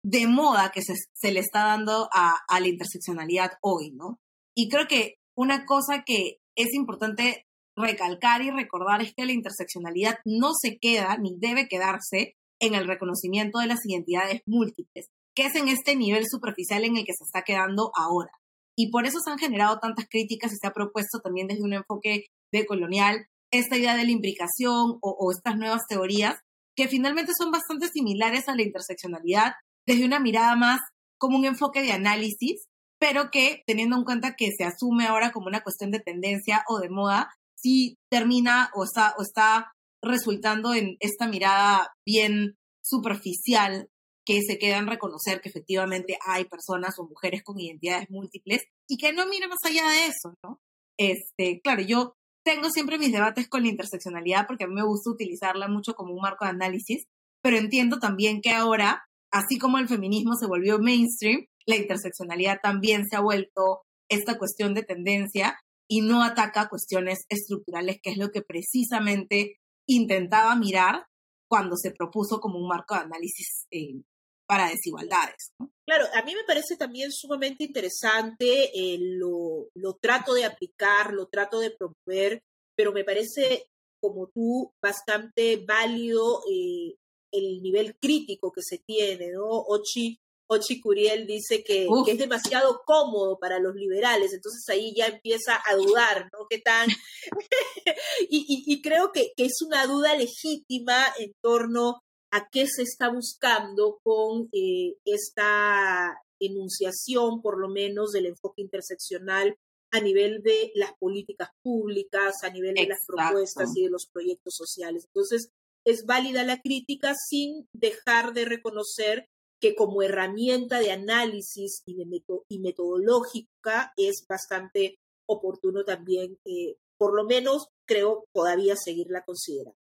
de 0.03 0.27
moda 0.27 0.71
que 0.73 0.81
se, 0.81 1.31
le 1.31 1.39
está 1.39 1.65
dando 1.65 2.09
a, 2.13 2.43
la 2.59 2.67
interseccionalidad 2.67 3.53
hoy, 3.61 3.91
¿no? 3.91 4.19
Y 4.55 4.69
creo 4.69 4.87
que 4.87 5.15
una 5.35 5.65
cosa 5.65 6.03
que 6.05 6.39
es 6.55 6.73
importante 6.73 7.47
recalcar 7.75 8.41
y 8.43 8.51
recordar 8.51 9.01
es 9.01 9.13
que 9.15 9.25
la 9.25 9.31
interseccionalidad 9.31 10.19
no 10.25 10.51
se 10.53 10.77
queda 10.77 11.17
ni 11.17 11.35
debe 11.37 11.67
quedarse 11.67 12.35
en 12.59 12.75
el 12.75 12.87
reconocimiento 12.87 13.59
de 13.59 13.67
las 13.67 13.85
identidades 13.85 14.41
múltiples, 14.45 15.07
que 15.35 15.45
es 15.45 15.55
en 15.55 15.69
este 15.69 15.95
nivel 15.95 16.25
superficial 16.29 16.83
en 16.83 16.97
el 16.97 17.05
que 17.05 17.13
se 17.13 17.23
está 17.23 17.41
quedando 17.41 17.91
ahora. 17.95 18.31
Y 18.75 18.91
por 18.91 19.05
eso 19.05 19.19
se 19.23 19.31
han 19.31 19.39
generado 19.39 19.79
tantas 19.79 20.07
críticas 20.09 20.51
y 20.51 20.57
se 20.57 20.67
ha 20.67 20.73
propuesto 20.73 21.19
también 21.19 21.47
desde 21.47 21.63
un 21.63 21.73
enfoque 21.73 22.27
decolonial 22.51 23.27
esta 23.51 23.77
idea 23.77 23.95
de 23.95 24.03
la 24.03 24.11
implicación 24.11 24.97
o, 25.01 25.15
o 25.19 25.31
estas 25.31 25.57
nuevas 25.57 25.83
teorías 25.87 26.35
que 26.75 26.87
finalmente 26.87 27.33
son 27.37 27.51
bastante 27.51 27.87
similares 27.87 28.47
a 28.49 28.55
la 28.55 28.63
interseccionalidad 28.63 29.53
desde 29.85 30.05
una 30.05 30.19
mirada 30.19 30.55
más 30.55 30.79
como 31.17 31.37
un 31.37 31.45
enfoque 31.45 31.81
de 31.81 31.91
análisis, 31.91 32.65
pero 32.99 33.31
que 33.31 33.63
teniendo 33.65 33.97
en 33.97 34.03
cuenta 34.03 34.35
que 34.35 34.49
se 34.57 34.63
asume 34.63 35.05
ahora 35.05 35.31
como 35.31 35.47
una 35.47 35.61
cuestión 35.61 35.91
de 35.91 35.99
tendencia 35.99 36.63
o 36.67 36.79
de 36.79 36.89
moda, 36.89 37.29
sí 37.55 37.97
termina 38.09 38.71
o 38.75 38.83
está, 38.83 39.13
o 39.17 39.23
está 39.23 39.73
resultando 40.01 40.73
en 40.73 40.97
esta 40.99 41.27
mirada 41.27 41.93
bien 42.05 42.55
superficial 42.83 43.89
que 44.25 44.41
se 44.41 44.57
queda 44.57 44.77
en 44.77 44.87
reconocer 44.87 45.41
que 45.41 45.49
efectivamente 45.49 46.17
hay 46.25 46.45
personas 46.45 46.97
o 46.97 47.07
mujeres 47.07 47.43
con 47.43 47.59
identidades 47.59 48.09
múltiples 48.09 48.63
y 48.87 48.97
que 48.97 49.13
no 49.13 49.25
mire 49.27 49.47
más 49.47 49.59
allá 49.65 49.87
de 49.89 50.07
eso, 50.07 50.33
¿no? 50.43 50.59
Este, 50.97 51.59
claro, 51.61 51.81
yo 51.81 52.15
tengo 52.45 52.69
siempre 52.69 52.97
mis 52.97 53.11
debates 53.11 53.47
con 53.47 53.63
la 53.63 53.69
interseccionalidad 53.69 54.45
porque 54.47 54.65
a 54.65 54.67
mí 54.67 54.75
me 54.75 54.85
gusta 54.85 55.09
utilizarla 55.09 55.67
mucho 55.67 55.93
como 55.93 56.13
un 56.13 56.21
marco 56.21 56.45
de 56.45 56.51
análisis, 56.51 57.05
pero 57.41 57.57
entiendo 57.57 57.99
también 57.99 58.41
que 58.41 58.51
ahora 58.51 59.05
así 59.33 59.57
como 59.57 59.79
el 59.79 59.87
feminismo 59.87 60.35
se 60.35 60.47
volvió 60.47 60.79
mainstream, 60.79 61.45
la 61.65 61.75
interseccionalidad 61.75 62.59
también 62.61 63.05
se 63.09 63.15
ha 63.15 63.21
vuelto 63.21 63.81
esta 64.07 64.37
cuestión 64.37 64.73
de 64.73 64.83
tendencia 64.83 65.59
y 65.89 66.01
no 66.01 66.23
ataca 66.23 66.69
cuestiones 66.69 67.25
estructurales, 67.29 67.99
que 68.01 68.11
es 68.11 68.17
lo 68.17 68.29
que 68.29 68.41
precisamente 68.41 69.57
intentaba 69.87 70.55
mirar 70.55 71.05
cuando 71.49 71.75
se 71.75 71.91
propuso 71.91 72.39
como 72.39 72.59
un 72.59 72.67
marco 72.67 72.95
de 72.95 73.01
análisis 73.01 73.65
eh, 73.71 74.01
para 74.45 74.69
desigualdades. 74.69 75.51
Claro, 75.85 76.05
a 76.13 76.23
mí 76.23 76.35
me 76.35 76.43
parece 76.45 76.77
también 76.77 77.11
sumamente 77.11 77.63
interesante, 77.63 78.69
eh, 78.73 78.97
lo, 78.99 79.67
lo 79.73 79.93
trato 79.95 80.33
de 80.33 80.45
aplicar, 80.45 81.11
lo 81.13 81.27
trato 81.27 81.59
de 81.59 81.71
promover, 81.71 82.43
pero 82.75 82.91
me 82.91 83.03
parece 83.03 83.65
como 83.99 84.27
tú 84.27 84.73
bastante 84.81 85.63
válido 85.65 86.41
eh, 86.51 86.95
el 87.33 87.61
nivel 87.61 87.97
crítico 87.99 88.51
que 88.51 88.61
se 88.63 88.77
tiene, 88.77 89.31
¿no? 89.31 89.45
Ochi, 89.47 90.19
Ochi 90.47 90.79
Curiel 90.79 91.25
dice 91.25 91.63
que, 91.63 91.87
es 92.07 92.17
demasiado 92.17 92.81
cómodo 92.85 93.37
para 93.39 93.59
los 93.59 93.75
liberales, 93.75 94.33
entonces 94.33 94.63
ahí 94.69 94.93
ya 94.95 95.07
empieza 95.07 95.59
a 95.65 95.75
dudar, 95.75 96.29
¿no? 96.31 96.45
¿Qué 96.49 96.59
tan? 96.59 96.87
y, 98.29 98.81
creo 98.81 99.11
que, 99.11 99.33
es 99.35 99.61
una 99.65 99.85
duda 99.87 100.15
legítima 100.15 101.05
en 101.17 101.33
torno 101.41 102.01
a 102.31 102.47
qué 102.49 102.67
se 102.67 102.83
está 102.83 103.09
buscando 103.09 103.99
con 104.03 104.49
eh, 104.51 104.95
esta 105.05 106.17
enunciación, 106.39 107.41
por 107.41 107.59
lo 107.59 107.69
menos, 107.69 108.11
del 108.11 108.27
enfoque 108.27 108.61
interseccional 108.61 109.57
a 109.91 109.99
nivel 109.99 110.41
de 110.41 110.71
las 110.73 110.93
políticas 110.99 111.49
públicas, 111.61 112.43
a 112.43 112.49
nivel 112.49 112.73
de 112.73 112.87
las 112.87 112.99
propuestas 113.05 113.69
y 113.75 113.83
de 113.83 113.91
los 113.91 114.07
proyectos 114.11 114.55
sociales. 114.55 115.05
Entonces, 115.05 115.51
es 115.85 116.05
válida 116.05 116.43
la 116.43 116.61
crítica 116.61 117.13
sin 117.15 117.67
dejar 117.73 118.33
de 118.33 118.45
reconocer 118.45 119.27
que 119.59 119.75
como 119.75 120.01
herramienta 120.01 120.79
de 120.79 120.91
análisis 120.91 121.83
y, 121.85 122.59
metodológica 122.59 123.93
es 123.95 124.25
bastante 124.27 124.99
oportuno 125.25 125.85
también, 125.85 126.37
eh, 126.43 126.75
por 126.97 127.15
lo 127.15 127.23
menos 127.23 127.69
creo 127.87 128.25
todavía 128.33 128.75
seguirla 128.75 129.23
considerando. 129.23 129.77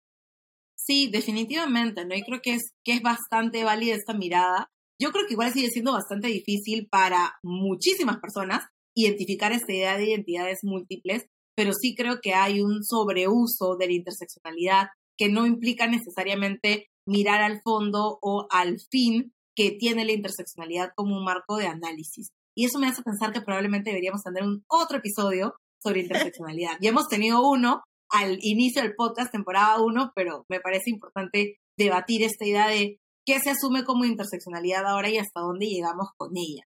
Sí, 0.77 1.09
definitivamente, 1.11 2.05
¿no? 2.05 2.15
Y 2.15 2.23
creo 2.23 2.41
que 2.41 2.55
es, 2.55 2.73
que 2.85 2.93
es 2.93 3.03
bastante 3.03 3.65
válida 3.65 3.95
esta 3.95 4.15
mirada. 4.15 4.71
Yo 5.01 5.11
creo 5.11 5.27
que 5.27 5.35
igual 5.35 5.53
sigue 5.53 5.69
siendo 5.71 5.93
bastante 5.93 6.29
difícil 6.29 6.89
para 6.89 7.35
muchísimas 7.43 8.19
personas 8.19 8.65
identificar 8.95 9.53
esta 9.53 9.73
idea 9.73 9.97
de 9.97 10.11
identidades 10.11 10.61
múltiples, 10.63 11.27
pero 11.57 11.73
sí 11.73 11.95
creo 11.97 12.21
que 12.21 12.35
hay 12.35 12.61
un 12.61 12.85
sobreuso 12.85 13.77
de 13.77 13.87
la 13.87 13.93
interseccionalidad 13.93 14.89
que 15.23 15.29
no 15.29 15.47
implica 15.47 15.87
necesariamente 15.87 16.89
mirar 17.07 17.43
al 17.43 17.61
fondo 17.63 18.19
o 18.21 18.49
al 18.51 18.81
fin 18.91 19.33
que 19.55 19.71
tiene 19.71 20.05
la 20.05 20.11
interseccionalidad 20.11 20.91
como 20.97 21.17
un 21.17 21.25
marco 21.25 21.57
de 21.59 21.69
análisis. 21.69 22.31
Y 22.57 22.65
eso 22.65 22.81
me 22.81 22.89
hace 22.89 23.05
pensar 23.05 23.33
que 23.33 23.41
probablemente 23.41 23.91
deberíamos 23.91 24.25
tener 24.25 24.43
un 24.43 24.65
otro 24.67 24.99
episodio 24.99 25.55
sobre 25.81 26.01
interseccionalidad. 26.01 26.77
Ya 26.81 26.91
hemos 26.91 27.07
tenido 27.07 27.49
uno 27.49 27.85
al 28.11 28.39
inicio 28.43 28.83
del 28.83 28.97
podcast, 28.97 29.31
temporada 29.31 29.81
1, 29.81 30.11
pero 30.17 30.45
me 30.49 30.59
parece 30.59 30.91
importante 30.91 31.61
debatir 31.79 32.25
esta 32.25 32.45
idea 32.45 32.67
de 32.67 32.99
qué 33.25 33.39
se 33.39 33.51
asume 33.51 33.85
como 33.85 34.05
interseccionalidad 34.05 34.87
ahora 34.87 35.09
y 35.09 35.19
hasta 35.19 35.41
dónde 35.41 35.67
llegamos 35.67 36.09
con 36.17 36.33
ella. 36.35 36.65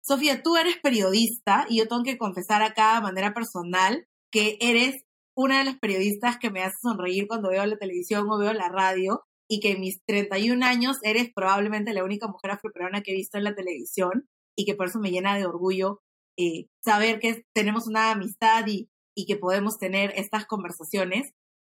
Sofía, 0.00 0.44
tú 0.44 0.56
eres 0.56 0.76
periodista 0.80 1.66
y 1.68 1.78
yo 1.78 1.88
tengo 1.88 2.04
que 2.04 2.18
confesar 2.18 2.62
acá 2.62 2.94
de 2.94 3.02
manera 3.02 3.34
personal 3.34 4.06
que 4.30 4.58
eres 4.60 5.02
una 5.38 5.58
de 5.58 5.64
las 5.64 5.78
periodistas 5.78 6.36
que 6.36 6.50
me 6.50 6.64
hace 6.64 6.78
sonreír 6.82 7.28
cuando 7.28 7.50
veo 7.50 7.64
la 7.64 7.78
televisión 7.78 8.28
o 8.28 8.38
veo 8.38 8.52
la 8.54 8.68
radio 8.68 9.22
y 9.48 9.60
que 9.60 9.70
en 9.70 9.80
mis 9.80 10.02
31 10.04 10.66
años 10.66 10.96
eres 11.04 11.30
probablemente 11.32 11.94
la 11.94 12.02
única 12.02 12.26
mujer 12.26 12.50
afroperuana 12.50 13.02
que 13.02 13.12
he 13.12 13.14
visto 13.14 13.38
en 13.38 13.44
la 13.44 13.54
televisión 13.54 14.28
y 14.58 14.64
que 14.64 14.74
por 14.74 14.88
eso 14.88 14.98
me 14.98 15.12
llena 15.12 15.36
de 15.36 15.46
orgullo 15.46 16.00
eh, 16.36 16.66
saber 16.84 17.20
que 17.20 17.44
tenemos 17.54 17.86
una 17.86 18.10
amistad 18.10 18.66
y, 18.66 18.88
y, 19.16 19.26
que 19.26 19.36
podemos 19.36 19.78
tener 19.78 20.12
estas 20.16 20.44
conversaciones. 20.46 21.30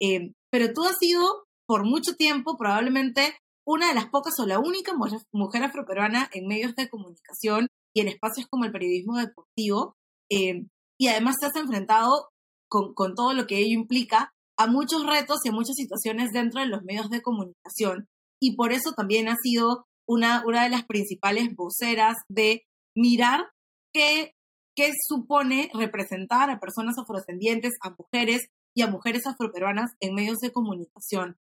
Eh, 0.00 0.32
pero 0.52 0.72
tú 0.72 0.84
has 0.84 0.96
sido 0.98 1.44
por 1.66 1.84
mucho 1.84 2.14
tiempo 2.14 2.56
probablemente 2.56 3.36
una 3.66 3.88
de 3.88 3.94
las 3.94 4.06
pocas 4.06 4.38
o 4.38 4.46
la 4.46 4.60
única 4.60 4.92
mujer, 4.94 5.64
afroperuana 5.64 6.30
en 6.32 6.46
medios 6.46 6.76
de 6.76 6.88
comunicación 6.88 7.66
y 7.92 8.02
en 8.02 8.08
espacios 8.08 8.46
como 8.48 8.64
el 8.66 8.72
periodismo 8.72 9.16
deportivo. 9.16 9.96
Eh, 10.30 10.64
y 11.00 11.08
además 11.08 11.36
te 11.40 11.46
has 11.46 11.56
enfrentado 11.56 12.28
con, 12.68 12.94
con 12.94 13.14
todo 13.14 13.32
lo 13.32 13.46
que 13.46 13.58
ello 13.58 13.74
implica 13.74 14.32
a 14.58 14.66
muchos 14.66 15.06
retos 15.06 15.38
y 15.44 15.48
a 15.48 15.52
muchas 15.52 15.76
situaciones 15.76 16.30
dentro 16.32 16.60
de 16.60 16.66
los 16.66 16.82
medios 16.82 17.10
de 17.10 17.22
comunicación. 17.22 18.08
Y 18.40 18.56
por 18.56 18.72
eso 18.72 18.92
también 18.92 19.28
ha 19.28 19.36
sido 19.42 19.86
una, 20.06 20.42
una 20.46 20.64
de 20.64 20.70
las 20.70 20.84
principales 20.84 21.54
voceras 21.54 22.16
de 22.28 22.64
mirar 22.96 23.50
qué, 23.92 24.34
qué 24.74 24.92
supone 25.06 25.70
representar 25.74 26.50
a 26.50 26.58
personas 26.58 26.98
afrodescendientes, 26.98 27.74
a 27.82 27.90
mujeres 27.90 28.48
y 28.74 28.82
a 28.82 28.88
mujeres 28.88 29.26
afroperuanas 29.26 29.90
en 30.00 30.14
medios 30.14 30.38
de 30.38 30.52
comunicación. 30.52 31.36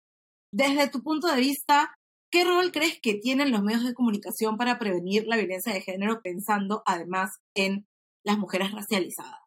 Desde 0.52 0.88
tu 0.88 1.02
punto 1.02 1.28
de 1.28 1.40
vista, 1.40 1.96
¿qué 2.30 2.44
rol 2.44 2.72
crees 2.72 3.00
que 3.00 3.14
tienen 3.14 3.50
los 3.50 3.62
medios 3.62 3.84
de 3.84 3.94
comunicación 3.94 4.56
para 4.56 4.78
prevenir 4.78 5.24
la 5.26 5.36
violencia 5.36 5.72
de 5.72 5.80
género 5.80 6.20
pensando 6.22 6.82
además 6.86 7.30
en 7.54 7.86
las 8.24 8.38
mujeres 8.38 8.72
racializadas? 8.72 9.43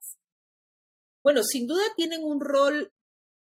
Bueno, 1.27 1.43
sin 1.43 1.67
duda 1.67 1.83
tienen 1.97 2.23
un 2.23 2.39
rol 2.39 2.89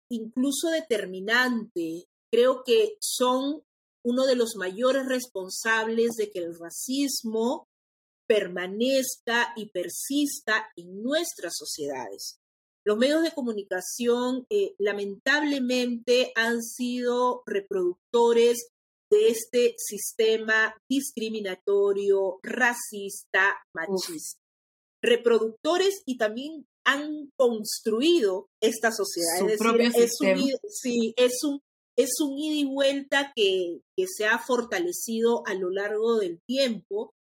incluso 0.08 0.68
determinante. 0.68 2.04
Creo 2.30 2.62
que 2.64 2.96
son 3.00 3.64
uno 4.04 4.26
de 4.26 4.36
los 4.36 4.54
mayores 4.54 5.06
responsables 5.06 6.12
de 6.12 6.30
que 6.30 6.38
el 6.38 6.56
racismo 6.56 7.66
permanezca 8.28 9.52
y 9.56 9.70
persista 9.70 10.70
en 10.76 11.02
nuestras 11.02 11.54
sociedades. 11.56 12.38
Los 12.86 12.96
medios 12.96 13.24
de 13.24 13.32
comunicación 13.32 14.46
eh, 14.50 14.76
lamentablemente 14.78 16.30
han 16.36 16.62
sido 16.62 17.42
reproductores 17.44 18.68
de 19.10 19.30
este 19.30 19.74
sistema 19.78 20.76
discriminatorio, 20.88 22.38
racista, 22.40 23.52
machista. 23.74 24.40
Reproductores 25.02 26.04
y 26.06 26.18
también 26.18 26.68
han 26.84 27.30
construido 27.36 28.48
esta 28.60 28.90
sociedad. 28.92 29.48
es 29.48 29.60
es 29.96 30.20
un, 30.20 30.50
sí, 30.68 31.14
es 31.16 31.42
un, 31.44 31.60
es 31.96 32.10
un 32.20 32.38
ida 32.38 32.56
y 32.56 32.64
vuelta 32.64 33.32
que, 33.34 33.80
que 33.96 34.06
se 34.06 34.26
ha 34.26 34.38
fortalecido 34.38 35.42
a 35.46 35.54
lo 35.54 35.70
largo 35.70 36.18
del 36.18 36.40
tiempo 36.46 37.14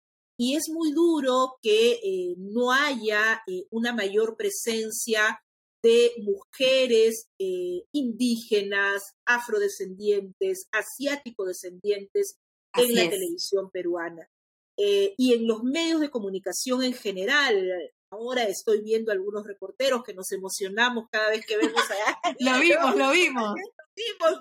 y 0.40 0.56
es 0.56 0.70
muy 0.70 0.92
duro 0.92 1.58
que 1.60 2.00
eh, 2.02 2.34
no 2.38 2.72
haya 2.72 3.42
eh, 3.46 3.66
una 3.70 3.92
mayor 3.92 4.38
presencia 4.38 5.38
de 5.82 6.12
mujeres 6.22 7.28
eh, 7.38 7.82
indígenas, 7.92 9.02
afrodescendientes, 9.26 10.66
asiático-descendientes 10.72 12.38
en 12.74 12.94
la 12.94 13.10
televisión 13.10 13.70
peruana. 13.70 14.30
y 14.78 15.34
en 15.34 15.46
los 15.46 15.62
medios 15.62 16.00
de 16.00 16.08
comunicación 16.08 16.82
en 16.84 16.94
general, 16.94 17.92
ahora 18.10 18.44
estoy 18.44 18.80
viendo 18.82 19.12
algunos 19.12 19.46
reporteros 19.46 20.02
que 20.02 20.14
nos 20.14 20.30
emocionamos 20.32 21.06
cada 21.10 21.30
vez 21.30 21.44
que 21.46 21.56
vemos 21.56 21.80
a... 21.80 22.34
lo 22.38 22.60
vimos, 22.60 22.96
lo 22.96 23.10
vimos. 23.10 23.54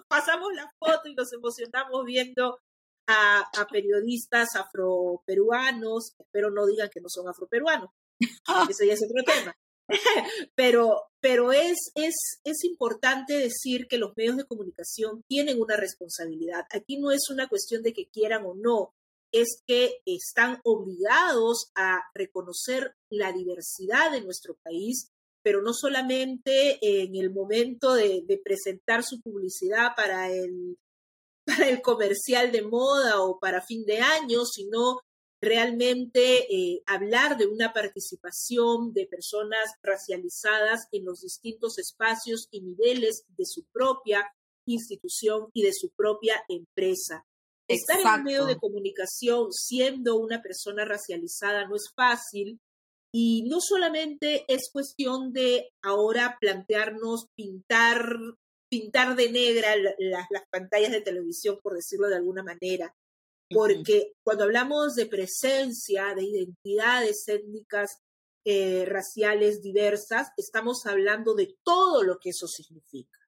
Pasamos 0.07 0.53
la 0.53 0.71
foto 0.79 1.07
y 1.07 1.15
nos 1.15 1.31
emocionamos 1.33 2.05
viendo 2.05 2.59
a, 3.07 3.67
periodistas 3.71 4.49
afroperuanos, 4.55 6.15
pero 6.31 6.51
no 6.51 6.65
digan 6.65 6.89
que 6.89 7.01
no 7.01 7.09
son 7.09 7.27
afroperuanos, 7.27 7.89
ese 8.69 8.87
ya 8.87 8.93
es 8.93 9.03
otro 9.03 9.23
tema. 9.23 9.55
pero 10.55 11.09
pero 11.19 11.51
es, 11.51 11.91
es, 11.95 12.15
es 12.43 12.63
importante 12.63 13.33
decir 13.33 13.87
que 13.87 13.97
los 13.97 14.15
medios 14.15 14.37
de 14.37 14.45
comunicación 14.45 15.23
tienen 15.27 15.59
una 15.59 15.75
responsabilidad. 15.75 16.65
Aquí 16.71 16.97
no 16.97 17.11
es 17.11 17.29
una 17.29 17.47
cuestión 17.47 17.81
de 17.81 17.93
que 17.93 18.07
quieran 18.07 18.45
o 18.45 18.53
no, 18.55 18.93
es 19.31 19.61
que 19.67 20.01
están 20.05 20.59
obligados 20.63 21.71
a 21.75 21.99
reconocer 22.13 22.95
la 23.09 23.31
diversidad 23.31 24.11
de 24.11 24.21
nuestro 24.21 24.55
país, 24.63 25.11
pero 25.43 25.61
no 25.61 25.73
solamente 25.73 26.79
en 26.81 27.15
el 27.15 27.31
momento 27.31 27.93
de, 27.93 28.23
presentar 28.43 29.03
su 29.03 29.21
publicidad 29.21 29.95
para 29.95 30.31
el 30.31 30.77
para 31.45 31.69
el 31.69 31.81
comercial 31.81 32.51
de 32.51 32.61
moda 32.61 33.23
o 33.23 33.39
para 33.39 33.65
fin 33.65 33.83
de 33.83 33.99
año, 33.99 34.45
sino 34.45 34.99
realmente 35.41 36.53
eh, 36.53 36.83
hablar 36.85 37.37
de 37.37 37.47
una 37.47 37.73
participación 37.73 38.93
de 38.93 39.07
personas 39.07 39.73
racializadas 39.81 40.87
en 40.91 41.05
los 41.05 41.21
distintos 41.21 41.79
espacios 41.79 42.47
y 42.51 42.61
niveles 42.61 43.23
de 43.29 43.45
su 43.45 43.65
propia 43.71 44.31
institución 44.67 45.47
y 45.53 45.63
de 45.63 45.73
su 45.73 45.89
propia 45.91 46.43
empresa. 46.47 47.25
Estar 47.69 47.99
en 47.99 48.07
un 48.07 48.23
medio 48.23 48.45
de 48.45 48.57
comunicación 48.57 49.51
siendo 49.51 50.17
una 50.17 50.41
persona 50.41 50.85
racializada 50.85 51.67
no 51.67 51.75
es 51.75 51.89
fácil. 51.95 52.59
Y 53.11 53.43
no 53.49 53.59
solamente 53.59 54.45
es 54.47 54.69
cuestión 54.71 55.33
de 55.33 55.71
ahora 55.81 56.37
plantearnos 56.39 57.27
pintar 57.35 58.17
pintar 58.69 59.15
de 59.15 59.31
negra 59.31 59.75
las 59.97 60.43
pantallas 60.51 60.91
de 60.91 61.01
televisión, 61.01 61.59
por 61.61 61.73
decirlo 61.73 62.07
de 62.07 62.15
alguna 62.15 62.43
manera, 62.43 62.95
porque 63.49 64.13
cuando 64.23 64.43
hablamos 64.43 64.95
de 64.95 65.07
presencia, 65.07 66.13
de 66.15 66.23
identidades 66.23 67.27
étnicas, 67.27 67.97
eh, 68.45 68.85
raciales 68.85 69.61
diversas, 69.61 70.29
estamos 70.37 70.85
hablando 70.85 71.33
de 71.33 71.55
todo 71.63 72.03
lo 72.03 72.19
que 72.19 72.29
eso 72.29 72.47
significa. 72.47 73.18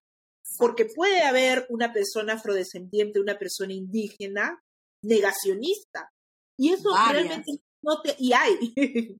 Porque 0.57 0.85
puede 0.85 1.23
haber 1.23 1.65
una 1.69 1.93
persona 1.93 2.33
afrodescendiente, 2.33 3.19
una 3.19 3.37
persona 3.37 3.73
indígena, 3.73 4.61
negacionista. 5.03 6.11
Y 6.57 6.73
eso 6.73 6.89
realmente 7.09 7.61
no 7.81 8.01
te... 8.01 8.15
Y 8.19 8.33
hay, 8.33 8.73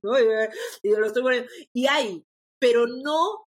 y 1.72 1.86
hay, 1.86 2.24
pero 2.58 2.86
no, 2.86 3.46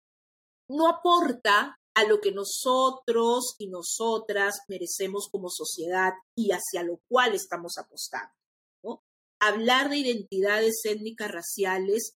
no 0.68 0.88
aporta 0.88 1.78
a 1.94 2.04
lo 2.04 2.20
que 2.20 2.32
nosotros 2.32 3.54
y 3.58 3.68
nosotras 3.68 4.58
merecemos 4.68 5.28
como 5.30 5.48
sociedad 5.48 6.12
y 6.36 6.50
hacia 6.50 6.82
lo 6.82 7.00
cual 7.08 7.34
estamos 7.34 7.78
apostando. 7.78 8.32
Hablar 9.40 9.90
de 9.90 9.98
identidades 9.98 10.80
étnicas 10.84 11.30
raciales 11.30 12.14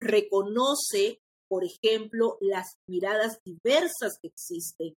reconoce, 0.00 1.20
por 1.48 1.64
ejemplo, 1.64 2.38
las 2.40 2.76
miradas 2.88 3.40
diversas 3.44 4.18
que 4.20 4.28
existen, 4.28 4.94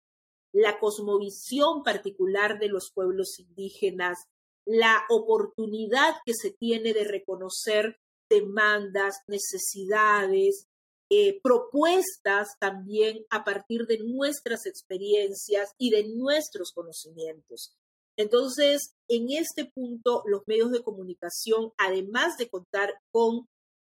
la 0.54 0.80
cosmovisión 0.80 1.84
particular 1.84 2.60
de 2.60 2.70
los 2.70 2.92
pueblos 2.94 3.40
indígenas, 3.40 4.18
la 4.66 5.04
oportunidad 5.10 6.16
que 6.26 6.34
se 6.34 6.52
tiene 6.52 6.94
de 6.94 7.04
reconocer 7.04 7.98
demandas, 8.30 9.16
necesidades, 9.28 10.68
eh, 11.10 11.40
propuestas 11.42 12.50
también 12.60 13.26
a 13.30 13.46
partir 13.46 13.86
de 13.86 14.00
nuestras 14.00 14.66
experiencias 14.66 15.72
y 15.78 15.90
de 15.90 16.06
nuestros 16.10 16.74
conocimientos. 16.74 17.78
Entonces, 18.18 18.94
en 19.08 19.28
este 19.30 19.66
punto, 19.66 20.24
los 20.26 20.42
medios 20.48 20.72
de 20.72 20.84
comunicación, 20.84 21.72
además 21.78 22.36
de 22.38 22.50
contar 22.50 22.94
con 23.12 23.48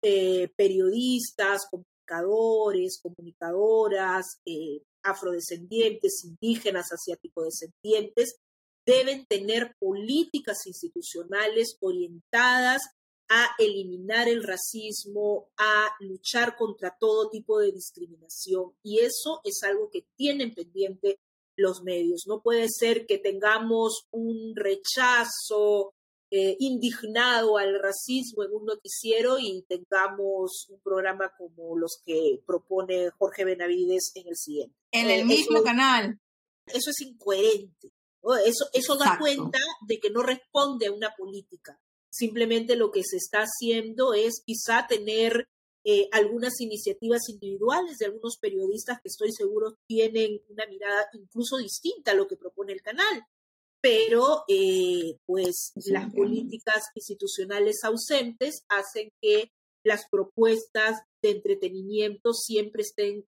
eh, 0.03 0.51
periodistas, 0.57 1.63
comunicadores, 2.09 3.01
comunicadoras, 3.03 4.41
eh, 4.47 4.83
afrodescendientes, 5.03 6.25
indígenas, 6.25 6.93
asiático-descendientes, 6.93 8.37
deben 8.87 9.27
tener 9.27 9.75
políticas 9.79 10.67
institucionales 10.67 11.77
orientadas 11.81 12.83
a 13.31 13.47
eliminar 13.59 14.29
el 14.29 14.43
racismo, 14.43 15.51
a 15.59 15.89
luchar 16.01 16.57
contra 16.57 16.97
todo 16.99 17.29
tipo 17.29 17.59
de 17.59 17.73
discriminación. 17.73 18.73
Y 18.83 19.01
eso 19.01 19.41
es 19.45 19.63
algo 19.63 19.91
que 19.91 20.07
tienen 20.17 20.55
pendiente 20.55 21.19
los 21.57 21.83
medios. 21.83 22.25
No 22.27 22.41
puede 22.41 22.69
ser 22.71 23.05
que 23.05 23.19
tengamos 23.19 24.07
un 24.11 24.55
rechazo 24.57 25.93
eh, 26.31 26.57
indignado 26.59 27.57
al 27.57 27.81
racismo 27.81 28.45
en 28.45 28.53
un 28.53 28.67
noticiero 28.67 29.39
y 29.39 29.65
tengamos 29.67 30.67
un 30.69 30.81
programa 30.81 31.33
como 31.37 31.77
los 31.77 32.03
que 32.05 32.43
propone 32.47 33.11
Jorge 33.19 33.45
Benavides 33.45 34.13
en 34.15 34.29
el 34.29 34.37
siguiente. 34.37 34.77
En 34.93 35.09
el 35.09 35.21
eh, 35.21 35.25
mismo 35.25 35.63
canal. 35.63 36.19
Eso 36.67 36.91
es 36.91 37.01
incoherente. 37.01 37.93
Eso, 38.45 38.67
eso 38.75 38.97
da 38.97 39.17
cuenta 39.19 39.59
de 39.87 39.99
que 39.99 40.11
no 40.11 40.23
responde 40.23 40.87
a 40.87 40.93
una 40.93 41.15
política. 41.17 41.81
Simplemente 42.11 42.77
lo 42.77 42.91
que 42.91 43.05
se 43.05 43.17
está 43.17 43.45
haciendo 43.45 44.13
es 44.13 44.43
quizá 44.45 44.87
tener 44.87 45.49
eh, 45.85 46.09
algunas 46.13 46.61
iniciativas 46.61 47.29
individuales 47.29 47.97
de 47.97 48.07
algunos 48.07 48.37
periodistas 48.39 48.99
que 49.01 49.09
estoy 49.09 49.33
seguro 49.33 49.79
tienen 49.87 50.43
una 50.49 50.67
mirada 50.67 51.07
incluso 51.15 51.57
distinta 51.57 52.11
a 52.11 52.15
lo 52.15 52.27
que 52.29 52.37
propone 52.37 52.73
el 52.75 52.83
canal. 52.83 53.25
Pero, 53.81 54.45
eh, 54.49 55.17
pues, 55.27 55.73
las 55.87 56.13
políticas 56.13 56.85
institucionales 56.95 57.85
ausentes 57.85 58.65
hacen 58.69 59.11
que 59.21 59.53
las 59.85 60.09
propuestas 60.11 61.01
de 61.23 61.31
entretenimiento 61.31 62.33
siempre 62.33 62.83
estén 62.83 63.25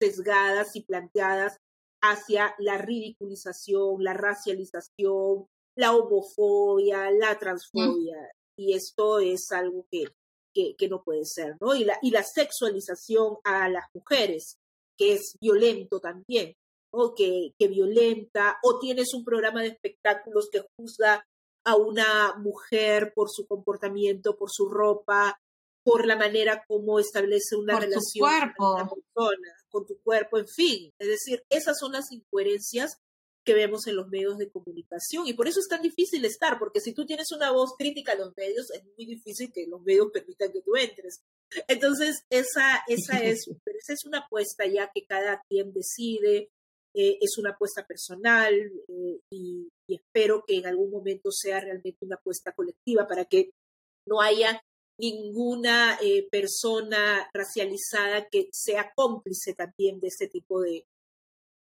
sesgadas 0.00 0.74
y 0.74 0.82
planteadas 0.82 1.58
hacia 2.02 2.54
la 2.58 2.78
ridiculización, 2.78 4.02
la 4.02 4.14
racialización, 4.14 5.46
la 5.76 5.92
homofobia, 5.92 7.10
la 7.10 7.38
transfobia. 7.38 8.16
Y 8.56 8.74
esto 8.74 9.18
es 9.18 9.50
algo 9.50 9.86
que, 9.90 10.04
que, 10.54 10.88
no 10.88 11.02
puede 11.02 11.24
ser, 11.24 11.56
¿no? 11.60 11.74
Y 11.74 11.84
la, 11.84 11.98
y 12.02 12.10
la 12.10 12.22
sexualización 12.22 13.36
a 13.44 13.68
las 13.68 13.84
mujeres, 13.94 14.58
que 14.96 15.14
es 15.14 15.36
violento 15.40 15.98
también, 15.98 16.54
¿no? 16.94 17.14
Que, 17.14 17.54
que 17.58 17.68
violenta, 17.68 18.58
o 18.62 18.78
tienes 18.78 19.14
un 19.14 19.24
programa 19.24 19.62
de 19.62 19.68
espectáculos 19.68 20.48
que 20.50 20.64
juzga 20.76 21.26
a 21.64 21.76
una 21.76 22.34
mujer 22.38 23.12
por 23.14 23.30
su 23.30 23.46
comportamiento, 23.46 24.36
por 24.36 24.50
su 24.50 24.68
ropa, 24.68 25.40
por 25.82 26.06
la 26.06 26.16
manera 26.16 26.64
como 26.66 26.98
establece 26.98 27.56
una 27.56 27.78
relación 27.78 28.28
con 28.56 28.74
una 28.74 28.88
persona, 28.88 29.56
con 29.68 29.86
tu 29.86 29.98
cuerpo, 30.02 30.38
en 30.38 30.48
fin. 30.48 30.92
Es 30.98 31.08
decir, 31.08 31.44
esas 31.50 31.78
son 31.78 31.92
las 31.92 32.10
incoherencias 32.10 32.98
que 33.44 33.54
vemos 33.54 33.86
en 33.86 33.96
los 33.96 34.08
medios 34.08 34.38
de 34.38 34.50
comunicación. 34.50 35.26
Y 35.26 35.34
por 35.34 35.46
eso 35.46 35.60
es 35.60 35.68
tan 35.68 35.82
difícil 35.82 36.24
estar, 36.24 36.58
porque 36.58 36.80
si 36.80 36.94
tú 36.94 37.04
tienes 37.04 37.30
una 37.32 37.52
voz 37.52 37.74
crítica 37.78 38.12
a 38.12 38.16
los 38.16 38.34
medios, 38.36 38.70
es 38.70 38.82
muy 38.96 39.04
difícil 39.04 39.52
que 39.52 39.66
los 39.66 39.82
medios 39.82 40.08
permitan 40.12 40.50
que 40.50 40.62
tú 40.62 40.74
entres. 40.76 41.22
Entonces, 41.68 42.24
esa, 42.30 42.82
esa, 42.88 43.18
es, 43.22 43.46
esa 43.46 43.92
es 43.92 44.04
una 44.06 44.20
apuesta 44.20 44.66
ya 44.66 44.90
que 44.92 45.04
cada 45.04 45.42
quien 45.48 45.72
decide, 45.72 46.50
eh, 46.96 47.18
es 47.20 47.38
una 47.38 47.50
apuesta 47.50 47.84
personal 47.84 48.54
eh, 48.54 49.20
y, 49.30 49.68
espero 49.86 50.44
que 50.46 50.56
en 50.56 50.66
algún 50.66 50.90
momento 50.90 51.30
sea 51.30 51.60
realmente 51.60 52.06
una 52.06 52.16
apuesta 52.16 52.52
colectiva 52.52 53.06
para 53.06 53.26
que 53.26 53.50
no 54.08 54.20
haya 54.20 54.62
ninguna 54.98 55.98
eh, 56.00 56.26
persona 56.30 57.28
racializada 57.34 58.28
que 58.30 58.48
sea 58.50 58.92
cómplice 58.94 59.54
también 59.54 60.00
de 60.00 60.08
este 60.08 60.28
tipo 60.28 60.62
de, 60.62 60.86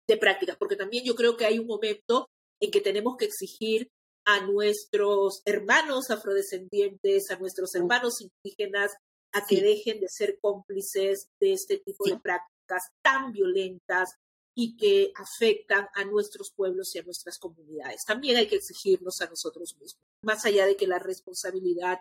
de 0.08 0.18
prácticas, 0.18 0.58
porque 0.58 0.76
también 0.76 1.04
yo 1.04 1.16
creo 1.16 1.36
que 1.36 1.46
hay 1.46 1.58
un 1.58 1.66
momento 1.66 2.28
en 2.62 2.70
que 2.70 2.82
tenemos 2.82 3.16
que 3.18 3.26
exigir 3.26 3.90
a 4.28 4.46
nuestros 4.46 5.42
hermanos 5.46 6.12
afrodescendientes, 6.12 7.32
a 7.32 7.40
nuestros 7.40 7.74
hermanos 7.74 8.22
indígenas, 8.22 8.92
a 9.34 9.46
que 9.48 9.62
dejen 9.62 10.00
de 10.00 10.10
ser 10.10 10.38
cómplices 10.42 11.28
de 11.42 11.54
este 11.54 11.80
tipo 11.80 12.06
de 12.06 12.20
prácticas 12.20 12.84
tan 13.02 13.32
violentas 13.32 14.16
y 14.62 14.78
que 14.78 15.12
afectan 15.16 15.88
a 15.96 16.06
nuestros 16.06 16.52
pueblos 16.56 16.96
y 16.96 17.00
a 17.00 17.04
nuestras 17.04 17.40
comunidades. 17.40 18.06
También 18.06 18.38
hay 18.38 18.48
que 18.48 18.58
exigirnos 18.58 19.20
a 19.20 19.26
nosotros 19.26 19.76
mismos, 19.80 19.98
más 20.24 20.46
allá 20.46 20.68
de 20.68 20.78
que 20.78 20.86
la 20.86 21.00
responsabilidad 21.00 21.98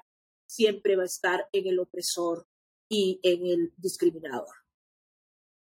siempre 0.46 0.94
va 0.94 1.04
a 1.04 1.06
estar 1.06 1.48
en 1.52 1.66
el 1.68 1.78
opresor 1.78 2.46
y 2.90 3.18
en 3.22 3.46
el 3.46 3.72
discriminador. 3.78 4.54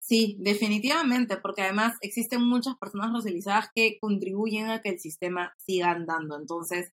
Sí, 0.00 0.38
definitivamente, 0.40 1.36
porque 1.36 1.60
además 1.60 1.98
existen 2.00 2.42
muchas 2.42 2.78
personas 2.78 3.12
racializadas 3.12 3.68
que 3.74 3.98
contribuyen 4.00 4.70
a 4.70 4.80
que 4.80 4.88
el 4.88 4.98
sistema 4.98 5.52
siga 5.58 5.90
andando. 5.90 6.38
Entonces, 6.38 6.92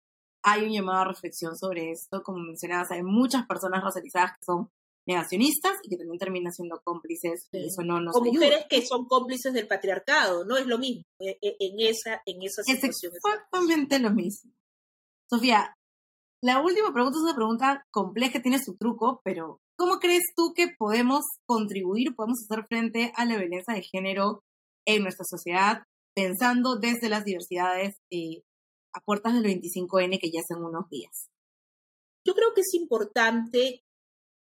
hay 0.43 0.63
un 0.63 0.73
llamado 0.73 0.99
a 0.99 1.07
reflexión 1.07 1.57
sobre 1.57 1.89
esto. 1.89 2.21
Como 2.21 2.37
mencionabas, 2.37 2.91
hay 2.91 3.01
muchas 3.01 3.47
personas 3.47 3.83
racializadas 3.83 4.33
que 4.33 4.45
son 4.45 4.69
negacionistas 5.07 5.73
y 5.83 5.89
que 5.89 5.97
también 5.97 6.19
terminan 6.19 6.51
siendo 6.51 6.81
cómplices 6.83 7.47
y 7.51 7.67
eso 7.67 7.81
no 7.83 8.01
nos 8.01 8.15
o 8.15 8.21
mujeres 8.21 8.65
que 8.69 8.85
son 8.85 9.05
cómplices 9.05 9.53
del 9.53 9.67
patriarcado, 9.67 10.45
no 10.45 10.57
es 10.57 10.67
lo 10.67 10.77
mismo 10.77 11.03
eh, 11.19 11.37
eh, 11.41 11.55
en 11.59 11.79
esa 11.79 12.21
en 12.25 12.41
esa 12.43 12.61
situación. 12.63 13.13
Es 13.13 13.23
exactamente 13.25 13.99
lo 13.99 14.11
mismo. 14.11 14.51
Sofía, 15.29 15.73
la 16.41 16.61
última 16.61 16.93
pregunta 16.93 17.17
es 17.17 17.23
una 17.23 17.35
pregunta 17.35 17.85
compleja, 17.91 18.41
tiene 18.41 18.59
su 18.59 18.75
truco, 18.77 19.21
pero 19.23 19.61
¿Cómo 19.79 19.99
crees 19.99 20.23
tú 20.35 20.53
que 20.55 20.69
podemos 20.75 21.23
contribuir, 21.45 22.15
podemos 22.15 22.39
hacer 22.49 22.65
frente 22.65 23.13
a 23.15 23.25
la 23.25 23.37
violencia 23.37 23.75
de 23.75 23.83
género 23.83 24.43
en 24.87 25.03
nuestra 25.03 25.23
sociedad, 25.23 25.83
pensando 26.15 26.77
desde 26.77 27.09
las 27.09 27.25
diversidades 27.25 27.95
eh, 28.09 28.41
a 28.95 29.01
puertas 29.01 29.35
del 29.35 29.43
25N 29.43 30.19
que 30.19 30.31
ya 30.31 30.41
son 30.47 30.65
unos 30.65 30.89
días? 30.89 31.29
Yo 32.25 32.33
creo 32.33 32.55
que 32.55 32.61
es 32.61 32.73
importante 32.73 33.83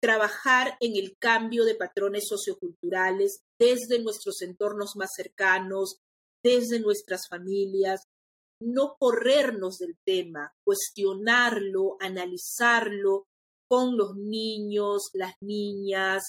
trabajar 0.00 0.76
en 0.80 0.96
el 0.96 1.16
cambio 1.18 1.64
de 1.64 1.74
patrones 1.74 2.24
socioculturales 2.28 3.40
desde 3.58 4.02
nuestros 4.02 4.42
entornos 4.42 4.92
más 4.96 5.10
cercanos, 5.16 5.98
desde 6.42 6.80
nuestras 6.80 7.28
familias, 7.28 8.02
no 8.60 8.96
corrernos 8.98 9.78
del 9.78 9.96
tema, 10.04 10.52
cuestionarlo, 10.64 11.96
analizarlo 12.00 13.26
con 13.68 13.96
los 13.96 14.16
niños, 14.16 15.10
las 15.12 15.34
niñas, 15.40 16.22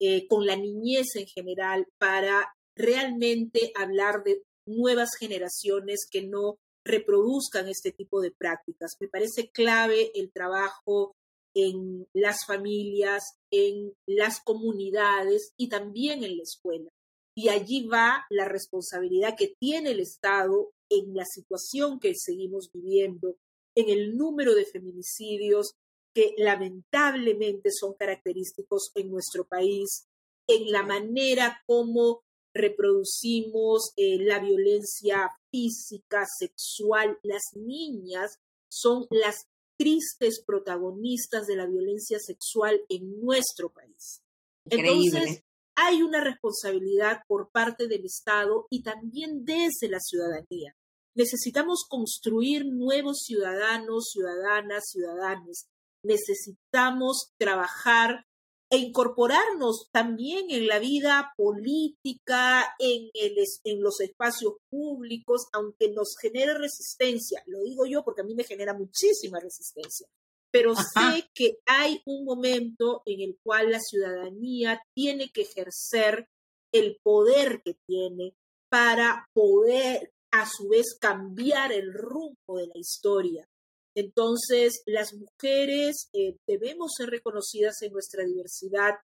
eh, 0.00 0.26
con 0.26 0.46
la 0.46 0.56
niñez 0.56 1.14
en 1.14 1.26
general, 1.26 1.86
para 1.98 2.54
realmente 2.76 3.72
hablar 3.74 4.24
de 4.24 4.42
nuevas 4.66 5.10
generaciones 5.18 6.06
que 6.10 6.26
no 6.26 6.56
reproduzcan 6.84 7.68
este 7.68 7.92
tipo 7.92 8.20
de 8.20 8.32
prácticas. 8.32 8.92
Me 9.00 9.08
parece 9.08 9.50
clave 9.50 10.10
el 10.14 10.32
trabajo 10.32 11.14
en 11.54 12.06
las 12.12 12.46
familias, 12.46 13.22
en 13.50 13.92
las 14.06 14.40
comunidades 14.40 15.52
y 15.56 15.68
también 15.68 16.24
en 16.24 16.36
la 16.36 16.42
escuela. 16.42 16.90
Y 17.36 17.48
allí 17.48 17.86
va 17.86 18.24
la 18.30 18.46
responsabilidad 18.46 19.36
que 19.36 19.54
tiene 19.58 19.92
el 19.92 20.00
Estado 20.00 20.72
en 20.90 21.14
la 21.14 21.24
situación 21.24 22.00
que 22.00 22.14
seguimos 22.14 22.70
viviendo, 22.72 23.36
en 23.76 23.88
el 23.88 24.16
número 24.16 24.54
de 24.54 24.64
feminicidios, 24.64 25.74
que 26.14 26.34
lamentablemente 26.36 27.70
son 27.70 27.94
característicos 27.94 28.90
en 28.96 29.10
nuestro 29.10 29.46
país, 29.46 30.06
en 30.48 30.72
la 30.72 30.82
manera 30.82 31.62
como 31.66 32.22
reproducimos 32.52 33.92
eh, 33.96 34.18
la 34.18 34.40
violencia 34.40 35.30
física, 35.50 36.24
sexual. 36.26 37.18
Las 37.22 37.42
niñas 37.54 38.38
son 38.68 39.06
las 39.10 39.46
tristes 39.80 40.44
protagonistas 40.44 41.46
de 41.46 41.56
la 41.56 41.66
violencia 41.66 42.18
sexual 42.18 42.82
en 42.90 43.18
nuestro 43.18 43.72
país. 43.72 44.20
Entonces, 44.66 45.42
hay 45.74 46.02
una 46.02 46.22
responsabilidad 46.22 47.22
por 47.26 47.50
parte 47.50 47.88
del 47.88 48.04
Estado 48.04 48.66
y 48.68 48.82
también 48.82 49.46
desde 49.46 49.88
la 49.88 49.98
ciudadanía. 49.98 50.76
Necesitamos 51.16 51.86
construir 51.88 52.66
nuevos 52.66 53.22
ciudadanos, 53.24 54.10
ciudadanas, 54.12 54.84
ciudadanos 54.90 55.64
necesitamos 56.02 57.32
trabajar 57.38 58.26
e 58.70 58.78
incorporarnos 58.78 59.88
también 59.90 60.46
en 60.50 60.68
la 60.68 60.78
vida 60.78 61.32
política, 61.36 62.74
en, 62.78 63.10
el, 63.14 63.34
en 63.64 63.82
los 63.82 64.00
espacios 64.00 64.54
públicos, 64.70 65.48
aunque 65.52 65.90
nos 65.90 66.14
genere 66.20 66.54
resistencia. 66.56 67.42
Lo 67.46 67.62
digo 67.62 67.84
yo 67.84 68.04
porque 68.04 68.20
a 68.20 68.24
mí 68.24 68.34
me 68.36 68.44
genera 68.44 68.72
muchísima 68.72 69.40
resistencia. 69.40 70.06
Pero 70.52 70.74
sé 70.76 71.28
que 71.34 71.58
hay 71.66 72.00
un 72.06 72.24
momento 72.24 73.02
en 73.06 73.20
el 73.20 73.38
cual 73.42 73.70
la 73.70 73.80
ciudadanía 73.80 74.80
tiene 74.94 75.30
que 75.30 75.42
ejercer 75.42 76.28
el 76.72 76.98
poder 77.02 77.62
que 77.64 77.74
tiene 77.86 78.34
para 78.68 79.26
poder 79.32 80.12
a 80.32 80.48
su 80.48 80.68
vez 80.68 80.96
cambiar 81.00 81.72
el 81.72 81.92
rumbo 81.92 82.56
de 82.56 82.68
la 82.68 82.78
historia. 82.78 83.48
Entonces, 83.94 84.82
las 84.86 85.14
mujeres 85.14 86.08
eh, 86.12 86.36
debemos 86.46 86.92
ser 86.96 87.10
reconocidas 87.10 87.82
en 87.82 87.92
nuestra 87.92 88.24
diversidad, 88.24 88.94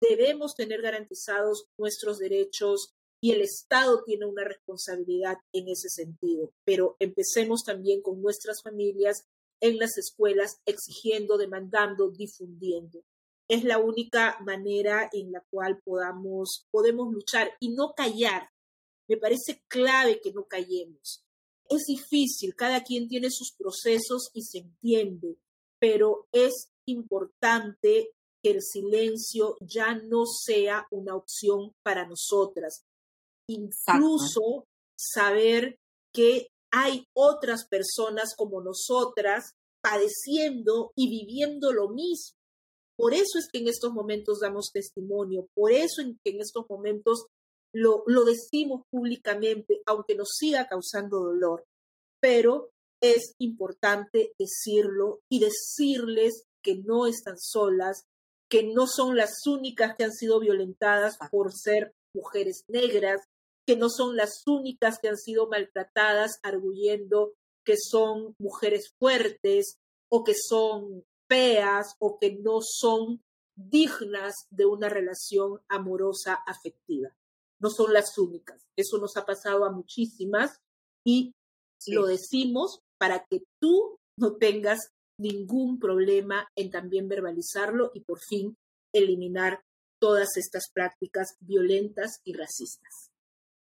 debemos 0.00 0.54
tener 0.54 0.82
garantizados 0.82 1.66
nuestros 1.78 2.18
derechos 2.18 2.92
y 3.20 3.32
el 3.32 3.40
Estado 3.40 4.04
tiene 4.04 4.26
una 4.26 4.44
responsabilidad 4.44 5.38
en 5.52 5.68
ese 5.68 5.88
sentido. 5.88 6.52
Pero 6.64 6.96
empecemos 6.98 7.62
también 7.64 8.02
con 8.02 8.22
nuestras 8.22 8.62
familias 8.62 9.24
en 9.60 9.78
las 9.78 9.98
escuelas, 9.98 10.60
exigiendo, 10.66 11.36
demandando, 11.36 12.10
difundiendo. 12.10 13.02
Es 13.48 13.64
la 13.64 13.78
única 13.78 14.38
manera 14.40 15.08
en 15.12 15.32
la 15.32 15.42
cual 15.50 15.80
podamos, 15.82 16.66
podemos 16.70 17.12
luchar 17.12 17.50
y 17.60 17.70
no 17.70 17.94
callar. 17.96 18.50
Me 19.08 19.16
parece 19.16 19.62
clave 19.68 20.20
que 20.20 20.32
no 20.32 20.44
callemos 20.44 21.24
es 21.68 21.84
difícil, 21.86 22.54
cada 22.54 22.82
quien 22.82 23.08
tiene 23.08 23.30
sus 23.30 23.52
procesos 23.52 24.30
y 24.32 24.42
se 24.42 24.58
entiende, 24.58 25.36
pero 25.78 26.26
es 26.32 26.70
importante 26.86 28.10
que 28.42 28.50
el 28.50 28.62
silencio 28.62 29.56
ya 29.60 29.94
no 29.94 30.24
sea 30.26 30.86
una 30.90 31.14
opción 31.14 31.74
para 31.82 32.06
nosotras. 32.06 32.84
Incluso 33.48 34.66
saber 34.96 35.78
que 36.12 36.48
hay 36.70 37.06
otras 37.14 37.66
personas 37.66 38.34
como 38.36 38.62
nosotras 38.62 39.54
padeciendo 39.80 40.92
y 40.94 41.08
viviendo 41.08 41.72
lo 41.72 41.88
mismo. 41.88 42.36
Por 42.96 43.14
eso 43.14 43.38
es 43.38 43.48
que 43.50 43.58
en 43.58 43.68
estos 43.68 43.92
momentos 43.92 44.40
damos 44.40 44.70
testimonio, 44.72 45.48
por 45.54 45.70
eso 45.70 46.02
es 46.02 46.16
que 46.24 46.30
en 46.30 46.40
estos 46.40 46.66
momentos 46.68 47.26
lo, 47.78 48.24
decimos 48.24 48.82
públicamente, 48.90 49.82
aunque 49.86 50.14
nos 50.14 50.30
siga 50.36 50.66
causando 50.68 51.20
dolor, 51.20 51.64
pero 52.20 52.70
es 53.00 53.34
importante 53.38 54.32
decirlo 54.38 55.20
y 55.30 55.40
decirles 55.40 56.44
que 56.62 56.76
no 56.76 57.06
están 57.06 57.38
solas, 57.38 58.04
que 58.50 58.64
no 58.64 58.86
son 58.86 59.16
las 59.16 59.46
únicas 59.46 59.94
que 59.96 60.04
han 60.04 60.12
sido 60.12 60.40
violentadas 60.40 61.18
por 61.30 61.52
ser 61.52 61.92
mujeres 62.14 62.64
negras, 62.68 63.20
que 63.66 63.76
no 63.76 63.88
son 63.90 64.16
las 64.16 64.42
únicas 64.46 64.98
que 64.98 65.08
han 65.08 65.18
sido 65.18 65.48
maltratadas 65.48 66.40
arguyendo 66.42 67.34
que 67.64 67.76
son 67.76 68.34
mujeres 68.38 68.92
fuertes 68.98 69.76
o 70.10 70.24
que 70.24 70.34
son 70.34 71.04
feas 71.28 71.94
o 72.00 72.18
que 72.18 72.32
no 72.32 72.60
son 72.62 73.22
dignas 73.54 74.34
de 74.50 74.64
una 74.64 74.88
relación 74.88 75.60
amorosa 75.68 76.34
afectiva 76.46 77.14
no 77.60 77.70
son 77.70 77.92
las 77.92 78.16
únicas. 78.18 78.66
Eso 78.76 78.98
nos 78.98 79.16
ha 79.16 79.24
pasado 79.26 79.64
a 79.64 79.72
muchísimas 79.72 80.58
y 81.04 81.32
lo 81.86 82.06
decimos 82.06 82.80
para 82.98 83.24
que 83.28 83.42
tú 83.60 83.98
no 84.16 84.36
tengas 84.36 84.90
ningún 85.18 85.78
problema 85.78 86.48
en 86.56 86.70
también 86.70 87.08
verbalizarlo 87.08 87.90
y 87.94 88.00
por 88.00 88.20
fin 88.20 88.56
eliminar 88.92 89.60
todas 90.00 90.36
estas 90.36 90.70
prácticas 90.72 91.36
violentas 91.40 92.20
y 92.24 92.34
racistas. 92.34 93.10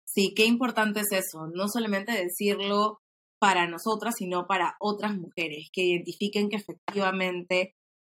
Sí, 0.05 0.33
qué 0.35 0.45
importante 0.45 1.01
es 1.01 1.11
eso, 1.11 1.47
no 1.47 1.67
solamente 1.67 2.11
decirlo 2.11 2.99
para 3.39 3.67
nosotras, 3.67 4.15
sino 4.17 4.45
para 4.45 4.75
otras 4.79 5.17
mujeres 5.17 5.69
que 5.73 5.83
identifiquen 5.83 6.49
que 6.49 6.57
efectivamente 6.57 7.73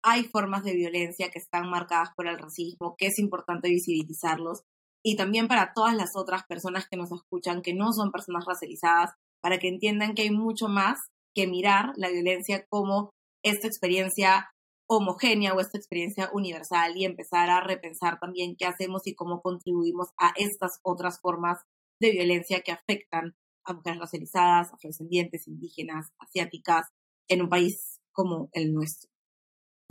hay 0.04 0.24
formas 0.24 0.64
de 0.64 0.74
violencia 0.74 1.30
que 1.30 1.38
están 1.38 1.70
marcadas 1.70 2.10
por 2.16 2.28
el 2.28 2.40
racismo, 2.40 2.96
que 2.98 3.08
es 3.08 3.20
importante 3.20 3.70
visibilizarlos 3.70 4.64
y 5.04 5.16
también 5.16 5.48
para 5.48 5.74
todas 5.74 5.96
las 5.96 6.12
otras 6.16 6.44
personas 6.48 6.88
que 6.90 6.98
nos 6.98 7.12
escuchan 7.12 7.62
que 7.62 7.74
no 7.74 7.92
son 7.94 8.12
personas 8.12 8.46
racializadas, 8.46 9.12
para 9.42 9.58
que 9.58 9.68
entiendan 9.68 10.14
que 10.14 10.24
hay 10.24 10.32
mucho 10.32 10.68
más 10.68 11.00
que 11.34 11.48
mirar 11.48 11.94
la 11.96 12.10
violencia 12.10 12.66
como 12.70 13.12
esta 13.44 13.68
experiencia 13.68 14.52
homogénea 14.88 15.54
o 15.54 15.60
esta 15.62 15.78
experiencia 15.78 16.30
universal 16.34 16.98
y 16.98 17.06
empezar 17.06 17.50
a 17.50 17.62
repensar 17.62 18.20
también 18.20 18.56
qué 18.58 18.66
hacemos 18.66 19.08
y 19.08 19.16
cómo 19.16 19.42
contribuimos 19.42 20.10
a 20.18 20.34
estas 20.36 20.80
otras 20.84 21.20
formas 21.22 21.60
de 22.00 22.12
violencia 22.12 22.62
que 22.62 22.74
afectan 22.74 23.36
a 23.64 23.74
mujeres 23.74 24.00
racializadas, 24.00 24.74
afrodescendientes, 24.74 25.48
indígenas, 25.48 26.08
asiáticas, 26.20 26.88
en 27.30 27.44
un 27.44 27.50
país 27.50 28.00
como 28.12 28.50
el 28.52 28.74
nuestro. 28.74 29.11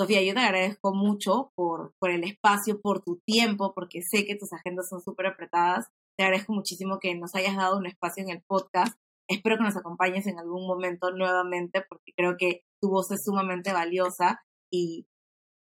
Sofía, 0.00 0.22
yo 0.22 0.32
te 0.32 0.40
agradezco 0.40 0.94
mucho 0.94 1.52
por, 1.54 1.92
por 1.98 2.08
el 2.08 2.24
espacio, 2.24 2.80
por 2.80 3.02
tu 3.02 3.20
tiempo, 3.26 3.74
porque 3.74 4.00
sé 4.00 4.24
que 4.24 4.34
tus 4.34 4.50
agendas 4.50 4.88
son 4.88 5.02
súper 5.02 5.26
apretadas. 5.26 5.88
Te 6.16 6.24
agradezco 6.24 6.54
muchísimo 6.54 6.98
que 6.98 7.14
nos 7.14 7.34
hayas 7.34 7.54
dado 7.54 7.76
un 7.76 7.84
espacio 7.84 8.22
en 8.22 8.30
el 8.30 8.42
podcast. 8.46 8.98
Espero 9.28 9.58
que 9.58 9.64
nos 9.64 9.76
acompañes 9.76 10.26
en 10.26 10.38
algún 10.38 10.66
momento 10.66 11.10
nuevamente, 11.10 11.84
porque 11.86 12.12
creo 12.16 12.36
que 12.38 12.62
tu 12.80 12.88
voz 12.88 13.10
es 13.10 13.20
sumamente 13.26 13.74
valiosa. 13.74 14.40
Y 14.72 15.06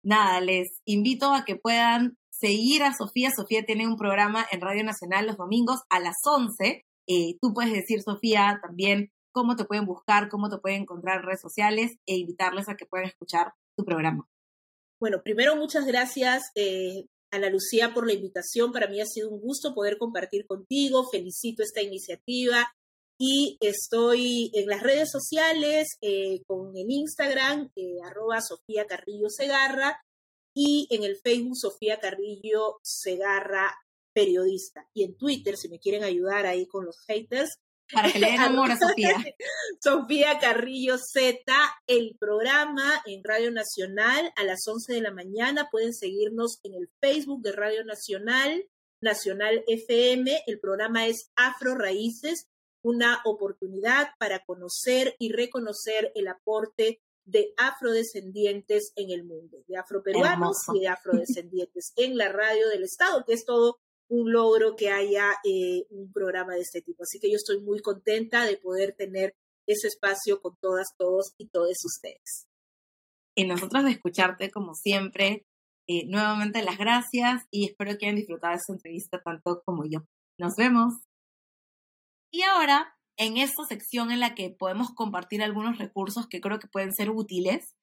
nada, 0.03 0.39
les 0.39 0.81
invito 0.85 1.33
a 1.33 1.43
que 1.43 1.55
puedan 1.55 2.19
seguir 2.29 2.83
a 2.83 2.93
Sofía. 2.93 3.31
Sofía 3.35 3.65
tiene 3.65 3.88
un 3.88 3.97
programa 3.97 4.45
en 4.51 4.61
Radio 4.61 4.83
Nacional 4.83 5.25
los 5.25 5.38
domingos 5.38 5.81
a 5.89 5.99
las 5.99 6.17
11. 6.23 6.85
Eh, 7.07 7.38
tú 7.41 7.55
puedes 7.55 7.73
decir, 7.73 8.03
Sofía, 8.03 8.59
también 8.61 9.09
cómo 9.31 9.55
te 9.55 9.65
pueden 9.65 9.88
buscar, 9.88 10.29
cómo 10.29 10.47
te 10.47 10.59
pueden 10.59 10.83
encontrar 10.83 11.17
en 11.17 11.23
redes 11.23 11.41
sociales 11.41 11.97
e 12.05 12.17
invitarles 12.17 12.69
a 12.69 12.75
que 12.75 12.85
puedan 12.85 13.07
escuchar 13.07 13.53
tu 13.78 13.86
programa. 13.86 14.28
Bueno, 14.99 15.21
primero 15.23 15.55
muchas 15.55 15.86
gracias 15.86 16.51
eh, 16.55 17.05
Ana 17.32 17.49
Lucía 17.49 17.93
por 17.93 18.07
la 18.07 18.13
invitación. 18.13 18.71
Para 18.71 18.88
mí 18.88 18.99
ha 18.99 19.05
sido 19.05 19.30
un 19.30 19.39
gusto 19.39 19.73
poder 19.73 19.97
compartir 19.97 20.45
contigo. 20.47 21.07
Felicito 21.09 21.61
esta 21.61 21.82
iniciativa 21.82 22.67
y 23.19 23.57
estoy 23.61 24.51
en 24.53 24.67
las 24.67 24.82
redes 24.82 25.11
sociales 25.11 25.97
eh, 26.01 26.41
con 26.45 26.75
el 26.75 26.89
Instagram 26.89 27.69
eh, 27.75 27.97
arroba 28.03 28.41
Sofía 28.41 28.86
Carrillo 28.86 29.30
Segarra 29.30 30.01
y 30.55 30.88
en 30.91 31.03
el 31.03 31.17
Facebook 31.17 31.57
Sofía 31.57 31.99
Carrillo 31.99 32.78
Segarra 32.84 33.75
periodista 34.13 34.88
y 34.95 35.03
en 35.03 35.15
Twitter 35.15 35.57
si 35.57 35.69
me 35.69 35.80
quieren 35.80 36.03
ayudar 36.03 36.47
ahí 36.47 36.65
con 36.65 36.86
los 36.86 36.99
haters 37.07 37.59
para 37.91 38.11
que 38.11 38.19
le 38.19 38.31
den 38.31 38.39
amor 38.39 38.71
a 38.71 38.77
Sofía. 38.79 39.15
Sofía 39.81 40.39
Carrillo 40.39 40.97
Z, 40.97 41.43
el 41.88 42.15
programa 42.19 43.01
en 43.05 43.23
Radio 43.23 43.51
Nacional 43.51 44.31
a 44.35 44.43
las 44.43 44.67
11 44.67 44.93
de 44.93 45.01
la 45.01 45.11
mañana. 45.11 45.69
Pueden 45.71 45.93
seguirnos 45.93 46.59
en 46.63 46.73
el 46.75 46.89
Facebook 46.99 47.41
de 47.41 47.51
Radio 47.51 47.83
Nacional, 47.85 48.65
Nacional 49.01 49.63
FM. 49.67 50.43
El 50.47 50.59
programa 50.59 51.07
es 51.07 51.31
Afro 51.35 51.75
Raíces, 51.75 52.47
una 52.81 53.21
oportunidad 53.25 54.09
para 54.19 54.43
conocer 54.45 55.15
y 55.19 55.31
reconocer 55.31 56.11
el 56.15 56.27
aporte 56.27 57.01
de 57.25 57.53
afrodescendientes 57.57 58.93
en 58.95 59.11
el 59.11 59.25
mundo, 59.25 59.57
de 59.67 59.77
afroperuanos 59.77 60.57
y 60.73 60.79
de 60.79 60.88
afrodescendientes 60.88 61.91
en 61.97 62.17
la 62.17 62.29
radio 62.29 62.69
del 62.69 62.85
Estado, 62.85 63.25
que 63.25 63.33
es 63.33 63.45
todo 63.45 63.79
un 64.10 64.32
logro 64.32 64.76
que 64.76 64.89
haya 64.89 65.32
eh, 65.43 65.86
un 65.89 66.12
programa 66.12 66.53
de 66.53 66.62
este 66.62 66.82
tipo. 66.82 67.03
Así 67.03 67.20
que 67.20 67.30
yo 67.30 67.36
estoy 67.36 67.60
muy 67.60 67.80
contenta 67.82 68.45
de 68.45 68.58
poder 68.58 68.93
tener 68.93 69.36
ese 69.68 69.88
espacio 69.88 70.41
con 70.41 70.55
todas, 70.62 70.88
todos 70.97 71.34
y 71.38 71.49
todos 71.49 71.78
ustedes. 71.84 72.47
Y 73.36 73.45
nosotros 73.45 73.84
de 73.84 73.91
escucharte 73.91 74.49
como 74.49 74.74
siempre. 74.74 75.45
Eh, 75.89 76.05
nuevamente 76.05 76.62
las 76.64 76.78
gracias 76.78 77.45
y 77.49 77.66
espero 77.66 77.97
que 77.97 78.08
hayan 78.08 78.18
disfrutado 78.18 78.51
de 78.51 78.58
esta 78.58 78.74
entrevista 78.74 79.22
tanto 79.24 79.62
como 79.64 79.86
yo. 79.86 80.05
Nos 80.38 80.55
vemos. 80.58 80.95
Y 82.30 82.41
ahora, 82.41 82.93
en 83.18 83.38
esta 83.38 83.64
sección 83.64 84.12
en 84.12 84.20
la 84.20 84.36
que 84.36 84.49
podemos 84.49 84.89
compartir 84.93 85.41
algunos 85.41 85.78
recursos 85.78 86.28
que 86.28 86.41
creo 86.41 86.60
que 86.60 86.68
pueden 86.68 86.93
ser 86.93 87.10
útiles, 87.10 87.76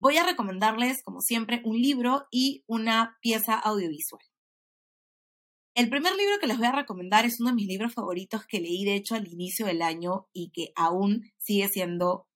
voy 0.00 0.16
a 0.16 0.26
recomendarles, 0.26 1.02
como 1.04 1.20
siempre, 1.20 1.62
un 1.64 1.80
libro 1.80 2.26
y 2.32 2.64
una 2.66 3.16
pieza 3.20 3.54
audiovisual. 3.54 4.22
El 5.78 5.90
primer 5.90 6.16
libro 6.16 6.40
que 6.40 6.48
les 6.48 6.58
voy 6.58 6.66
a 6.66 6.72
recomendar 6.72 7.24
es 7.24 7.38
uno 7.38 7.50
de 7.50 7.54
mis 7.54 7.68
libros 7.68 7.94
favoritos 7.94 8.44
que 8.48 8.58
leí, 8.58 8.84
de 8.84 8.96
hecho, 8.96 9.14
al 9.14 9.28
inicio 9.28 9.64
del 9.64 9.80
año 9.80 10.28
y 10.32 10.50
que 10.50 10.72
aún 10.74 11.30
sigue 11.38 11.68
siendo 11.68 12.26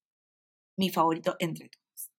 mi 0.78 0.90
favorito 0.90 1.34
entre 1.40 1.68
todos. 1.68 2.12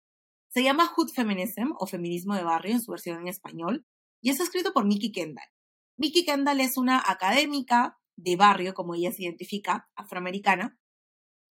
Se 0.49 0.63
llama 0.63 0.85
Hood 0.85 1.13
Feminism 1.15 1.71
o 1.79 1.87
Feminismo 1.87 2.35
de 2.35 2.43
Barrio 2.43 2.73
en 2.73 2.81
su 2.81 2.91
versión 2.91 3.21
en 3.21 3.29
español 3.29 3.85
y 4.21 4.31
es 4.31 4.41
escrito 4.41 4.73
por 4.73 4.83
Mickey 4.83 5.13
Kendall. 5.13 5.47
Mickey 5.95 6.25
Kendall 6.25 6.59
es 6.59 6.75
una 6.75 7.01
académica 7.07 7.97
de 8.17 8.35
barrio, 8.35 8.73
como 8.73 8.93
ella 8.93 9.13
se 9.13 9.23
identifica, 9.23 9.89
afroamericana, 9.95 10.77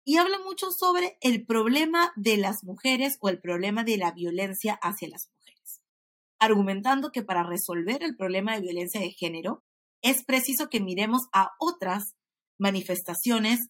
y 0.06 0.18
habla 0.18 0.38
mucho 0.46 0.70
sobre 0.70 1.18
el 1.22 1.44
problema 1.44 2.14
de 2.16 2.38
las 2.38 2.64
mujeres 2.64 3.18
o 3.20 3.30
el 3.30 3.42
problema 3.42 3.84
de 3.84 3.98
la 3.98 4.12
violencia 4.12 4.78
hacia 4.84 5.10
las 5.10 5.26
mujeres. 5.26 5.35
Argumentando 6.46 7.12
que 7.12 7.24
para 7.24 7.44
resolver 7.44 8.04
el 8.04 8.16
problema 8.16 8.56
de 8.56 8.62
violencia 8.62 9.02
de 9.02 9.12
género 9.12 9.64
es 10.02 10.24
preciso 10.24 10.70
que 10.70 10.82
miremos 10.82 11.24
a 11.34 11.52
otras 11.60 12.16
manifestaciones 12.60 13.70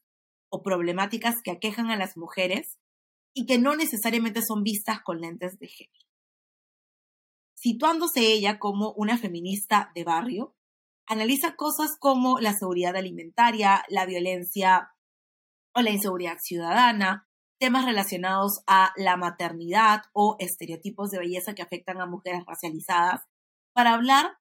o 0.49 0.61
problemáticas 0.61 1.36
que 1.43 1.51
aquejan 1.51 1.89
a 1.89 1.97
las 1.97 2.17
mujeres 2.17 2.78
y 3.34 3.45
que 3.45 3.57
no 3.57 3.76
necesariamente 3.76 4.41
son 4.41 4.63
vistas 4.63 5.01
con 5.01 5.19
lentes 5.19 5.57
de 5.59 5.67
género. 5.67 6.05
Situándose 7.55 8.21
ella 8.21 8.59
como 8.59 8.93
una 8.93 9.17
feminista 9.17 9.91
de 9.95 10.03
barrio, 10.03 10.55
analiza 11.07 11.55
cosas 11.55 11.97
como 11.99 12.39
la 12.39 12.53
seguridad 12.53 12.95
alimentaria, 12.95 13.84
la 13.89 14.05
violencia 14.05 14.91
o 15.73 15.82
la 15.82 15.91
inseguridad 15.91 16.38
ciudadana, 16.39 17.28
temas 17.59 17.85
relacionados 17.85 18.61
a 18.67 18.91
la 18.97 19.17
maternidad 19.17 20.03
o 20.13 20.35
estereotipos 20.39 21.09
de 21.09 21.19
belleza 21.19 21.53
que 21.53 21.61
afectan 21.61 22.01
a 22.01 22.05
mujeres 22.05 22.43
racializadas, 22.45 23.21
para 23.73 23.93
hablar 23.93 24.37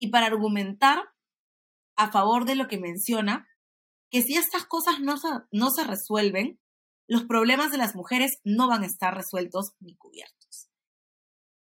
y 0.00 0.08
para 0.10 0.26
argumentar 0.26 1.12
a 1.96 2.10
favor 2.10 2.44
de 2.44 2.54
lo 2.54 2.68
que 2.68 2.78
menciona, 2.78 3.46
que 4.10 4.22
si 4.22 4.36
estas 4.36 4.66
cosas 4.66 5.00
no 5.00 5.16
se, 5.16 5.28
no 5.50 5.70
se 5.70 5.84
resuelven, 5.84 6.60
los 7.08 7.24
problemas 7.24 7.70
de 7.70 7.78
las 7.78 7.94
mujeres 7.94 8.38
no 8.44 8.68
van 8.68 8.82
a 8.82 8.86
estar 8.86 9.14
resueltos 9.14 9.72
ni 9.80 9.96
cubiertos. 9.96 10.68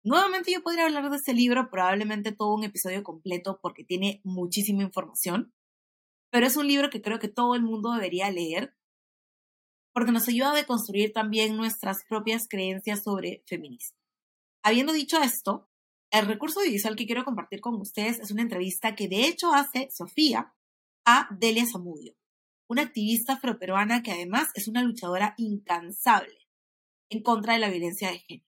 Nuevamente 0.04 0.52
yo 0.52 0.62
podría 0.62 0.84
hablar 0.84 1.08
de 1.10 1.16
este 1.16 1.32
libro, 1.32 1.70
probablemente 1.70 2.32
todo 2.32 2.54
un 2.54 2.64
episodio 2.64 3.02
completo 3.02 3.60
porque 3.62 3.84
tiene 3.84 4.20
muchísima 4.24 4.82
información, 4.82 5.52
pero 6.30 6.46
es 6.46 6.56
un 6.56 6.66
libro 6.66 6.90
que 6.90 7.02
creo 7.02 7.18
que 7.18 7.28
todo 7.28 7.54
el 7.54 7.62
mundo 7.62 7.92
debería 7.92 8.30
leer 8.30 8.74
porque 9.92 10.12
nos 10.12 10.28
ayuda 10.28 10.52
a 10.52 10.56
deconstruir 10.56 11.12
también 11.12 11.56
nuestras 11.56 12.04
propias 12.08 12.48
creencias 12.48 13.02
sobre 13.02 13.42
feminismo. 13.46 13.98
Habiendo 14.64 14.92
dicho 14.92 15.20
esto, 15.20 15.68
el 16.10 16.26
recurso 16.26 16.60
audiovisual 16.60 16.96
que 16.96 17.06
quiero 17.06 17.24
compartir 17.24 17.60
con 17.60 17.80
ustedes 17.80 18.18
es 18.20 18.30
una 18.30 18.42
entrevista 18.42 18.94
que 18.94 19.08
de 19.08 19.26
hecho 19.26 19.52
hace 19.52 19.90
Sofía 19.90 20.54
a 21.06 21.28
Delia 21.30 21.64
Zamudio, 21.66 22.14
una 22.68 22.82
activista 22.82 23.34
afroperuana 23.34 24.02
que 24.02 24.12
además 24.12 24.48
es 24.54 24.68
una 24.68 24.82
luchadora 24.82 25.34
incansable 25.36 26.38
en 27.10 27.22
contra 27.22 27.54
de 27.54 27.60
la 27.60 27.70
violencia 27.70 28.10
de 28.10 28.18
género. 28.20 28.46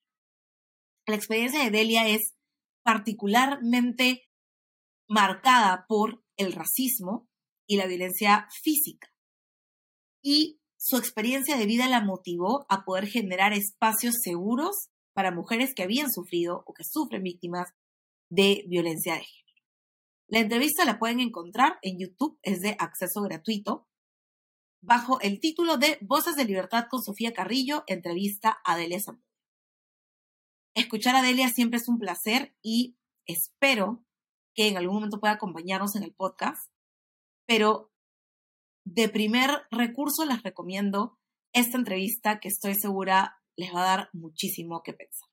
La 1.07 1.17
experiencia 1.17 1.63
de 1.63 1.71
Delia 1.71 2.09
es 2.09 2.35
particularmente 2.83 4.31
marcada 5.09 5.87
por 5.89 6.23
el 6.37 6.53
racismo 6.53 7.29
y 7.67 7.77
la 7.77 7.87
violencia 7.87 8.49
física. 8.51 9.13
Y 10.23 10.61
su 10.85 10.99
experiencia 10.99 11.57
de 11.57 11.65
vida 11.65 11.89
la 11.89 12.03
motivó 12.03 12.67
a 12.69 12.85
poder 12.85 13.07
generar 13.07 13.55
espacios 13.55 14.17
seguros 14.21 14.91
para 15.15 15.31
mujeres 15.31 15.73
que 15.75 15.83
habían 15.83 16.13
sufrido 16.13 16.63
o 16.67 16.75
que 16.75 16.85
sufren 16.85 17.23
víctimas 17.23 17.71
de 18.29 18.67
violencia 18.69 19.15
de 19.15 19.21
género. 19.21 19.63
La 20.29 20.41
entrevista 20.41 20.85
la 20.85 20.99
pueden 20.99 21.21
encontrar 21.21 21.79
en 21.81 21.99
YouTube, 21.99 22.39
es 22.43 22.61
de 22.61 22.77
acceso 22.79 23.23
gratuito, 23.23 23.89
bajo 24.83 25.23
el 25.23 25.41
título 25.41 25.79
de 25.79 25.97
Voces 26.03 26.37
de 26.37 26.45
Libertad 26.45 26.85
con 26.91 27.03
Sofía 27.03 27.33
Carrillo, 27.33 27.85
entrevista 27.87 28.61
a 28.63 28.77
Delia 28.77 29.01
Samuel. 29.01 29.25
Escuchar 30.75 31.17
a 31.17 31.23
Delia 31.23 31.49
siempre 31.49 31.79
es 31.79 31.89
un 31.89 31.99
placer 31.99 32.55
y 32.61 32.99
espero 33.25 34.05
que 34.55 34.69
en 34.69 34.77
algún 34.77 34.97
momento 34.97 35.19
pueda 35.19 35.33
acompañarnos 35.33 35.97
en 35.97 36.03
el 36.03 36.13
podcast. 36.13 36.71
Pero 37.47 37.94
de 38.85 39.09
primer 39.09 39.51
recurso 39.71 40.25
les 40.25 40.43
recomiendo 40.43 41.19
esta 41.53 41.79
entrevista 41.79 42.39
que 42.41 42.49
estoy 42.49 42.75
segura 42.75 43.41
les 43.57 43.73
va 43.75 43.83
a 43.83 43.97
dar 43.97 44.09
muchísimo 44.13 44.83
que 44.83 44.93
pensar. 44.93 45.29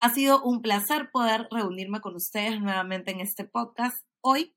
Ha 0.00 0.12
sido 0.12 0.42
un 0.42 0.60
placer 0.60 1.10
poder 1.10 1.48
reunirme 1.50 2.00
con 2.00 2.14
ustedes 2.14 2.60
nuevamente 2.60 3.12
en 3.12 3.20
este 3.20 3.44
podcast. 3.44 3.96
Hoy, 4.20 4.54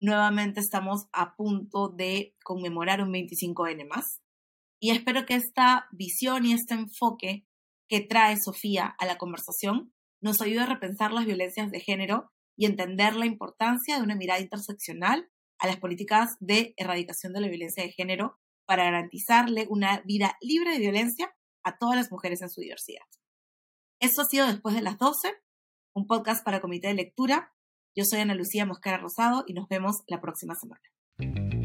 nuevamente 0.00 0.60
estamos 0.60 1.06
a 1.12 1.34
punto 1.36 1.88
de 1.88 2.36
conmemorar 2.44 3.02
un 3.02 3.12
25N 3.12 3.88
más 3.88 4.20
y 4.80 4.90
espero 4.90 5.24
que 5.26 5.34
esta 5.34 5.88
visión 5.92 6.44
y 6.44 6.52
este 6.52 6.74
enfoque 6.74 7.46
que 7.88 8.00
trae 8.00 8.36
Sofía 8.36 8.94
a 8.98 9.06
la 9.06 9.18
conversación 9.18 9.92
nos 10.22 10.40
ayude 10.42 10.60
a 10.60 10.66
repensar 10.66 11.12
las 11.12 11.26
violencias 11.26 11.70
de 11.70 11.80
género 11.80 12.30
y 12.56 12.66
entender 12.66 13.16
la 13.16 13.26
importancia 13.26 13.96
de 13.96 14.02
una 14.02 14.16
mirada 14.16 14.40
interseccional 14.40 15.30
a 15.60 15.66
las 15.66 15.76
políticas 15.76 16.36
de 16.40 16.74
erradicación 16.76 17.32
de 17.32 17.40
la 17.40 17.48
violencia 17.48 17.82
de 17.82 17.92
género 17.92 18.38
para 18.66 18.84
garantizarle 18.84 19.66
una 19.68 20.00
vida 20.04 20.36
libre 20.40 20.72
de 20.72 20.78
violencia 20.78 21.34
a 21.64 21.76
todas 21.78 21.96
las 21.96 22.10
mujeres 22.10 22.42
en 22.42 22.50
su 22.50 22.60
diversidad. 22.60 23.04
Esto 24.00 24.22
ha 24.22 24.24
sido 24.24 24.46
después 24.46 24.74
de 24.74 24.82
las 24.82 24.98
12, 24.98 25.34
un 25.94 26.06
podcast 26.06 26.44
para 26.44 26.60
comité 26.60 26.88
de 26.88 26.94
lectura. 26.94 27.54
Yo 27.94 28.04
soy 28.04 28.20
Ana 28.20 28.34
Lucía 28.34 28.64
Mosquera 28.64 28.96
Rosado 28.96 29.44
y 29.46 29.52
nos 29.52 29.68
vemos 29.68 30.02
la 30.06 30.20
próxima 30.20 30.54
semana. 30.54 31.59